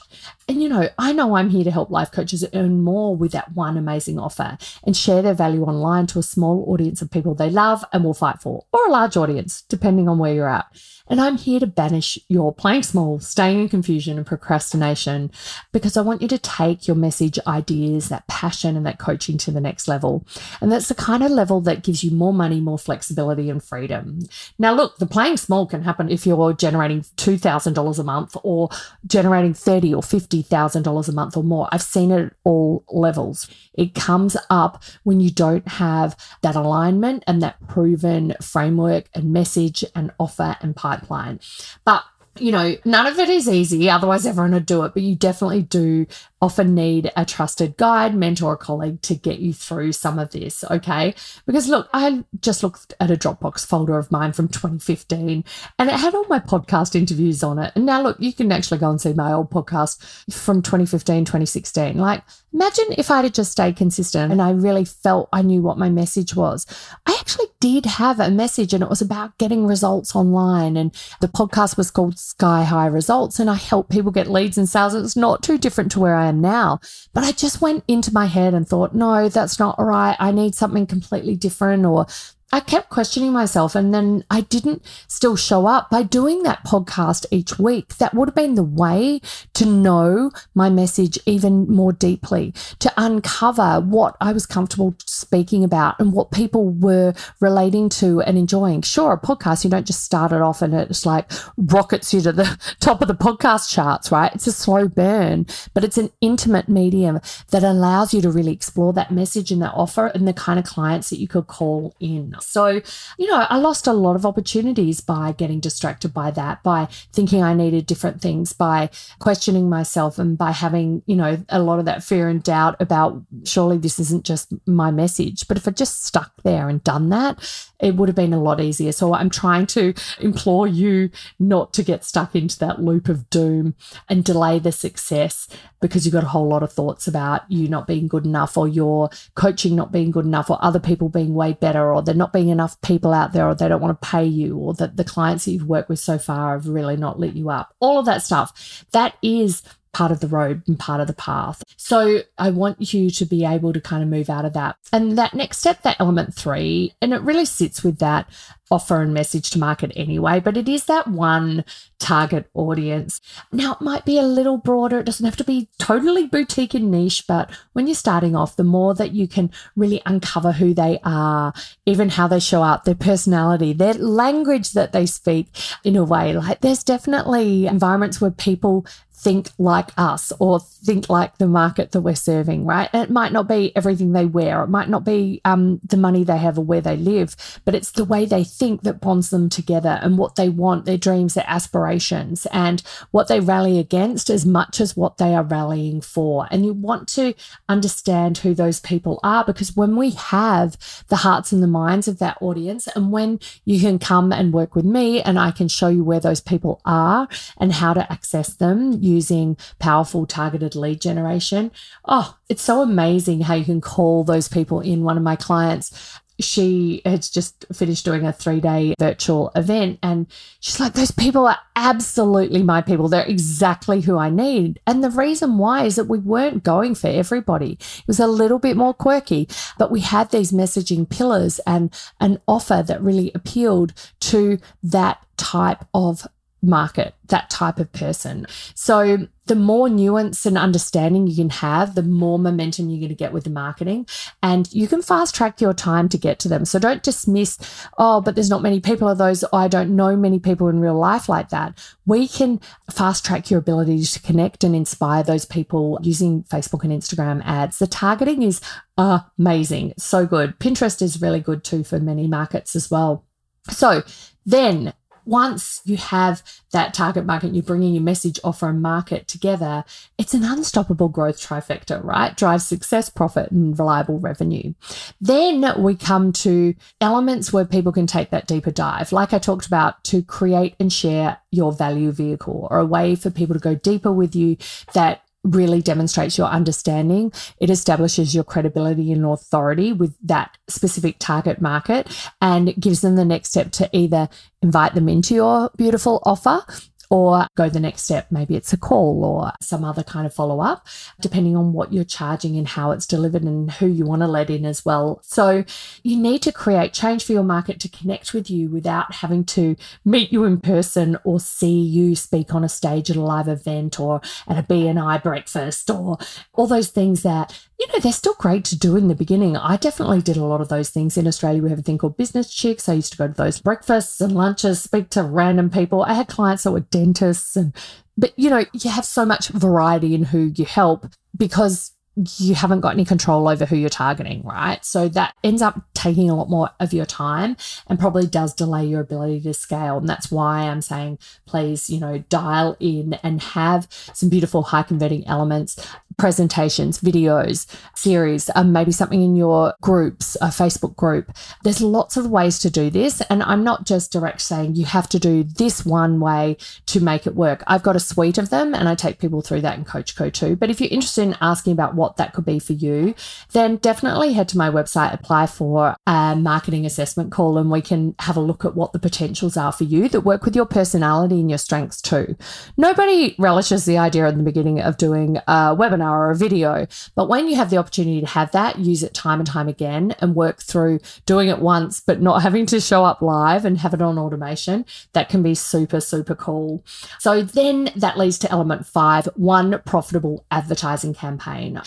And 0.48 0.62
you 0.62 0.68
know, 0.68 0.88
I 0.96 1.12
know 1.12 1.34
I'm 1.34 1.50
here 1.50 1.64
to 1.64 1.72
help 1.72 1.90
life 1.90 2.12
coaches 2.12 2.44
earn 2.54 2.82
more 2.82 3.16
with 3.16 3.32
that 3.32 3.52
one 3.54 3.76
amazing 3.76 4.18
offer 4.18 4.56
and 4.84 4.96
share 4.96 5.20
their 5.20 5.34
value 5.34 5.64
online 5.64 6.06
to 6.08 6.20
a 6.20 6.22
small 6.22 6.64
audience 6.68 7.02
of 7.02 7.10
people 7.10 7.34
they 7.34 7.50
love 7.50 7.84
and 7.92 8.04
will 8.04 8.14
fight 8.14 8.40
for, 8.40 8.64
or 8.72 8.86
a 8.86 8.90
large 8.90 9.16
audience, 9.16 9.62
depending 9.62 10.08
on 10.08 10.18
where 10.18 10.32
you're 10.32 10.48
at. 10.48 10.66
And 11.08 11.20
I'm 11.20 11.36
here 11.36 11.60
to 11.60 11.66
banish 11.66 12.18
your 12.28 12.52
playing 12.52 12.82
small, 12.82 13.20
staying 13.20 13.60
in 13.60 13.68
confusion 13.68 14.16
and 14.16 14.26
procrastination 14.26 15.30
because 15.72 15.96
I 15.96 16.00
want 16.00 16.22
you 16.22 16.28
to 16.28 16.38
take 16.38 16.88
your 16.88 16.96
message 16.96 17.38
ideas, 17.46 18.08
that 18.08 18.26
passion 18.26 18.76
and 18.76 18.84
that 18.86 18.98
coaching 18.98 19.38
to 19.38 19.52
the 19.52 19.60
next 19.60 19.86
level. 19.86 20.26
And 20.60 20.70
that's 20.70 20.88
the 20.88 20.94
kind 20.94 21.22
of 21.22 21.30
level 21.30 21.60
that 21.62 21.84
gives 21.84 22.02
you 22.02 22.10
more 22.10 22.32
money, 22.32 22.60
more 22.60 22.78
flexibility 22.78 23.50
and 23.50 23.62
freedom. 23.62 24.20
Now, 24.58 24.74
look, 24.74 24.98
the 24.98 25.06
playing 25.06 25.36
small 25.36 25.66
can 25.66 25.82
happen 25.82 26.08
if 26.08 26.26
you're 26.26 26.52
generating 26.52 27.02
$2,000 27.02 27.98
a 27.98 28.02
month 28.02 28.36
or 28.42 28.68
generating 29.06 29.54
thirty 29.54 29.94
or 29.94 30.02
fifty 30.02 30.35
thousand 30.42 30.82
dollars 30.82 31.08
a 31.08 31.12
month 31.12 31.36
or 31.36 31.44
more. 31.44 31.68
I've 31.72 31.82
seen 31.82 32.10
it 32.10 32.24
at 32.26 32.32
all 32.44 32.84
levels. 32.88 33.48
It 33.74 33.94
comes 33.94 34.36
up 34.50 34.82
when 35.04 35.20
you 35.20 35.30
don't 35.30 35.66
have 35.68 36.16
that 36.42 36.56
alignment 36.56 37.24
and 37.26 37.42
that 37.42 37.56
proven 37.68 38.34
framework 38.40 39.08
and 39.14 39.32
message 39.32 39.84
and 39.94 40.12
offer 40.18 40.56
and 40.60 40.74
pipeline. 40.74 41.40
But 41.84 42.04
you 42.40 42.52
know, 42.52 42.76
none 42.84 43.06
of 43.06 43.18
it 43.18 43.28
is 43.28 43.48
easy, 43.48 43.88
otherwise, 43.90 44.26
everyone 44.26 44.52
would 44.52 44.66
do 44.66 44.84
it. 44.84 44.94
But 44.94 45.02
you 45.02 45.14
definitely 45.14 45.62
do 45.62 46.06
often 46.40 46.74
need 46.74 47.10
a 47.16 47.24
trusted 47.24 47.76
guide, 47.76 48.14
mentor, 48.14 48.52
or 48.52 48.56
colleague 48.56 49.00
to 49.02 49.14
get 49.14 49.38
you 49.38 49.54
through 49.54 49.92
some 49.92 50.18
of 50.18 50.32
this. 50.32 50.64
Okay. 50.70 51.14
Because 51.46 51.66
look, 51.66 51.88
I 51.94 52.24
just 52.40 52.62
looked 52.62 52.92
at 53.00 53.10
a 53.10 53.16
Dropbox 53.16 53.66
folder 53.66 53.98
of 53.98 54.12
mine 54.12 54.32
from 54.32 54.48
2015 54.48 55.44
and 55.78 55.88
it 55.88 55.94
had 55.94 56.14
all 56.14 56.26
my 56.28 56.38
podcast 56.38 56.94
interviews 56.94 57.42
on 57.42 57.58
it. 57.58 57.72
And 57.74 57.86
now, 57.86 58.02
look, 58.02 58.18
you 58.20 58.32
can 58.32 58.52
actually 58.52 58.78
go 58.78 58.90
and 58.90 59.00
see 59.00 59.14
my 59.14 59.32
old 59.32 59.50
podcast 59.50 59.98
from 60.32 60.60
2015, 60.60 61.24
2016. 61.24 61.96
Like, 61.96 62.22
imagine 62.52 62.86
if 62.98 63.10
I 63.10 63.22
had 63.22 63.34
just 63.34 63.52
stayed 63.52 63.76
consistent 63.76 64.30
and 64.30 64.42
I 64.42 64.50
really 64.50 64.84
felt 64.84 65.30
I 65.32 65.42
knew 65.42 65.62
what 65.62 65.78
my 65.78 65.88
message 65.88 66.36
was. 66.36 66.66
I 67.06 67.16
actually 67.18 67.46
did 67.60 67.86
have 67.86 68.20
a 68.20 68.30
message 68.30 68.74
and 68.74 68.82
it 68.82 68.90
was 68.90 69.00
about 69.00 69.38
getting 69.38 69.66
results 69.66 70.14
online. 70.14 70.76
And 70.76 70.94
the 71.20 71.28
podcast 71.28 71.78
was 71.78 71.90
called 71.90 72.18
Sky 72.26 72.64
High 72.64 72.86
Results. 72.86 73.38
And 73.38 73.48
I 73.48 73.54
help 73.54 73.88
people 73.88 74.10
get 74.10 74.26
leads 74.26 74.58
and 74.58 74.68
sales. 74.68 74.94
It's 74.94 75.14
not 75.14 75.44
too 75.44 75.58
different 75.58 75.92
to 75.92 76.00
where 76.00 76.16
I 76.16 76.26
am 76.26 76.40
now. 76.40 76.80
But 77.14 77.22
I 77.22 77.30
just 77.30 77.60
went 77.60 77.84
into 77.86 78.12
my 78.12 78.26
head 78.26 78.52
and 78.52 78.66
thought, 78.66 78.94
no, 78.94 79.28
that's 79.28 79.60
not 79.60 79.76
right. 79.78 80.16
I 80.18 80.32
need 80.32 80.56
something 80.56 80.86
completely 80.86 81.36
different 81.36 81.86
or 81.86 82.06
I 82.52 82.60
kept 82.60 82.90
questioning 82.90 83.32
myself 83.32 83.74
and 83.74 83.92
then 83.92 84.24
I 84.30 84.42
didn't 84.42 84.84
still 85.08 85.34
show 85.34 85.66
up 85.66 85.90
by 85.90 86.04
doing 86.04 86.44
that 86.44 86.64
podcast 86.64 87.26
each 87.32 87.58
week. 87.58 87.96
That 87.96 88.14
would 88.14 88.28
have 88.28 88.36
been 88.36 88.54
the 88.54 88.62
way 88.62 89.20
to 89.54 89.66
know 89.66 90.30
my 90.54 90.70
message 90.70 91.18
even 91.26 91.68
more 91.68 91.92
deeply, 91.92 92.54
to 92.78 92.92
uncover 92.96 93.80
what 93.80 94.16
I 94.20 94.32
was 94.32 94.46
comfortable 94.46 94.94
speaking 95.06 95.64
about 95.64 95.98
and 95.98 96.12
what 96.12 96.30
people 96.30 96.70
were 96.70 97.14
relating 97.40 97.88
to 97.90 98.20
and 98.20 98.38
enjoying. 98.38 98.82
Sure, 98.82 99.14
a 99.14 99.20
podcast, 99.20 99.64
you 99.64 99.70
don't 99.70 99.86
just 99.86 100.04
start 100.04 100.30
it 100.30 100.40
off 100.40 100.62
and 100.62 100.72
it's 100.72 101.04
like 101.04 101.32
rockets 101.56 102.14
you 102.14 102.20
to 102.20 102.30
the 102.30 102.76
top 102.80 103.02
of 103.02 103.08
the 103.08 103.14
podcast 103.14 103.68
charts, 103.68 104.12
right? 104.12 104.32
It's 104.32 104.46
a 104.46 104.52
slow 104.52 104.86
burn, 104.86 105.46
but 105.74 105.82
it's 105.82 105.98
an 105.98 106.10
intimate 106.20 106.68
medium 106.68 107.20
that 107.50 107.64
allows 107.64 108.14
you 108.14 108.20
to 108.22 108.30
really 108.30 108.52
explore 108.52 108.92
that 108.92 109.10
message 109.10 109.50
and 109.50 109.60
that 109.62 109.74
offer 109.74 110.06
and 110.06 110.28
the 110.28 110.32
kind 110.32 110.60
of 110.60 110.64
clients 110.64 111.10
that 111.10 111.18
you 111.18 111.26
could 111.26 111.48
call 111.48 111.96
in. 111.98 112.35
So, 112.42 112.80
you 113.18 113.26
know, 113.26 113.46
I 113.48 113.58
lost 113.58 113.86
a 113.86 113.92
lot 113.92 114.16
of 114.16 114.26
opportunities 114.26 115.00
by 115.00 115.32
getting 115.32 115.60
distracted 115.60 116.12
by 116.12 116.30
that, 116.32 116.62
by 116.62 116.88
thinking 117.12 117.42
I 117.42 117.54
needed 117.54 117.86
different 117.86 118.20
things, 118.20 118.52
by 118.52 118.90
questioning 119.18 119.68
myself, 119.68 120.18
and 120.18 120.36
by 120.36 120.52
having, 120.52 121.02
you 121.06 121.16
know, 121.16 121.44
a 121.48 121.60
lot 121.60 121.78
of 121.78 121.84
that 121.84 122.02
fear 122.02 122.28
and 122.28 122.42
doubt 122.42 122.76
about 122.80 123.22
surely 123.44 123.78
this 123.78 123.98
isn't 123.98 124.24
just 124.24 124.52
my 124.66 124.90
message. 124.90 125.46
But 125.48 125.56
if 125.56 125.66
I 125.68 125.70
just 125.70 126.04
stuck 126.04 126.42
there 126.42 126.68
and 126.68 126.82
done 126.82 127.08
that, 127.10 127.38
it 127.80 127.94
would 127.96 128.08
have 128.08 128.16
been 128.16 128.32
a 128.32 128.42
lot 128.42 128.60
easier. 128.60 128.92
So 128.92 129.14
I'm 129.14 129.30
trying 129.30 129.66
to 129.68 129.94
implore 130.20 130.66
you 130.66 131.10
not 131.38 131.72
to 131.74 131.82
get 131.82 132.04
stuck 132.04 132.34
into 132.34 132.58
that 132.60 132.82
loop 132.82 133.08
of 133.08 133.28
doom 133.30 133.74
and 134.08 134.24
delay 134.24 134.58
the 134.58 134.72
success 134.72 135.48
because 135.80 136.04
you've 136.04 136.14
got 136.14 136.24
a 136.24 136.28
whole 136.28 136.48
lot 136.48 136.62
of 136.62 136.72
thoughts 136.72 137.06
about 137.06 137.50
you 137.50 137.68
not 137.68 137.86
being 137.86 138.08
good 138.08 138.24
enough 138.24 138.56
or 138.56 138.66
your 138.66 139.10
coaching 139.34 139.76
not 139.76 139.92
being 139.92 140.10
good 140.10 140.24
enough 140.24 140.50
or 140.50 140.58
other 140.60 140.80
people 140.80 141.08
being 141.08 141.34
way 141.34 141.52
better 141.52 141.92
or 141.92 142.02
there 142.02 142.14
not 142.14 142.32
being 142.32 142.48
enough 142.48 142.80
people 142.80 143.12
out 143.12 143.32
there 143.32 143.46
or 143.46 143.54
they 143.54 143.68
don't 143.68 143.82
want 143.82 144.00
to 144.00 144.08
pay 144.08 144.24
you 144.24 144.56
or 144.56 144.74
that 144.74 144.96
the 144.96 145.04
clients 145.04 145.44
that 145.44 145.52
you've 145.52 145.68
worked 145.68 145.88
with 145.88 145.98
so 145.98 146.18
far 146.18 146.54
have 146.54 146.66
really 146.66 146.96
not 146.96 147.20
lit 147.20 147.34
you 147.34 147.50
up. 147.50 147.74
All 147.80 147.98
of 147.98 148.06
that 148.06 148.22
stuff. 148.22 148.84
That 148.92 149.14
is 149.22 149.62
part 149.96 150.12
of 150.12 150.20
the 150.20 150.28
road 150.28 150.62
and 150.68 150.78
part 150.78 151.00
of 151.00 151.06
the 151.06 151.14
path. 151.14 151.62
So 151.78 152.18
I 152.36 152.50
want 152.50 152.92
you 152.92 153.08
to 153.08 153.24
be 153.24 153.46
able 153.46 153.72
to 153.72 153.80
kind 153.80 154.02
of 154.02 154.10
move 154.10 154.28
out 154.28 154.44
of 154.44 154.52
that. 154.52 154.76
And 154.92 155.16
that 155.16 155.32
next 155.32 155.56
step, 155.56 155.80
that 155.82 155.96
element 155.98 156.34
three, 156.34 156.92
and 157.00 157.14
it 157.14 157.22
really 157.22 157.46
sits 157.46 157.82
with 157.82 157.98
that 158.00 158.28
offer 158.70 159.00
and 159.00 159.14
message 159.14 159.48
to 159.50 159.58
market 159.58 159.92
anyway, 159.94 160.40
but 160.40 160.56
it 160.56 160.68
is 160.68 160.84
that 160.84 161.06
one 161.06 161.64
target 161.98 162.50
audience. 162.52 163.20
Now, 163.52 163.72
it 163.72 163.80
might 163.80 164.04
be 164.04 164.18
a 164.18 164.22
little 164.22 164.58
broader. 164.58 164.98
It 164.98 165.06
doesn't 165.06 165.24
have 165.24 165.36
to 165.36 165.44
be 165.44 165.68
totally 165.78 166.26
boutique 166.26 166.74
and 166.74 166.90
niche, 166.90 167.24
but 167.26 167.50
when 167.72 167.86
you're 167.86 167.94
starting 167.94 168.34
off, 168.34 168.56
the 168.56 168.64
more 168.64 168.92
that 168.94 169.12
you 169.12 169.28
can 169.28 169.50
really 169.76 170.02
uncover 170.04 170.52
who 170.52 170.74
they 170.74 170.98
are, 171.04 171.54
even 171.86 172.08
how 172.10 172.26
they 172.26 172.40
show 172.40 172.62
up, 172.62 172.84
their 172.84 172.96
personality, 172.96 173.72
their 173.72 173.94
language 173.94 174.72
that 174.72 174.92
they 174.92 175.06
speak 175.06 175.46
in 175.84 175.96
a 175.96 176.04
way, 176.04 176.32
like 176.32 176.60
there's 176.60 176.84
definitely 176.84 177.66
environments 177.66 178.20
where 178.20 178.32
people 178.32 178.84
think 179.26 179.50
like 179.58 179.90
us 179.96 180.32
or 180.38 180.60
think 180.60 181.10
like 181.10 181.36
the 181.38 181.48
market 181.48 181.90
that 181.90 182.00
we're 182.00 182.14
serving, 182.14 182.64
right? 182.64 182.88
it 182.94 183.10
might 183.10 183.32
not 183.32 183.48
be 183.48 183.74
everything 183.74 184.12
they 184.12 184.24
wear, 184.24 184.62
it 184.62 184.68
might 184.68 184.88
not 184.88 185.04
be 185.04 185.40
um, 185.44 185.80
the 185.82 185.96
money 185.96 186.22
they 186.22 186.36
have 186.36 186.56
or 186.56 186.64
where 186.64 186.80
they 186.80 186.96
live, 186.96 187.34
but 187.64 187.74
it's 187.74 187.90
the 187.90 188.04
way 188.04 188.24
they 188.24 188.44
think 188.44 188.82
that 188.82 189.00
bonds 189.00 189.30
them 189.30 189.48
together 189.48 189.98
and 190.00 190.16
what 190.16 190.36
they 190.36 190.48
want, 190.48 190.84
their 190.84 190.96
dreams, 190.96 191.34
their 191.34 191.48
aspirations, 191.48 192.46
and 192.52 192.84
what 193.10 193.26
they 193.26 193.40
rally 193.40 193.80
against 193.80 194.30
as 194.30 194.46
much 194.46 194.80
as 194.80 194.96
what 194.96 195.18
they 195.18 195.34
are 195.34 195.42
rallying 195.42 196.00
for. 196.00 196.46
And 196.52 196.64
you 196.64 196.72
want 196.72 197.08
to 197.08 197.34
understand 197.68 198.38
who 198.38 198.54
those 198.54 198.78
people 198.78 199.18
are 199.24 199.44
because 199.44 199.74
when 199.74 199.96
we 199.96 200.10
have 200.10 200.76
the 201.08 201.16
hearts 201.16 201.50
and 201.50 201.64
the 201.64 201.66
minds 201.66 202.06
of 202.06 202.20
that 202.20 202.38
audience, 202.40 202.86
and 202.94 203.10
when 203.10 203.40
you 203.64 203.80
can 203.80 203.98
come 203.98 204.30
and 204.30 204.52
work 204.52 204.76
with 204.76 204.84
me 204.84 205.20
and 205.20 205.36
I 205.36 205.50
can 205.50 205.66
show 205.66 205.88
you 205.88 206.04
where 206.04 206.20
those 206.20 206.40
people 206.40 206.80
are 206.84 207.26
and 207.58 207.72
how 207.72 207.92
to 207.92 208.12
access 208.12 208.54
them, 208.54 208.92
you 209.02 209.15
using 209.16 209.56
powerful 209.78 210.26
targeted 210.26 210.74
lead 210.74 211.00
generation. 211.00 211.70
Oh, 212.04 212.36
it's 212.48 212.62
so 212.62 212.82
amazing 212.82 213.42
how 213.42 213.54
you 213.54 213.64
can 213.64 213.80
call 213.80 214.24
those 214.24 214.48
people 214.48 214.80
in. 214.80 215.04
One 215.04 215.16
of 215.16 215.22
my 215.22 215.36
clients, 215.36 216.20
she 216.38 217.00
has 217.04 217.30
just 217.30 217.64
finished 217.72 218.04
doing 218.04 218.26
a 218.26 218.32
three 218.32 218.60
day 218.60 218.94
virtual 218.98 219.50
event 219.54 219.98
and 220.02 220.26
she's 220.60 220.78
like, 220.80 220.92
those 220.92 221.10
people 221.10 221.46
are 221.46 221.58
absolutely 221.74 222.62
my 222.62 222.82
people. 222.82 223.08
They're 223.08 223.24
exactly 223.24 224.02
who 224.02 224.18
I 224.18 224.30
need. 224.30 224.80
And 224.86 225.02
the 225.02 225.10
reason 225.10 225.58
why 225.58 225.84
is 225.84 225.96
that 225.96 226.08
we 226.08 226.18
weren't 226.18 226.62
going 226.62 226.94
for 226.94 227.08
everybody. 227.08 227.72
It 227.72 228.04
was 228.06 228.20
a 228.20 228.26
little 228.26 228.58
bit 228.58 228.76
more 228.76 228.94
quirky, 228.94 229.48
but 229.78 229.90
we 229.90 230.00
had 230.00 230.30
these 230.30 230.52
messaging 230.52 231.08
pillars 231.08 231.58
and 231.66 231.92
an 232.20 232.40
offer 232.46 232.84
that 232.86 233.02
really 233.02 233.32
appealed 233.34 233.92
to 234.20 234.58
that 234.82 235.24
type 235.36 235.84
of 235.94 236.26
market, 236.66 237.14
that 237.28 237.48
type 237.50 237.78
of 237.78 237.92
person. 237.92 238.46
So, 238.74 239.28
the 239.46 239.54
more 239.54 239.88
nuance 239.88 240.44
and 240.44 240.58
understanding 240.58 241.28
you 241.28 241.36
can 241.36 241.50
have, 241.50 241.94
the 241.94 242.02
more 242.02 242.36
momentum 242.36 242.90
you're 242.90 242.98
going 242.98 243.10
to 243.10 243.14
get 243.14 243.32
with 243.32 243.44
the 243.44 243.50
marketing. 243.50 244.06
And 244.42 244.70
you 244.72 244.88
can 244.88 245.02
fast 245.02 245.36
track 245.36 245.60
your 245.60 245.72
time 245.72 246.08
to 246.08 246.18
get 246.18 246.40
to 246.40 246.48
them. 246.48 246.64
So, 246.64 246.78
don't 246.78 247.02
dismiss, 247.02 247.58
oh, 247.96 248.20
but 248.20 248.34
there's 248.34 248.50
not 248.50 248.62
many 248.62 248.80
people 248.80 249.08
of 249.08 249.18
those. 249.18 249.44
I 249.52 249.68
don't 249.68 249.94
know 249.94 250.16
many 250.16 250.38
people 250.38 250.68
in 250.68 250.80
real 250.80 250.98
life 250.98 251.28
like 251.28 251.50
that. 251.50 251.78
We 252.04 252.28
can 252.28 252.60
fast 252.90 253.24
track 253.24 253.50
your 253.50 253.60
ability 253.60 254.02
to 254.02 254.20
connect 254.20 254.64
and 254.64 254.74
inspire 254.74 255.22
those 255.22 255.44
people 255.44 255.98
using 256.02 256.42
Facebook 256.44 256.84
and 256.84 256.92
Instagram 256.92 257.42
ads. 257.44 257.78
The 257.78 257.86
targeting 257.86 258.42
is 258.42 258.60
amazing, 258.98 259.94
so 259.96 260.26
good. 260.26 260.58
Pinterest 260.58 261.00
is 261.00 261.22
really 261.22 261.40
good 261.40 261.62
too 261.62 261.84
for 261.84 262.00
many 262.00 262.26
markets 262.26 262.74
as 262.74 262.90
well. 262.90 263.24
So, 263.70 264.02
then 264.44 264.92
once 265.26 265.82
you 265.84 265.96
have 265.96 266.42
that 266.70 266.94
target 266.94 267.26
market, 267.26 267.52
you're 267.52 267.62
bringing 267.62 267.92
your 267.92 268.02
message, 268.02 268.38
offer, 268.44 268.68
and 268.68 268.80
market 268.80 269.26
together, 269.26 269.84
it's 270.16 270.34
an 270.34 270.44
unstoppable 270.44 271.08
growth 271.08 271.38
trifecta, 271.38 272.02
right? 272.02 272.36
Drives 272.36 272.66
success, 272.66 273.10
profit, 273.10 273.50
and 273.50 273.78
reliable 273.78 274.18
revenue. 274.18 274.72
Then 275.20 275.82
we 275.82 275.96
come 275.96 276.32
to 276.32 276.74
elements 277.00 277.52
where 277.52 277.64
people 277.64 277.92
can 277.92 278.06
take 278.06 278.30
that 278.30 278.46
deeper 278.46 278.70
dive, 278.70 279.12
like 279.12 279.32
I 279.32 279.38
talked 279.38 279.66
about, 279.66 280.02
to 280.04 280.22
create 280.22 280.76
and 280.78 280.92
share 280.92 281.38
your 281.50 281.72
value 281.72 282.12
vehicle 282.12 282.68
or 282.70 282.78
a 282.78 282.86
way 282.86 283.16
for 283.16 283.30
people 283.30 283.54
to 283.54 283.60
go 283.60 283.74
deeper 283.74 284.12
with 284.12 284.36
you 284.36 284.56
that 284.94 285.22
really 285.46 285.80
demonstrates 285.80 286.36
your 286.36 286.48
understanding. 286.48 287.32
It 287.60 287.70
establishes 287.70 288.34
your 288.34 288.44
credibility 288.44 289.12
and 289.12 289.24
authority 289.24 289.92
with 289.92 290.16
that 290.24 290.56
specific 290.68 291.16
target 291.18 291.60
market 291.60 292.08
and 292.40 292.74
gives 292.80 293.00
them 293.00 293.16
the 293.16 293.24
next 293.24 293.50
step 293.50 293.70
to 293.72 293.88
either 293.92 294.28
invite 294.62 294.94
them 294.94 295.08
into 295.08 295.34
your 295.34 295.70
beautiful 295.76 296.22
offer 296.24 296.64
or 297.10 297.46
go 297.56 297.68
the 297.68 297.80
next 297.80 298.02
step. 298.02 298.26
Maybe 298.30 298.56
it's 298.56 298.72
a 298.72 298.76
call 298.76 299.24
or 299.24 299.52
some 299.60 299.84
other 299.84 300.02
kind 300.02 300.26
of 300.26 300.34
follow 300.34 300.60
up, 300.60 300.86
depending 301.20 301.56
on 301.56 301.72
what 301.72 301.92
you're 301.92 302.04
charging 302.04 302.56
and 302.56 302.68
how 302.68 302.90
it's 302.90 303.06
delivered 303.06 303.42
and 303.42 303.70
who 303.70 303.86
you 303.86 304.04
want 304.04 304.22
to 304.22 304.28
let 304.28 304.50
in 304.50 304.64
as 304.64 304.84
well. 304.84 305.20
So 305.22 305.64
you 306.02 306.16
need 306.16 306.42
to 306.42 306.52
create 306.52 306.92
change 306.92 307.24
for 307.24 307.32
your 307.32 307.42
market 307.42 307.80
to 307.80 307.88
connect 307.88 308.34
with 308.34 308.50
you 308.50 308.68
without 308.68 309.14
having 309.14 309.44
to 309.44 309.76
meet 310.04 310.32
you 310.32 310.44
in 310.44 310.60
person 310.60 311.18
or 311.24 311.40
see 311.40 311.78
you 311.80 312.16
speak 312.16 312.54
on 312.54 312.64
a 312.64 312.68
stage 312.68 313.10
at 313.10 313.16
a 313.16 313.22
live 313.22 313.48
event 313.48 314.00
or 314.00 314.20
at 314.46 314.58
a 314.58 314.62
BNI 314.62 315.22
breakfast 315.22 315.90
or 315.90 316.18
all 316.54 316.66
those 316.66 316.88
things 316.88 317.22
that 317.22 317.65
you 317.78 317.86
know, 317.88 317.98
they're 317.98 318.12
still 318.12 318.34
great 318.38 318.64
to 318.66 318.78
do 318.78 318.96
in 318.96 319.08
the 319.08 319.14
beginning. 319.14 319.56
I 319.56 319.76
definitely 319.76 320.22
did 320.22 320.36
a 320.36 320.44
lot 320.44 320.60
of 320.60 320.68
those 320.68 320.90
things. 320.90 321.16
In 321.16 321.26
Australia, 321.26 321.62
we 321.62 321.70
have 321.70 321.80
a 321.80 321.82
thing 321.82 321.98
called 321.98 322.16
business 322.16 322.52
chicks. 322.52 322.88
I 322.88 322.94
used 322.94 323.12
to 323.12 323.18
go 323.18 323.26
to 323.26 323.34
those 323.34 323.60
breakfasts 323.60 324.20
and 324.20 324.34
lunches, 324.34 324.82
speak 324.82 325.10
to 325.10 325.22
random 325.22 325.68
people. 325.68 326.02
I 326.02 326.14
had 326.14 326.28
clients 326.28 326.62
that 326.62 326.72
were 326.72 326.80
dentists 326.80 327.56
and 327.56 327.74
but 328.18 328.32
you 328.38 328.48
know, 328.48 328.64
you 328.72 328.90
have 328.90 329.04
so 329.04 329.26
much 329.26 329.48
variety 329.48 330.14
in 330.14 330.24
who 330.24 330.52
you 330.54 330.64
help 330.64 331.06
because 331.36 331.92
you 332.38 332.54
haven't 332.54 332.80
got 332.80 332.94
any 332.94 333.04
control 333.04 333.46
over 333.46 333.66
who 333.66 333.76
you're 333.76 333.90
targeting, 333.90 334.42
right? 334.42 334.82
So 334.84 335.08
that 335.10 335.34
ends 335.44 335.60
up 335.60 335.80
taking 335.92 336.30
a 336.30 336.34
lot 336.34 336.48
more 336.48 336.70
of 336.80 336.94
your 336.94 337.04
time 337.04 337.56
and 337.88 337.98
probably 337.98 338.26
does 338.26 338.54
delay 338.54 338.86
your 338.86 339.00
ability 339.00 339.42
to 339.42 339.52
scale. 339.52 339.98
And 339.98 340.08
that's 340.08 340.30
why 340.30 340.60
I'm 340.60 340.80
saying, 340.80 341.18
please, 341.44 341.90
you 341.90 342.00
know, 342.00 342.18
dial 342.30 342.76
in 342.80 343.14
and 343.22 343.42
have 343.42 343.86
some 343.90 344.30
beautiful 344.30 344.62
high 344.62 344.82
converting 344.82 345.26
elements 345.26 345.76
presentations, 346.16 347.00
videos, 347.00 347.66
series, 347.94 348.50
um, 348.54 348.72
maybe 348.72 348.92
something 348.92 349.22
in 349.22 349.36
your 349.36 349.74
groups, 349.82 350.36
a 350.36 350.46
Facebook 350.46 350.96
group. 350.96 351.30
There's 351.62 351.82
lots 351.82 352.16
of 352.16 352.30
ways 352.30 352.58
to 352.60 352.70
do 352.70 352.90
this. 352.90 353.20
And 353.22 353.42
I'm 353.42 353.62
not 353.62 353.84
just 353.84 354.12
direct 354.12 354.40
saying 354.40 354.76
you 354.76 354.86
have 354.86 355.08
to 355.10 355.18
do 355.18 355.42
this 355.44 355.84
one 355.84 356.20
way 356.20 356.56
to 356.86 357.00
make 357.00 357.26
it 357.26 357.34
work. 357.34 357.62
I've 357.66 357.82
got 357.82 357.96
a 357.96 358.00
suite 358.00 358.38
of 358.38 358.50
them 358.50 358.74
and 358.74 358.88
I 358.88 358.94
take 358.94 359.18
people 359.18 359.42
through 359.42 359.60
that 359.62 359.78
in 359.78 359.84
Coach 359.84 360.16
Co 360.16 360.30
too. 360.30 360.56
But 360.56 360.70
if 360.70 360.80
you're 360.80 360.90
interested 360.90 361.22
in 361.22 361.36
asking 361.40 361.72
about 361.72 361.94
what 361.94 362.05
that 362.16 362.32
could 362.32 362.44
be 362.44 362.58
for 362.58 362.72
you, 362.72 363.14
then 363.52 363.76
definitely 363.76 364.32
head 364.32 364.48
to 364.50 364.58
my 364.58 364.70
website, 364.70 365.12
apply 365.12 365.46
for 365.46 365.96
a 366.06 366.36
marketing 366.36 366.86
assessment 366.86 367.32
call, 367.32 367.58
and 367.58 367.70
we 367.70 367.82
can 367.82 368.14
have 368.20 368.36
a 368.36 368.40
look 368.40 368.64
at 368.64 368.76
what 368.76 368.92
the 368.92 368.98
potentials 368.98 369.56
are 369.56 369.72
for 369.72 369.84
you 369.84 370.08
that 370.08 370.20
work 370.20 370.44
with 370.44 370.54
your 370.54 370.66
personality 370.66 371.40
and 371.40 371.50
your 371.50 371.58
strengths 371.58 372.00
too. 372.00 372.36
Nobody 372.76 373.34
relishes 373.38 373.84
the 373.84 373.98
idea 373.98 374.28
in 374.28 374.38
the 374.38 374.44
beginning 374.44 374.80
of 374.80 374.96
doing 374.96 375.38
a 375.38 375.74
webinar 375.76 376.12
or 376.12 376.30
a 376.30 376.36
video. 376.36 376.86
But 377.14 377.28
when 377.28 377.48
you 377.48 377.56
have 377.56 377.70
the 377.70 377.76
opportunity 377.76 378.20
to 378.20 378.26
have 378.26 378.52
that, 378.52 378.78
use 378.78 379.02
it 379.02 379.14
time 379.14 379.40
and 379.40 379.46
time 379.46 379.68
again 379.68 380.14
and 380.20 380.34
work 380.34 380.62
through 380.62 381.00
doing 381.24 381.48
it 381.48 381.58
once, 381.58 382.00
but 382.00 382.20
not 382.20 382.42
having 382.46 382.66
to 382.66 382.80
show 382.80 383.04
up 383.04 383.22
live 383.22 383.64
and 383.64 383.78
have 383.78 383.94
it 383.94 384.02
on 384.02 384.18
automation, 384.18 384.84
that 385.12 385.28
can 385.28 385.42
be 385.42 385.54
super, 385.54 386.00
super 386.00 386.34
cool. 386.34 386.84
So 387.18 387.42
then 387.42 387.90
that 387.96 388.18
leads 388.18 388.38
to 388.40 388.50
element 388.50 388.86
five 388.86 389.28
one 389.34 389.80
profitable 389.84 390.44
advertising 390.50 391.14
campaign. 391.14 391.80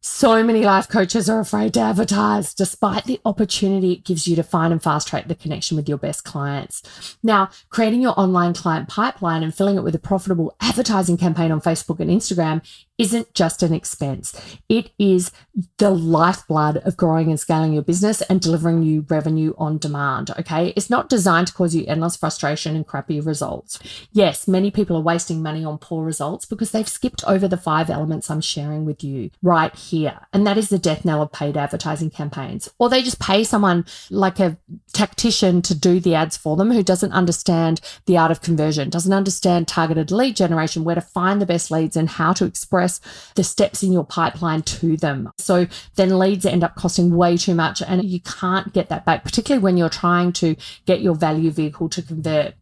So 0.00 0.44
many 0.44 0.62
life 0.62 0.88
coaches 0.88 1.28
are 1.28 1.40
afraid 1.40 1.74
to 1.74 1.80
advertise 1.80 2.54
despite 2.54 3.04
the 3.04 3.20
opportunity 3.24 3.92
it 3.92 4.04
gives 4.04 4.28
you 4.28 4.36
to 4.36 4.44
find 4.44 4.72
and 4.72 4.80
fast 4.80 5.08
track 5.08 5.26
the 5.26 5.34
connection 5.34 5.76
with 5.76 5.88
your 5.88 5.98
best 5.98 6.22
clients. 6.22 7.16
Now, 7.20 7.50
creating 7.68 8.02
your 8.02 8.18
online 8.18 8.54
client 8.54 8.88
pipeline 8.88 9.42
and 9.42 9.52
filling 9.52 9.76
it 9.76 9.82
with 9.82 9.96
a 9.96 9.98
profitable 9.98 10.54
advertising 10.60 11.16
campaign 11.16 11.50
on 11.50 11.60
Facebook 11.60 11.98
and 11.98 12.10
Instagram 12.10 12.62
isn't 12.98 13.32
just 13.32 13.62
an 13.62 13.72
expense. 13.72 14.58
It 14.68 14.90
is 14.98 15.30
the 15.78 15.90
lifeblood 15.90 16.78
of 16.78 16.96
growing 16.96 17.30
and 17.30 17.38
scaling 17.38 17.72
your 17.72 17.82
business 17.82 18.20
and 18.22 18.40
delivering 18.40 18.82
you 18.82 19.06
revenue 19.08 19.54
on 19.56 19.78
demand. 19.78 20.30
Okay. 20.38 20.72
It's 20.76 20.90
not 20.90 21.08
designed 21.08 21.46
to 21.46 21.52
cause 21.52 21.74
you 21.74 21.84
endless 21.86 22.16
frustration 22.16 22.74
and 22.74 22.86
crappy 22.86 23.20
results. 23.20 23.78
Yes, 24.12 24.48
many 24.48 24.70
people 24.70 24.96
are 24.96 25.02
wasting 25.02 25.42
money 25.42 25.64
on 25.64 25.78
poor 25.78 26.04
results 26.04 26.44
because 26.44 26.72
they've 26.72 26.88
skipped 26.88 27.22
over 27.26 27.46
the 27.46 27.56
five 27.56 27.88
elements 27.88 28.30
I'm 28.30 28.40
sharing 28.40 28.84
with 28.84 29.04
you 29.04 29.30
right 29.42 29.74
here. 29.74 30.26
And 30.32 30.46
that 30.46 30.58
is 30.58 30.68
the 30.68 30.78
death 30.78 31.04
knell 31.04 31.22
of 31.22 31.32
paid 31.32 31.56
advertising 31.56 32.10
campaigns. 32.10 32.68
Or 32.78 32.88
they 32.88 33.02
just 33.02 33.20
pay 33.20 33.44
someone 33.44 33.86
like 34.10 34.40
a 34.40 34.58
tactician 34.92 35.62
to 35.62 35.74
do 35.74 36.00
the 36.00 36.16
ads 36.16 36.36
for 36.36 36.56
them 36.56 36.72
who 36.72 36.82
doesn't 36.82 37.12
understand 37.12 37.80
the 38.06 38.18
art 38.18 38.32
of 38.32 38.40
conversion, 38.40 38.90
doesn't 38.90 39.12
understand 39.12 39.68
targeted 39.68 40.10
lead 40.10 40.34
generation, 40.34 40.82
where 40.82 40.96
to 40.96 41.00
find 41.00 41.40
the 41.40 41.46
best 41.46 41.70
leads 41.70 41.96
and 41.96 42.08
how 42.08 42.32
to 42.32 42.44
express 42.44 42.87
the 43.34 43.44
steps 43.44 43.82
in 43.82 43.92
your 43.92 44.04
pipeline 44.04 44.62
to 44.62 44.96
them. 44.96 45.30
So 45.38 45.66
then 45.96 46.18
leads 46.18 46.46
end 46.46 46.64
up 46.64 46.76
costing 46.76 47.14
way 47.14 47.36
too 47.36 47.54
much 47.54 47.82
and 47.82 48.04
you 48.04 48.20
can't 48.20 48.72
get 48.72 48.88
that 48.88 49.04
back, 49.04 49.24
particularly 49.24 49.62
when 49.62 49.76
you're 49.76 49.88
trying 49.88 50.32
to 50.34 50.56
get 50.86 51.00
your 51.00 51.14
value 51.14 51.50
vehicle 51.50 51.88
to 51.90 52.02
convert. 52.02 52.54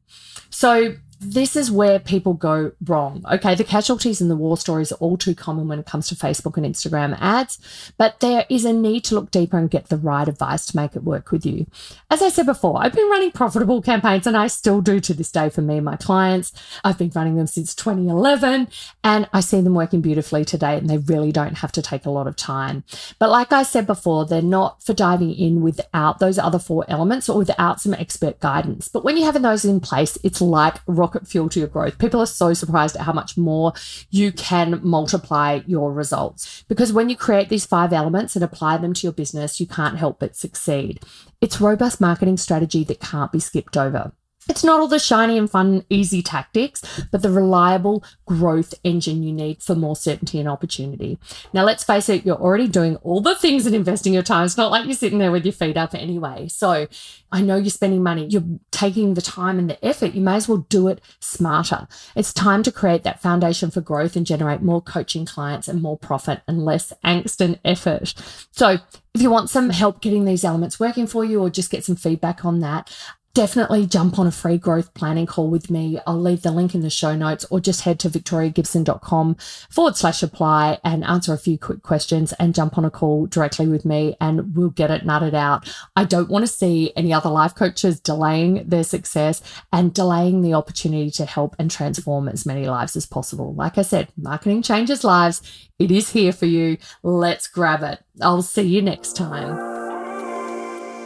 So 0.50 0.94
this 1.20 1.56
is 1.56 1.70
where 1.70 1.98
people 1.98 2.34
go 2.34 2.72
wrong. 2.84 3.24
Okay, 3.30 3.54
the 3.54 3.64
casualties 3.64 4.20
in 4.20 4.28
the 4.28 4.36
war 4.36 4.56
stories 4.56 4.92
are 4.92 4.96
all 4.96 5.16
too 5.16 5.34
common 5.34 5.68
when 5.68 5.78
it 5.78 5.86
comes 5.86 6.08
to 6.08 6.14
Facebook 6.14 6.56
and 6.56 6.66
Instagram 6.66 7.16
ads, 7.20 7.58
but 7.96 8.20
there 8.20 8.44
is 8.48 8.64
a 8.64 8.72
need 8.72 9.04
to 9.04 9.14
look 9.14 9.30
deeper 9.30 9.56
and 9.56 9.70
get 9.70 9.88
the 9.88 9.96
right 9.96 10.28
advice 10.28 10.66
to 10.66 10.76
make 10.76 10.94
it 10.94 11.04
work 11.04 11.30
with 11.30 11.46
you. 11.46 11.66
As 12.10 12.22
I 12.22 12.28
said 12.28 12.46
before, 12.46 12.82
I've 12.82 12.92
been 12.92 13.08
running 13.08 13.32
profitable 13.32 13.80
campaigns 13.80 14.26
and 14.26 14.36
I 14.36 14.46
still 14.48 14.80
do 14.80 15.00
to 15.00 15.14
this 15.14 15.32
day 15.32 15.48
for 15.48 15.62
me 15.62 15.76
and 15.76 15.84
my 15.84 15.96
clients. 15.96 16.52
I've 16.84 16.98
been 16.98 17.12
running 17.14 17.36
them 17.36 17.46
since 17.46 17.74
2011 17.74 18.68
and 19.02 19.28
I 19.32 19.40
see 19.40 19.60
them 19.60 19.74
working 19.74 20.02
beautifully 20.02 20.44
today 20.44 20.76
and 20.76 20.88
they 20.88 20.98
really 20.98 21.32
don't 21.32 21.58
have 21.58 21.72
to 21.72 21.82
take 21.82 22.04
a 22.04 22.10
lot 22.10 22.26
of 22.26 22.36
time. 22.36 22.84
But 23.18 23.30
like 23.30 23.52
I 23.52 23.62
said 23.62 23.86
before, 23.86 24.26
they're 24.26 24.42
not 24.42 24.82
for 24.82 24.92
diving 24.92 25.34
in 25.34 25.62
without 25.62 26.18
those 26.18 26.38
other 26.38 26.58
four 26.58 26.84
elements 26.88 27.28
or 27.28 27.38
without 27.38 27.80
some 27.80 27.94
expert 27.94 28.40
guidance. 28.40 28.88
But 28.88 29.04
when 29.04 29.16
you 29.16 29.24
have 29.24 29.40
those 29.40 29.64
in 29.64 29.80
place, 29.80 30.18
it's 30.22 30.40
like 30.40 30.76
rocket 31.06 31.28
fuel 31.28 31.48
to 31.48 31.60
your 31.60 31.68
growth. 31.68 31.98
People 31.98 32.20
are 32.20 32.26
so 32.26 32.52
surprised 32.52 32.96
at 32.96 33.02
how 33.02 33.12
much 33.12 33.36
more 33.36 33.72
you 34.10 34.32
can 34.32 34.80
multiply 34.82 35.60
your 35.66 35.92
results. 35.92 36.64
Because 36.68 36.92
when 36.92 37.08
you 37.08 37.16
create 37.16 37.48
these 37.48 37.64
five 37.64 37.92
elements 37.92 38.34
and 38.34 38.44
apply 38.44 38.78
them 38.78 38.92
to 38.94 39.06
your 39.06 39.12
business, 39.12 39.60
you 39.60 39.66
can't 39.66 39.98
help 39.98 40.18
but 40.18 40.34
succeed. 40.34 41.00
It's 41.40 41.60
robust 41.60 42.00
marketing 42.00 42.38
strategy 42.38 42.82
that 42.84 43.00
can't 43.00 43.30
be 43.30 43.38
skipped 43.38 43.76
over. 43.76 44.12
It's 44.48 44.64
not 44.64 44.80
all 44.80 44.88
the 44.88 44.98
shiny 44.98 45.38
and 45.38 45.50
fun, 45.50 45.84
easy 45.90 46.22
tactics, 46.22 46.82
but 47.10 47.22
the 47.22 47.30
reliable 47.30 48.04
growth 48.26 48.74
engine 48.84 49.22
you 49.22 49.32
need 49.32 49.62
for 49.62 49.74
more 49.74 49.96
certainty 49.96 50.38
and 50.38 50.48
opportunity. 50.48 51.18
Now, 51.52 51.64
let's 51.64 51.84
face 51.84 52.08
it, 52.08 52.24
you're 52.24 52.36
already 52.36 52.68
doing 52.68 52.96
all 52.96 53.20
the 53.20 53.34
things 53.34 53.66
and 53.66 53.74
investing 53.74 54.14
your 54.14 54.22
time. 54.22 54.44
It's 54.44 54.56
not 54.56 54.70
like 54.70 54.84
you're 54.84 54.94
sitting 54.94 55.18
there 55.18 55.32
with 55.32 55.44
your 55.44 55.52
feet 55.52 55.76
up 55.76 55.94
anyway. 55.94 56.48
So 56.48 56.86
I 57.32 57.42
know 57.42 57.56
you're 57.56 57.70
spending 57.70 58.02
money, 58.02 58.26
you're 58.26 58.44
taking 58.70 59.14
the 59.14 59.22
time 59.22 59.58
and 59.58 59.68
the 59.68 59.84
effort. 59.84 60.14
You 60.14 60.20
may 60.20 60.36
as 60.36 60.48
well 60.48 60.66
do 60.68 60.88
it 60.88 61.00
smarter. 61.20 61.88
It's 62.14 62.32
time 62.32 62.62
to 62.64 62.72
create 62.72 63.02
that 63.02 63.20
foundation 63.20 63.70
for 63.70 63.80
growth 63.80 64.16
and 64.16 64.26
generate 64.26 64.62
more 64.62 64.80
coaching 64.80 65.26
clients 65.26 65.68
and 65.68 65.82
more 65.82 65.98
profit 65.98 66.42
and 66.46 66.64
less 66.64 66.92
angst 67.04 67.40
and 67.40 67.58
effort. 67.64 68.14
So, 68.52 68.78
if 69.14 69.22
you 69.22 69.30
want 69.30 69.48
some 69.48 69.70
help 69.70 70.02
getting 70.02 70.26
these 70.26 70.44
elements 70.44 70.78
working 70.78 71.06
for 71.06 71.24
you 71.24 71.40
or 71.40 71.48
just 71.48 71.70
get 71.70 71.84
some 71.84 71.96
feedback 71.96 72.44
on 72.44 72.60
that, 72.60 72.94
definitely 73.36 73.84
jump 73.84 74.18
on 74.18 74.26
a 74.26 74.30
free 74.30 74.56
growth 74.56 74.94
planning 74.94 75.26
call 75.26 75.50
with 75.50 75.68
me. 75.68 76.00
I'll 76.06 76.18
leave 76.18 76.40
the 76.40 76.50
link 76.50 76.74
in 76.74 76.80
the 76.80 76.88
show 76.88 77.14
notes 77.14 77.44
or 77.50 77.60
just 77.60 77.82
head 77.82 78.00
to 78.00 78.08
victoriagibson.com 78.08 79.34
forward 79.68 79.94
slash 79.94 80.22
apply 80.22 80.80
and 80.82 81.04
answer 81.04 81.34
a 81.34 81.38
few 81.38 81.58
quick 81.58 81.82
questions 81.82 82.32
and 82.38 82.54
jump 82.54 82.78
on 82.78 82.86
a 82.86 82.90
call 82.90 83.26
directly 83.26 83.68
with 83.68 83.84
me 83.84 84.16
and 84.22 84.56
we'll 84.56 84.70
get 84.70 84.90
it 84.90 85.04
nutted 85.04 85.34
out. 85.34 85.70
I 85.94 86.04
don't 86.04 86.30
want 86.30 86.46
to 86.46 86.50
see 86.52 86.94
any 86.96 87.12
other 87.12 87.28
life 87.28 87.54
coaches 87.54 88.00
delaying 88.00 88.66
their 88.66 88.84
success 88.84 89.42
and 89.70 89.92
delaying 89.92 90.40
the 90.40 90.54
opportunity 90.54 91.10
to 91.10 91.26
help 91.26 91.56
and 91.58 91.70
transform 91.70 92.28
as 92.28 92.46
many 92.46 92.66
lives 92.66 92.96
as 92.96 93.04
possible. 93.04 93.52
Like 93.52 93.76
I 93.76 93.82
said, 93.82 94.08
marketing 94.16 94.62
changes 94.62 95.04
lives. 95.04 95.42
It 95.78 95.90
is 95.90 96.10
here 96.12 96.32
for 96.32 96.46
you. 96.46 96.78
Let's 97.02 97.48
grab 97.48 97.82
it. 97.82 98.02
I'll 98.22 98.40
see 98.40 98.62
you 98.62 98.80
next 98.80 99.14
time. 99.14 99.85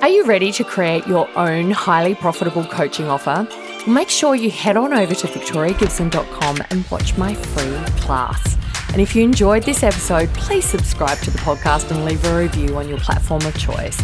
Are 0.03 0.09
you 0.09 0.25
ready 0.25 0.51
to 0.53 0.65
create 0.65 1.07
your 1.07 1.29
own 1.37 1.71
highly 1.71 2.15
profitable 2.15 2.65
coaching 2.65 3.07
offer? 3.07 3.47
make 3.87 4.09
sure 4.09 4.35
you 4.35 4.51
head 4.51 4.77
on 4.77 4.93
over 4.93 5.15
to 5.15 5.27
victoriagibson.com 5.27 6.59
and 6.71 6.91
watch 6.91 7.17
my 7.17 7.35
free 7.35 8.01
class. 8.01 8.57
And 8.93 9.01
if 9.01 9.15
you 9.15 9.23
enjoyed 9.23 9.63
this 9.63 9.83
episode, 9.83 10.29
please 10.31 10.65
subscribe 10.65 11.19
to 11.19 11.31
the 11.31 11.39
podcast 11.39 11.91
and 11.91 12.05
leave 12.05 12.25
a 12.25 12.39
review 12.39 12.77
on 12.77 12.89
your 12.89 12.99
platform 12.99 13.45
of 13.47 13.57
choice. 13.59 13.99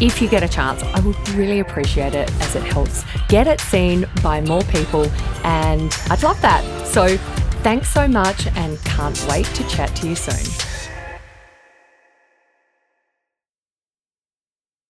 If 0.00 0.20
you 0.20 0.28
get 0.28 0.42
a 0.42 0.48
chance, 0.48 0.82
I 0.82 1.00
would 1.00 1.28
really 1.30 1.60
appreciate 1.60 2.14
it 2.14 2.30
as 2.40 2.56
it 2.56 2.62
helps 2.62 3.04
get 3.28 3.46
it 3.46 3.60
seen 3.60 4.06
by 4.22 4.40
more 4.40 4.62
people, 4.64 5.06
and 5.44 5.94
I'd 6.10 6.22
love 6.22 6.40
that. 6.42 6.64
So, 6.86 7.16
thanks 7.62 7.90
so 7.90 8.08
much 8.08 8.46
and 8.48 8.82
can't 8.84 9.26
wait 9.28 9.46
to 9.46 9.68
chat 9.68 9.94
to 9.96 10.08
you 10.08 10.16
soon. 10.16 10.81